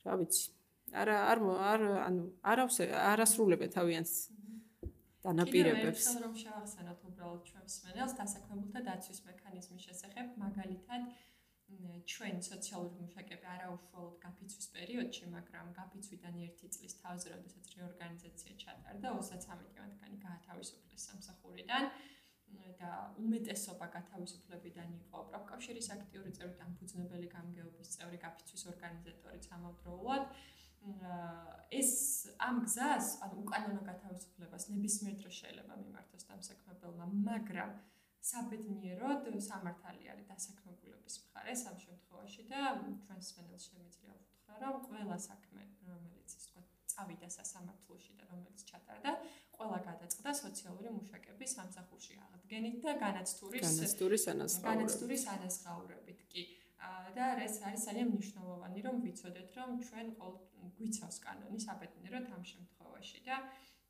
რა 0.05 0.13
ვიცი. 0.19 0.45
არა 0.93 1.17
არ 1.31 1.39
არ 1.73 1.81
ანუ 2.07 2.23
არავს 2.41 2.77
არასრულებენ 3.13 3.69
თავიანს 3.77 4.13
დანაპირებებს. 5.23 6.03
კიდევ 6.03 6.23
რომ 6.25 6.33
შევახსენოთ 6.43 6.99
უბრალოდ 7.09 7.41
ჩვენს 7.49 7.73
მენელს 7.85 8.13
დასაქმებულთა 8.19 8.79
დაცვის 8.89 9.19
მექანიზმის 9.29 9.81
შესახებ, 9.87 10.25
მაგალითად 10.43 11.01
ჩვენ 12.13 12.41
სოციალური 12.45 12.95
მუშაკები 13.03 13.47
არაუშუალოდ 13.55 14.15
გაფიცვის 14.23 14.67
პერიოდში, 14.75 15.25
მაგრამ 15.35 15.67
გაფიცვიდან 15.79 16.39
ერთი 16.47 16.67
წლის 16.75 16.93
თავზე, 17.01 17.27
როდესაც 17.35 17.69
რეორგანიზაცია 17.77 18.51
ჩატარდა, 18.63 19.13
33 19.19 19.77
მათგანი 19.83 20.17
გაათავისუფლეს 20.25 21.05
სამსახურიდან 21.09 21.83
და 22.79 22.89
უმეტესობა 23.23 23.85
გათავისუფლებიდან 23.95 24.89
იყო 24.99 25.19
პროფკავშირის 25.29 25.87
აქტიური 25.95 26.31
წევრი 26.37 26.55
და 26.59 26.65
ფუძნებელი 26.79 27.27
გამგეობის 27.35 27.93
წევრი 27.95 28.17
გაფიცვის 28.25 28.63
ორგანიზატორი 28.73 29.39
სამავდროულად. 29.47 30.23
ეს 31.79 31.91
ამ 32.47 32.55
გზას, 32.67 33.07
ანუ 33.23 33.35
უკანონო 33.43 33.81
გათავისუფლებას 33.89 34.63
ნებისმიერ 34.73 35.15
დროს 35.23 35.35
შეიძლება 35.41 35.73
მიმართოს 35.83 36.23
დამსაქმებელმა, 36.29 37.05
მაგრამ 37.29 37.71
საბედნიეროდ 38.23 39.25
სამართალი 39.47 40.05
არის 40.13 40.27
დასაქმებულების 40.31 41.15
მხარეს 41.23 41.61
ამ 41.71 41.77
შემთხვევაში 41.85 42.43
და 42.51 42.59
ჩვენს 43.03 43.29
მენელს 43.37 43.65
შემიძლია 43.71 44.13
ვთქვა, 44.19 44.55
რომ 44.63 44.75
ყველა 44.87 45.17
საქმე, 45.27 45.63
რომელიც 45.89 46.35
თქვა, 46.43 46.61
წავიდა 46.93 47.29
სასამართლოში 47.35 48.13
და 48.19 48.23
რომელიც 48.31 48.59
ჩატარდა, 48.69 49.11
ყველა 49.57 49.79
გადაწყდა 49.89 50.31
სოციალური 50.43 50.89
მუშაკების 50.97 51.55
სამსახურში 51.57 52.13
აღდგენით 52.25 52.77
და 52.85 52.93
განაცდურის 53.03 53.67
განაცდურის 53.67 54.25
ანაზღაურებით. 54.33 54.71
განაცდურის 54.71 55.23
ანაზღაურებით, 55.35 56.19
კი. 56.31 56.43
და 57.17 57.25
ეს 57.43 57.55
არის 57.67 57.81
ძალიან 57.87 58.07
მნიშვნელოვანი, 58.13 58.79
რომ 58.87 58.95
ვიცოდეთ, 59.03 59.49
რომ 59.57 59.69
ჩვენ 59.87 60.07
ყოველ 60.19 60.35
გვიცავს 60.77 61.17
კანონი 61.25 61.59
საბედნიეროდ 61.67 62.25
ამ 62.35 62.43
შემთხვევაში 62.51 63.19
და 63.27 63.35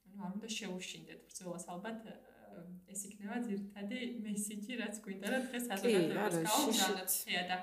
ანუ 0.06 0.18
არ 0.26 0.32
უნდა 0.38 0.50
შეუშინდეთ 0.58 1.20
ბრძოლას 1.30 1.66
ალბათ 1.74 2.00
ეს 2.94 3.02
იქნება 3.10 3.38
ძირითადი 3.48 4.00
მესიჯი, 4.26 4.74
რაც 4.82 5.00
გვინდა 5.06 5.28
რა 5.34 5.40
დღეს 5.48 5.64
საზოგადოებას 5.72 6.38
გავუგზავნოთ 6.50 7.18
და 7.50 7.58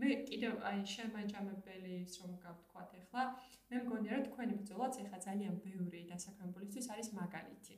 მე 0.00 0.10
კიდევ 0.28 0.54
აი 0.70 0.80
შემაჯამებელი 0.94 1.92
ის 2.04 2.14
რომ 2.22 2.32
გავთქვათ 2.44 2.90
ახლა, 3.00 3.24
მე 3.70 3.76
მგონია 3.84 4.12
რომ 4.16 4.24
თქვენი 4.30 4.54
ბრძოლაც 4.60 4.94
ახლა 5.02 5.18
ძალიან 5.26 5.54
ბევრი 5.66 6.00
დასაქმებულისთვის 6.12 6.90
არის 6.94 7.08
მაგალითი. 7.20 7.76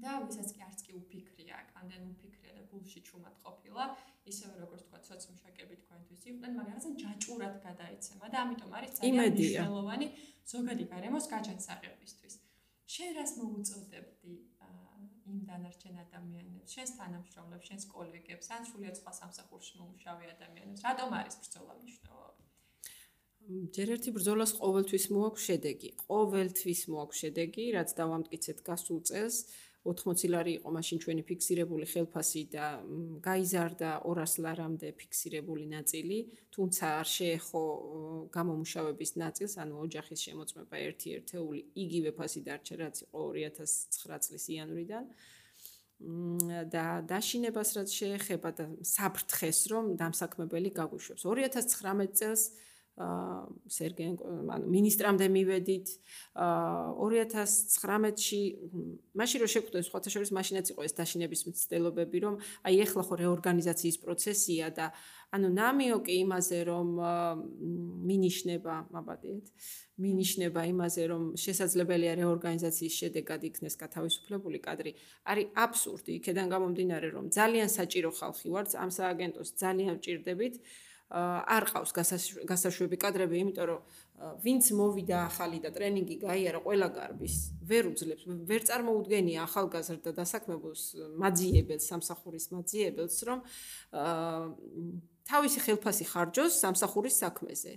და 0.00 0.12
ვისაც 0.24 0.52
კი 0.56 0.60
არც 0.66 0.80
კი 0.86 0.92
უფიქრია, 0.98 1.56
კანდენ 1.72 2.04
უფიქრია 2.12 2.52
და 2.56 2.62
გულში 2.70 3.00
ჩუმად 3.08 3.34
ყოფილა, 3.44 3.84
ისევე 4.30 4.54
როგორც 4.64 4.82
თქვა 4.88 5.00
სოციმშაკები 5.08 5.74
თქვენთვის 5.82 6.22
იყვნენ, 6.32 6.52
მაგრამ 6.56 6.70
რაღაცა 6.72 6.90
ჯაჭურად 7.02 7.54
გადაიცემა 7.66 8.26
და 8.32 8.38
ამიტომ 8.44 8.72
არის 8.78 8.90
ძალიან 8.96 9.36
მნიშვნელოვანი 9.36 10.06
ზოგადი 10.52 10.84
გარემოს 10.92 11.26
გაჩენსაღებისთვის. 11.34 12.34
შენ 12.94 13.10
რას 13.18 13.32
მოუწოდებდი 13.40 14.34
იმ 15.32 15.40
დანარჩენ 15.48 15.96
ადამიანებს, 16.04 16.74
შენს 16.76 16.92
თანამშრომლებს, 17.00 17.68
შენს 17.70 17.84
კოლეგებს, 17.94 18.46
ან 18.56 18.62
სრულიად 18.68 18.96
სხვა 19.00 19.12
სამსახურში 19.20 19.72
მომუშავე 19.80 20.24
ადამიანებს, 20.36 20.84
რატომ 20.88 21.18
არის 21.20 21.34
ბრძოლა 21.42 21.72
მნიშვნელოვანი? 21.80 22.42
ჯერ 23.74 23.88
ერთი 23.96 24.10
ბრძოლას 24.16 24.52
ყოველთვის 24.62 25.04
მოაქვს 25.14 25.44
შედეგი. 25.48 25.90
ყოველთვის 26.06 26.80
მოაქვს 26.92 27.20
შედეგი, 27.22 27.64
რაც 27.76 27.88
დავამტკიცეთ 28.00 28.58
გასულ 28.68 28.98
წელს. 29.08 29.36
80 29.82 30.30
ლარი 30.30 30.52
იყო 30.62 30.70
მაშინ 30.78 30.98
ჩვენი 31.02 31.22
ფიქსირებული 31.26 31.86
ხელფასი 31.90 32.42
და 32.54 32.66
გაიზარდა 33.26 33.90
200 34.06 34.44
ლარამდე 34.44 34.88
ფიქსირებული 34.94 35.66
ნაწილი, 35.74 36.18
თუმცა 36.54 36.84
არ 37.02 37.08
შეეხო 37.16 37.62
გამომუშავების 38.36 39.12
ნაწილს, 39.22 39.54
ანუ 39.58 39.74
ოჯახის 39.86 40.20
შემოწმება 40.26 40.76
ერთი 40.86 41.08
ერთეული 41.18 41.60
იგივე 41.84 42.10
ფასი 42.14 42.40
დარჩა, 42.46 42.74
რაც 42.82 42.96
იყო 43.06 43.20
2009 43.34 44.22
წლის 44.26 44.44
იანვრიდან. 44.54 45.04
და 46.02 47.06
დაშინებას 47.06 47.78
რაც 47.78 47.90
შეეხება 47.94 48.50
და 48.58 48.64
საფრთხეს 48.82 49.58
რომ 49.70 49.84
დამსაქმებელი 50.00 50.70
გაგუშვებს 50.74 51.22
2019 51.22 52.18
წელს 52.18 52.42
სერგენ 52.98 54.18
ანუ 54.52 54.68
ministrამდე 54.68 55.24
მივედით 55.32 55.88
2019-ში 56.36 58.40
მაშინ 59.16 59.38
რო 59.40 59.48
შეგვხვდეს 59.48 59.88
სხვათა 59.88 60.12
შორის 60.12 60.28
მაშინაც 60.36 60.66
იყო 60.76 60.84
ეს 60.84 60.92
დაშინების 61.00 61.48
მცდელობები 61.48 62.18
რომ 62.20 62.36
აი 62.68 62.84
ეხლა 62.84 63.02
ხო 63.08 63.14
რეორგანიზაციის 63.24 63.96
პროცესია 64.04 64.68
და 64.76 64.92
ანუ 65.32 65.48
ნამიოკი 65.56 66.12
იმაზე 66.20 66.58
რომ 66.68 66.88
მინიშნება 68.12 68.74
მაბადეთ 68.92 69.44
მინიშნება 70.04 70.60
იმაზე 70.72 71.02
რომ 71.08 71.22
შესაძლებელია 71.40 72.12
რეორგანიზაციის 72.20 72.94
შედეგად 73.00 73.40
იქნეს 73.48 73.74
გათავისუფლებული 73.80 74.58
კადრი. 74.66 74.92
არის 75.24 75.46
აბსურდი 75.64 76.12
იქედან 76.20 76.46
გამომდინარე 76.52 77.08
რომ 77.16 77.24
ძალიან 77.38 77.68
საჭირო 77.72 78.10
ხალხი 78.20 78.48
ვართ 78.52 78.76
ამ 78.84 78.90
სააგენტოს 78.98 79.48
ძალიან 79.62 79.94
ვჭირდებით 80.00 80.54
არ 81.12 81.64
ყავს 81.68 81.92
გასაშვები 82.48 82.96
კადრები, 82.96 83.36
იმიტომ 83.44 83.66
რომ 83.68 83.80
ვინც 84.40 84.64
მოვიდა 84.72 85.16
ახალი 85.28 85.58
და 85.60 85.70
ტრენინგი 85.74 86.16
გაიარა 86.24 86.60
ყველა 86.64 86.88
გარბის, 86.96 87.36
ვერ 87.68 87.90
უძლებს, 87.92 88.24
ვერ 88.48 88.62
წარმოუდგენია 88.68 89.44
ახალგაზრდა 89.44 90.10
დასაქმებულს 90.16 90.82
მაძიებელს, 91.20 91.84
სამსახურის 91.92 92.46
მაძიებელს, 92.56 93.16
რომ 93.28 93.38
თავისი 95.28 95.58
ხელფასი 95.68 96.04
ხარჯოს 96.12 96.52
სამსახურის 96.64 97.16
საქმეზე. 97.20 97.72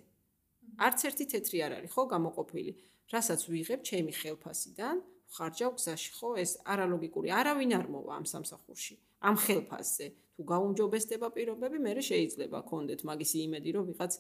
არც 0.80 1.00
ერთი 1.08 1.26
თეთრი 1.36 1.58
არ 1.66 1.72
არის, 1.80 1.92
ხო, 1.92 2.04
გამოყოფილი. 2.16 2.72
რასაც 3.12 3.42
ვიღებ 3.52 3.82
ჩემი 3.86 4.12
ხელფასიდან, 4.16 4.96
ხარჯავ 5.36 5.72
გზაში, 5.76 6.10
ხო, 6.18 6.30
ეს 6.40 6.52
არალოგიკური, 6.64 7.30
არავინ 7.36 7.72
არ 7.80 7.88
მოვა 7.92 8.12
ამ 8.16 8.26
სამსახურში, 8.26 8.96
ამ 9.22 9.36
ხელფასზე. 9.44 10.08
თუ 10.36 10.42
გაუნჯობესდება 10.52 11.28
პირობები, 11.36 11.78
მე 11.80 11.92
შეიძლება 12.04 12.58
გქონდეთ 12.68 13.02
მაგის 13.08 13.32
იმედი, 13.46 13.70
რომ 13.76 13.84
ვიღაც 13.92 14.14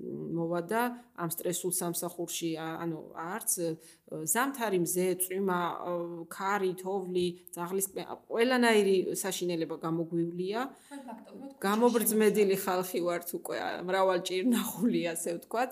მოვა 0.00 0.60
და 0.70 0.82
ამ 1.18 1.30
სტრესულ 1.34 1.72
სამსახურში, 1.76 2.50
ანუ 2.56 2.98
არც 3.20 3.50
ზამთარი 4.32 4.78
მზე, 4.86 5.06
წვიმა, 5.24 5.60
ქარი, 6.30 6.72
თოვლი, 6.78 7.28
ძაღლის 7.52 7.86
ყველანაირი 8.30 8.96
საშინელება 9.18 9.76
გამოგვივლია. 9.84 10.60
გამობრძმედილი 11.66 12.56
ხალხი 12.64 13.00
ვართ 13.02 13.28
უკვე, 13.38 13.58
მრავალჭირნახული 13.90 15.00
ასე 15.12 15.30
ვთქვათ. 15.36 15.70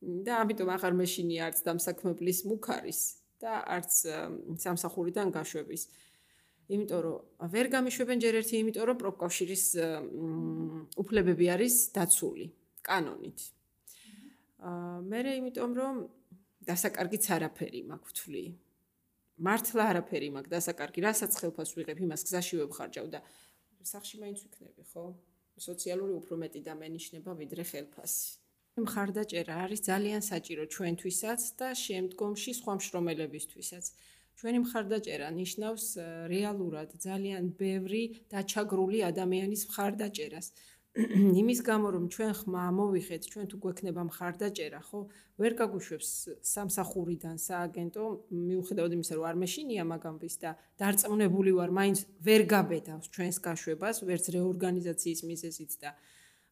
და 0.00 0.40
ამიტომ 0.42 0.68
აღარ 0.72 0.94
მეშინია 0.96 1.48
არც 1.50 1.58
დამსაქმებლის 1.66 2.38
მუქარის 2.48 3.00
და 3.42 3.52
არც 3.76 3.92
სამსახურიდან 4.64 5.28
გაშვების. 5.36 5.82
იმიტომ 6.70 7.00
რომ 7.04 7.50
ვერ 7.54 7.66
გამიშვებენ 7.74 8.18
ჯერ 8.24 8.34
ერთი 8.40 8.54
იმიტომ 8.62 8.84
რომ 8.90 8.96
პროფკავშირის 9.02 9.64
უფლებები 11.02 11.46
არის 11.54 11.74
დაცული 11.96 12.46
კანონით. 12.86 13.38
აა 14.70 14.96
მე 15.10 15.20
იმიტომ 15.40 15.70
რომ 15.80 15.94
დასაკარგიც 16.70 17.24
არაფერი 17.36 17.80
მაქვს 17.90 18.10
ვთვლი. 18.12 18.44
მართლა 19.40 19.84
არაფერი 19.90 20.28
მაქვს 20.36 20.52
დასაკარგი, 20.52 21.00
რასაც 21.08 21.32
ხელფას 21.40 21.70
ვიღებ, 21.76 21.98
იმას 22.04 22.22
გზაში 22.28 22.54
ვებხარჯავ 22.60 23.06
და 23.14 23.20
სახში 23.92 24.16
მაინც 24.20 24.38
ვიქნები, 24.44 24.82
ხო? 24.92 25.04
სოციალური 25.56 26.12
უფრო 26.20 26.34
მეტი 26.44 26.60
და 26.68 26.74
მენიშნება 26.76 27.32
ვიდრე 27.40 27.64
ხელფასი. 27.70 28.28
მხარდაჭერა 28.84 29.54
არის 29.64 29.80
ძალიან 29.90 30.22
საჭირო 30.24 30.64
ჩვენთვისაც 30.74 31.40
და 31.60 31.68
შემდგომში 31.84 32.52
სხვა 32.60 32.72
მშრომელებისთვისაც. 32.78 33.84
ჩვენი 34.40 34.58
მხარდაჭერა 34.64 35.28
ნიშნავს 35.36 35.84
რეალურად 36.32 36.96
ძალიან 37.04 37.52
ბევრი 37.60 38.24
დაჩაგრული 38.32 39.04
ადამიანის 39.04 39.62
მხარდაჭერას. 39.68 40.46
იმის 41.40 41.60
გამო 41.62 41.88
რომ 41.94 42.04
ჩვენ 42.10 42.32
ხმა 42.40 42.64
მოვიხეთ, 42.74 43.22
ჩვენ 43.30 43.46
თუ 43.52 43.56
გვექნება 43.62 44.02
მხარდაჭერა, 44.10 44.80
ხო, 44.88 45.00
ვერ 45.38 45.52
გაგუშვებს 45.60 46.08
სამსახურიდან 46.40 47.36
სააგენტო, 47.36 48.04
მიუხედავად 48.48 48.92
იმისა, 48.96 49.12
რომ 49.20 49.24
არ 49.30 49.36
მეშინია 49.44 49.84
მაგამბის 49.92 50.34
და 50.42 50.50
დარწმუნებული 50.80 51.52
ვარ, 51.60 51.70
მაინც 51.78 51.98
ვერ 52.26 52.42
გაბედავს 52.50 53.06
ჩვენს 53.14 53.38
გაშვებას, 53.44 53.96
ვერც 54.08 54.24
რეორგანიზაციის 54.34 55.20
მიზეზით 55.30 55.72
და 55.84 55.90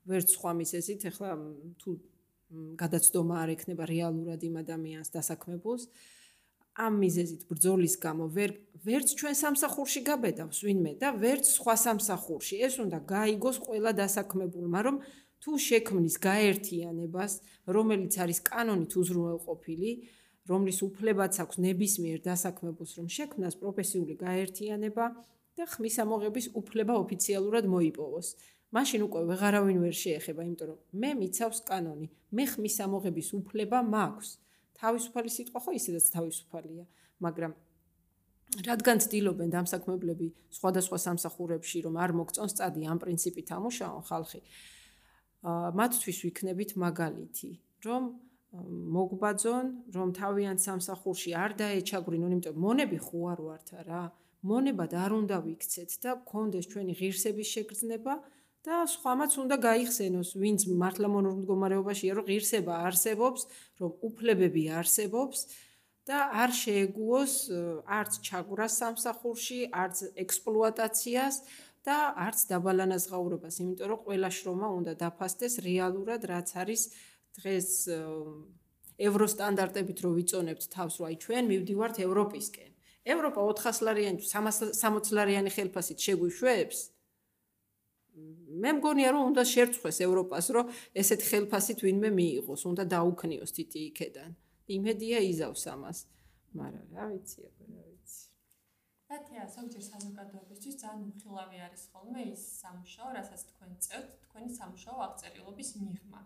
ვერც 0.07 0.28
სხვა 0.36 0.53
მიზეზით, 0.61 1.01
ეხლა 1.11 1.28
თუ 1.80 1.91
გადაცდომა 2.78 3.34
არ 3.43 3.49
ექნება 3.57 3.84
რეალურად 3.91 4.41
იმ 4.45 4.55
ადამიანს 4.62 5.09
დასაქმებულს, 5.18 5.91
ამ 6.87 6.99
მიზეზით 7.03 7.43
ბრძოლის 7.51 7.95
გამო 8.05 8.24
ვერ 8.37 8.51
ვერც 8.87 9.09
ჩვენ 9.18 9.35
სამსახურში 9.43 10.01
გაბედავს 10.09 10.59
ვინმე 10.66 10.93
და 11.03 11.09
ვერც 11.22 11.47
სხვა 11.59 11.74
სამსახურში 11.85 12.61
ეს 12.66 12.74
უნდა 12.85 12.99
გაიგოს 13.14 13.57
ყველა 13.66 13.93
დასაქმებულმა 14.03 14.81
რომ 14.87 14.97
თუ 15.43 15.51
შექმნის 15.68 16.16
გაერთიანებას 16.29 17.33
რომელიც 17.76 18.14
არის 18.22 18.39
კანონით 18.51 18.93
უზრუნველყოფილი 19.01 19.91
რომლის 20.49 20.79
უფლებაც 20.87 21.35
აქვს 21.45 21.57
ნებისმიერ 21.66 22.18
დასაქმებულს 22.24 22.93
რომ 22.99 23.09
შექმნას 23.16 23.55
პროფესიული 23.61 24.14
გაერთიანება 24.22 25.07
და 25.59 25.66
ხმის 25.66 25.97
ამოღების 26.05 26.47
უფლება 26.61 26.95
ოფიციალურად 27.03 27.64
მოიპოვოს. 27.74 28.29
მაშინ 28.76 29.01
უკვე 29.09 29.20
ვეღარავინ 29.31 29.79
ვერ 29.85 29.95
შეეხება, 30.03 30.41
იმიტომ 30.49 30.68
რომ 30.70 30.79
მე 31.03 31.11
მიცავს 31.20 31.59
კანონი, 31.68 32.07
მე 32.37 32.45
ხმის 32.53 32.76
ამოღების 32.87 33.29
უფლება 33.41 33.79
მაქვს. 33.95 34.29
თავისუფალი 34.83 35.31
სიტყვა 35.35 35.61
ხო 35.64 35.72
ისედაც 35.79 36.07
თავისუფალია, 36.14 36.85
მაგრამ 37.24 37.53
რადგან 38.68 39.03
ცდილობენ 39.05 39.51
დამსაქმებლები 39.53 40.29
სხვადასხვა 40.57 40.99
სამსახურებში 41.05 41.79
რომ 41.85 41.99
არ 42.01 42.14
მოგწონს 42.20 42.55
წადი 42.59 42.87
ამ 42.89 42.99
პრინციპით 43.03 43.49
ამუშაონ 43.59 44.03
ხალხი, 44.09 44.41
მათთვის 45.81 46.18
ვიქნებით 46.24 46.70
მაგალითი, 46.85 47.51
რომ 47.85 48.03
მოგბაძონ, 48.97 49.66
რომ 49.93 50.09
თავიანთ 50.16 50.61
სამსახურში 50.64 51.31
არ 51.37 51.53
დაეჩაგვრინონ, 51.61 52.33
იმიტომ 52.39 52.57
მონები 52.64 52.99
ხო 53.05 53.20
არ 53.33 53.41
ვართ 53.45 53.68
რა. 53.89 54.05
მონებად 54.49 54.93
არ 54.95 55.12
უნდა 55.18 55.37
ვიქცეთ 55.45 55.91
და 56.03 56.11
გქონდეს 56.22 56.66
ჩვენი 56.72 56.93
ღირსების 56.99 57.49
შეგრძნება 57.55 58.14
და 58.68 58.84
სხვამაც 58.84 59.32
უნდა 59.40 59.56
გაიხსენოს, 59.64 60.30
ვინც 60.36 60.68
მართლა 60.68 61.08
მონურ 61.08 61.34
მდგომარეობაშია, 61.40 62.12
რომ 62.18 62.24
ღირსება 62.28 62.74
არსებობს, 62.84 63.40
რომ 63.80 63.90
უფლებები 64.08 64.64
არსებობს 64.80 65.38
და 66.08 66.18
არ 66.42 66.50
შეეგუოს 66.52 67.32
არც 67.98 68.12
ჩაგვრას 68.28 68.72
სამსახურში, 68.80 69.60
არც 69.72 69.96
ექსპლუატაციას 70.24 71.36
და 71.80 71.96
არც 72.28 72.38
დაბალანაზღაურებას, 72.52 73.54
იმიტომ 73.64 73.88
რომ 73.92 74.00
ყველა 74.04 74.30
შრომა 74.36 74.68
უნდა 74.80 74.92
დაფასდეს 75.00 75.54
რეალურად, 75.64 76.20
რაც 76.28 76.48
არის 76.60 76.82
დღეს 77.40 77.68
ევროსტანდარტებით 78.98 79.98
რო 80.04 80.10
ვიწონებთ 80.18 80.64
თავს, 80.74 80.94
რომ 81.00 81.06
აი 81.08 81.16
ჩვენ 81.24 81.44
მივდივართ 81.48 81.96
ევროპისკენ. 82.04 82.70
ევროპა 83.08 83.40
400 83.48 83.80
ლარიანი 83.86 84.18
360 84.20 85.12
ლარიანი 85.16 85.50
ხელფასით 85.56 85.98
შეგვიშვებს. 86.04 86.97
მე 88.62 88.70
მგონია 88.78 89.08
რომ 89.14 89.22
უნდა 89.30 89.42
შერწყვეს 89.52 89.98
ევროპას, 90.06 90.46
რომ 90.56 90.70
ესეთ 91.02 91.20
ხელფასით 91.28 91.78
ვინმე 91.86 92.10
მიიღოს, 92.18 92.62
უნდა 92.70 92.84
დაუქნიოს 92.94 93.50
თითი 93.56 93.78
იქედან. 93.90 94.30
იმედია 94.78 95.18
იზავს 95.32 95.64
ამას. 95.74 95.98
მაგრამ 96.58 96.86
რა 96.96 97.04
ვიცი, 97.12 97.38
რა 97.44 97.52
ვიცი. 97.86 97.88
ათია 99.08 99.44
ზოგჯერ 99.52 99.84
საზოგადოებისთვის 99.84 100.74
ძალიან 100.82 101.04
მხილავი 101.12 101.58
არის 101.66 101.82
ხოლმე 101.92 102.22
ის 102.32 102.42
სამუშაო, 102.62 103.08
რასაც 103.16 103.40
თქვენ 103.50 103.70
წევთ, 103.84 104.10
თქვენი 104.24 104.50
სამუშაო 104.58 104.96
აღწერილობის 105.06 105.70
მიღმა. 105.80 106.20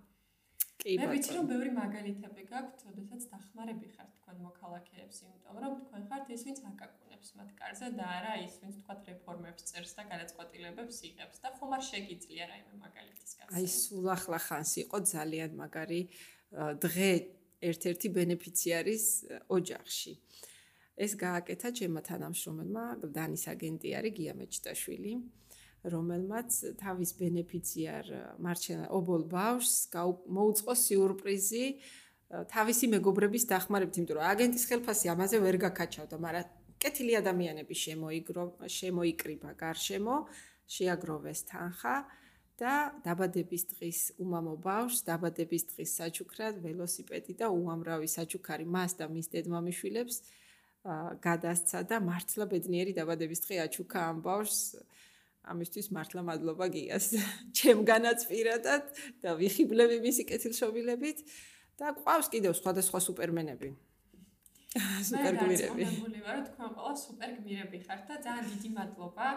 კი 0.83 0.97
ბატონო. 0.99 1.03
მე 1.03 1.07
ვიცი 1.13 1.31
რომ 1.37 1.47
ბევრი 1.53 1.71
მაგალითები 1.79 2.43
გაქვთ, 2.53 2.79
ოდესაც 2.91 3.23
დახმარები 3.35 3.87
ხართ 3.95 4.11
თქვენ 4.19 4.37
მოქალაქეებს, 4.47 5.17
იმიტომ 5.27 5.57
რომ 5.63 5.73
თქვენ 5.87 6.03
ხართ 6.11 6.27
ის, 6.35 6.43
ვინც 6.47 6.59
აკაკუნებს 7.23 7.37
მათ 7.39 7.51
კარზე 7.59 7.89
და 7.95 8.07
არა 8.19 8.35
ის, 8.43 8.55
ვინც 8.63 8.75
თქვათ 8.83 9.01
რეფორმებს 9.07 9.63
წერს 9.63 9.93
და 9.95 10.03
გადაწყვეტილებებს 10.11 10.97
იღებს 11.07 11.39
და 11.43 11.49
ხომ 11.55 11.73
არ 11.77 11.83
შეგიძლია 11.87 12.45
რაიმე 12.51 12.75
მაგალითის 12.83 13.33
გასაგები. 13.39 13.55
აი 13.63 13.67
სულ 13.71 14.07
ახლა 14.17 14.39
ხანს 14.43 14.73
იყო 14.83 14.97
ძალიან 15.13 15.51
მაგარი 15.63 16.01
დღე 16.83 17.11
ერთ-ერთი 17.63 18.09
ბენეფიციარის 18.17 19.05
ოჯახში. 19.57 20.13
ეს 20.99 21.13
გააკეთა 21.15 21.69
ჩემმა 21.79 22.01
თანამშრომელმა, 22.11 22.85
დანის 23.07 23.45
აგენტი 23.55 23.89
არის 23.99 24.13
გია 24.19 24.33
მეჩტაშვილი. 24.35 25.15
რომელმაც 25.83 26.51
თავის 26.79 27.11
ბენეფიციარ 27.19 28.07
მარჩენა 28.39 28.87
ობოლ 28.99 29.23
ბავშვს 29.27 29.91
მოუწყო 30.31 30.73
სიურპრიზი 30.79 31.67
თავისი 32.55 32.87
მეგობრების 32.95 33.45
დახმარებით, 33.51 33.95
იმიტომ 33.99 34.17
რომ 34.17 34.27
აგენტის 34.31 34.65
ხელფასი 34.71 35.07
ამაზე 35.11 35.37
ვერ 35.43 35.57
გაკაჩავდა, 35.67 36.17
მაგრამ 36.23 36.62
კეთილი 36.83 37.15
ადამიანები 37.23 37.75
შემოიგრო, 37.79 38.45
შემოიკრიბა 38.67 39.55
გარშემო, 39.63 40.17
შეაგროვეს 40.75 41.41
თანხა 41.51 41.97
და 42.59 42.75
დაბადების 43.07 43.63
დღის 43.73 44.01
უმამო 44.23 44.55
ბავშვს 44.67 45.05
დაბადების 45.09 45.65
დღის 45.73 45.91
საჩუქრად 45.99 46.59
ველოსიპედი 46.65 47.39
და 47.41 47.47
უამრავი 47.55 48.09
საჩუქარი 48.11 48.67
მას 48.77 48.99
და 49.01 49.09
მის 49.15 49.27
დედმამიშვილებს 49.35 50.17
გადასცა 51.27 51.79
და 51.91 51.97
მართლა 52.03 52.45
ბედნიერი 52.53 52.93
დაბადების 52.99 53.41
დღე 53.47 53.57
აჩუქა 53.67 54.01
ამ 54.11 54.19
ბავშვს 54.27 54.61
ამისთვის 55.43 55.87
მართლა 55.95 56.23
მადლობა 56.27 56.67
გიას. 56.75 57.07
ჩემგანაც 57.59 58.27
პირადად 58.31 58.85
და 59.23 59.35
ვიხიბლები 59.39 59.99
მისი 60.07 60.23
კეთილშობილებით 60.31 61.19
და 61.79 61.95
ყავს 62.03 62.31
კიდევ 62.35 62.55
სხვადასხვა 62.59 62.99
სუპერმენები 63.09 63.71
სუპერგმირები 64.73 65.87
მე 66.13 66.21
ვარ 66.27 66.39
თქვენ 66.49 66.71
ყველა 66.77 66.95
სუპერგმირები 67.05 67.79
ხართ 67.87 68.05
და 68.11 68.17
ძალიან 68.27 68.47
დიდი 68.53 68.71
მადლობა 68.77 69.29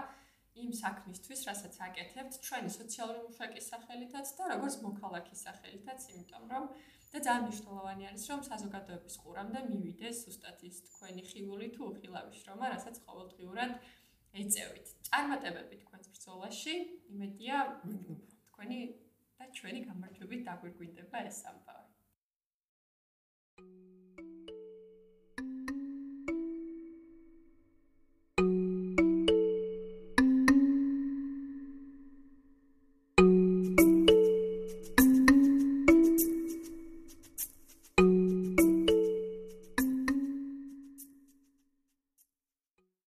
იმ 0.64 0.70
საქმისთვის 0.80 1.42
რასაც 1.50 1.80
აკეთებთ 1.88 2.38
ჩვენი 2.48 2.70
სოციალური 2.80 3.20
მუშაკის 3.28 3.66
სახელითაც 3.74 4.28
და 4.38 4.44
როგორც 4.54 4.76
მოქალაქის 4.88 5.40
სახელითაც 5.48 6.08
იმიტომ 6.14 6.46
რომ 6.54 6.70
და 7.12 7.20
ძალიან 7.26 7.44
მნიშვნელოვანი 7.48 8.08
არის 8.12 8.24
რომ 8.32 8.42
საზოგადოების 8.50 9.16
ყურამდე 9.24 9.60
მივიდეს 9.72 10.18
ზუსტად 10.26 10.64
ის 10.70 10.78
თქვენი 10.88 11.22
ხილული 11.30 11.68
თუ 11.76 11.82
უხილავი 11.92 12.34
შრომა 12.40 12.66
რასაც 12.76 12.96
ყოველდღიურად 13.08 13.72
ეწევით. 14.42 14.88
წარმატებები 15.08 15.76
თქვენს 15.84 16.08
ბრძოლაში. 16.16 16.76
იმედია 17.16 17.58
თქვენი 18.52 18.80
და 19.40 19.46
ჩვენი 19.60 19.80
გამარჯვებით 19.90 20.42
დაგვირგვინდება 20.48 21.18
ეს 21.32 21.40
ამბავი. 21.52 21.92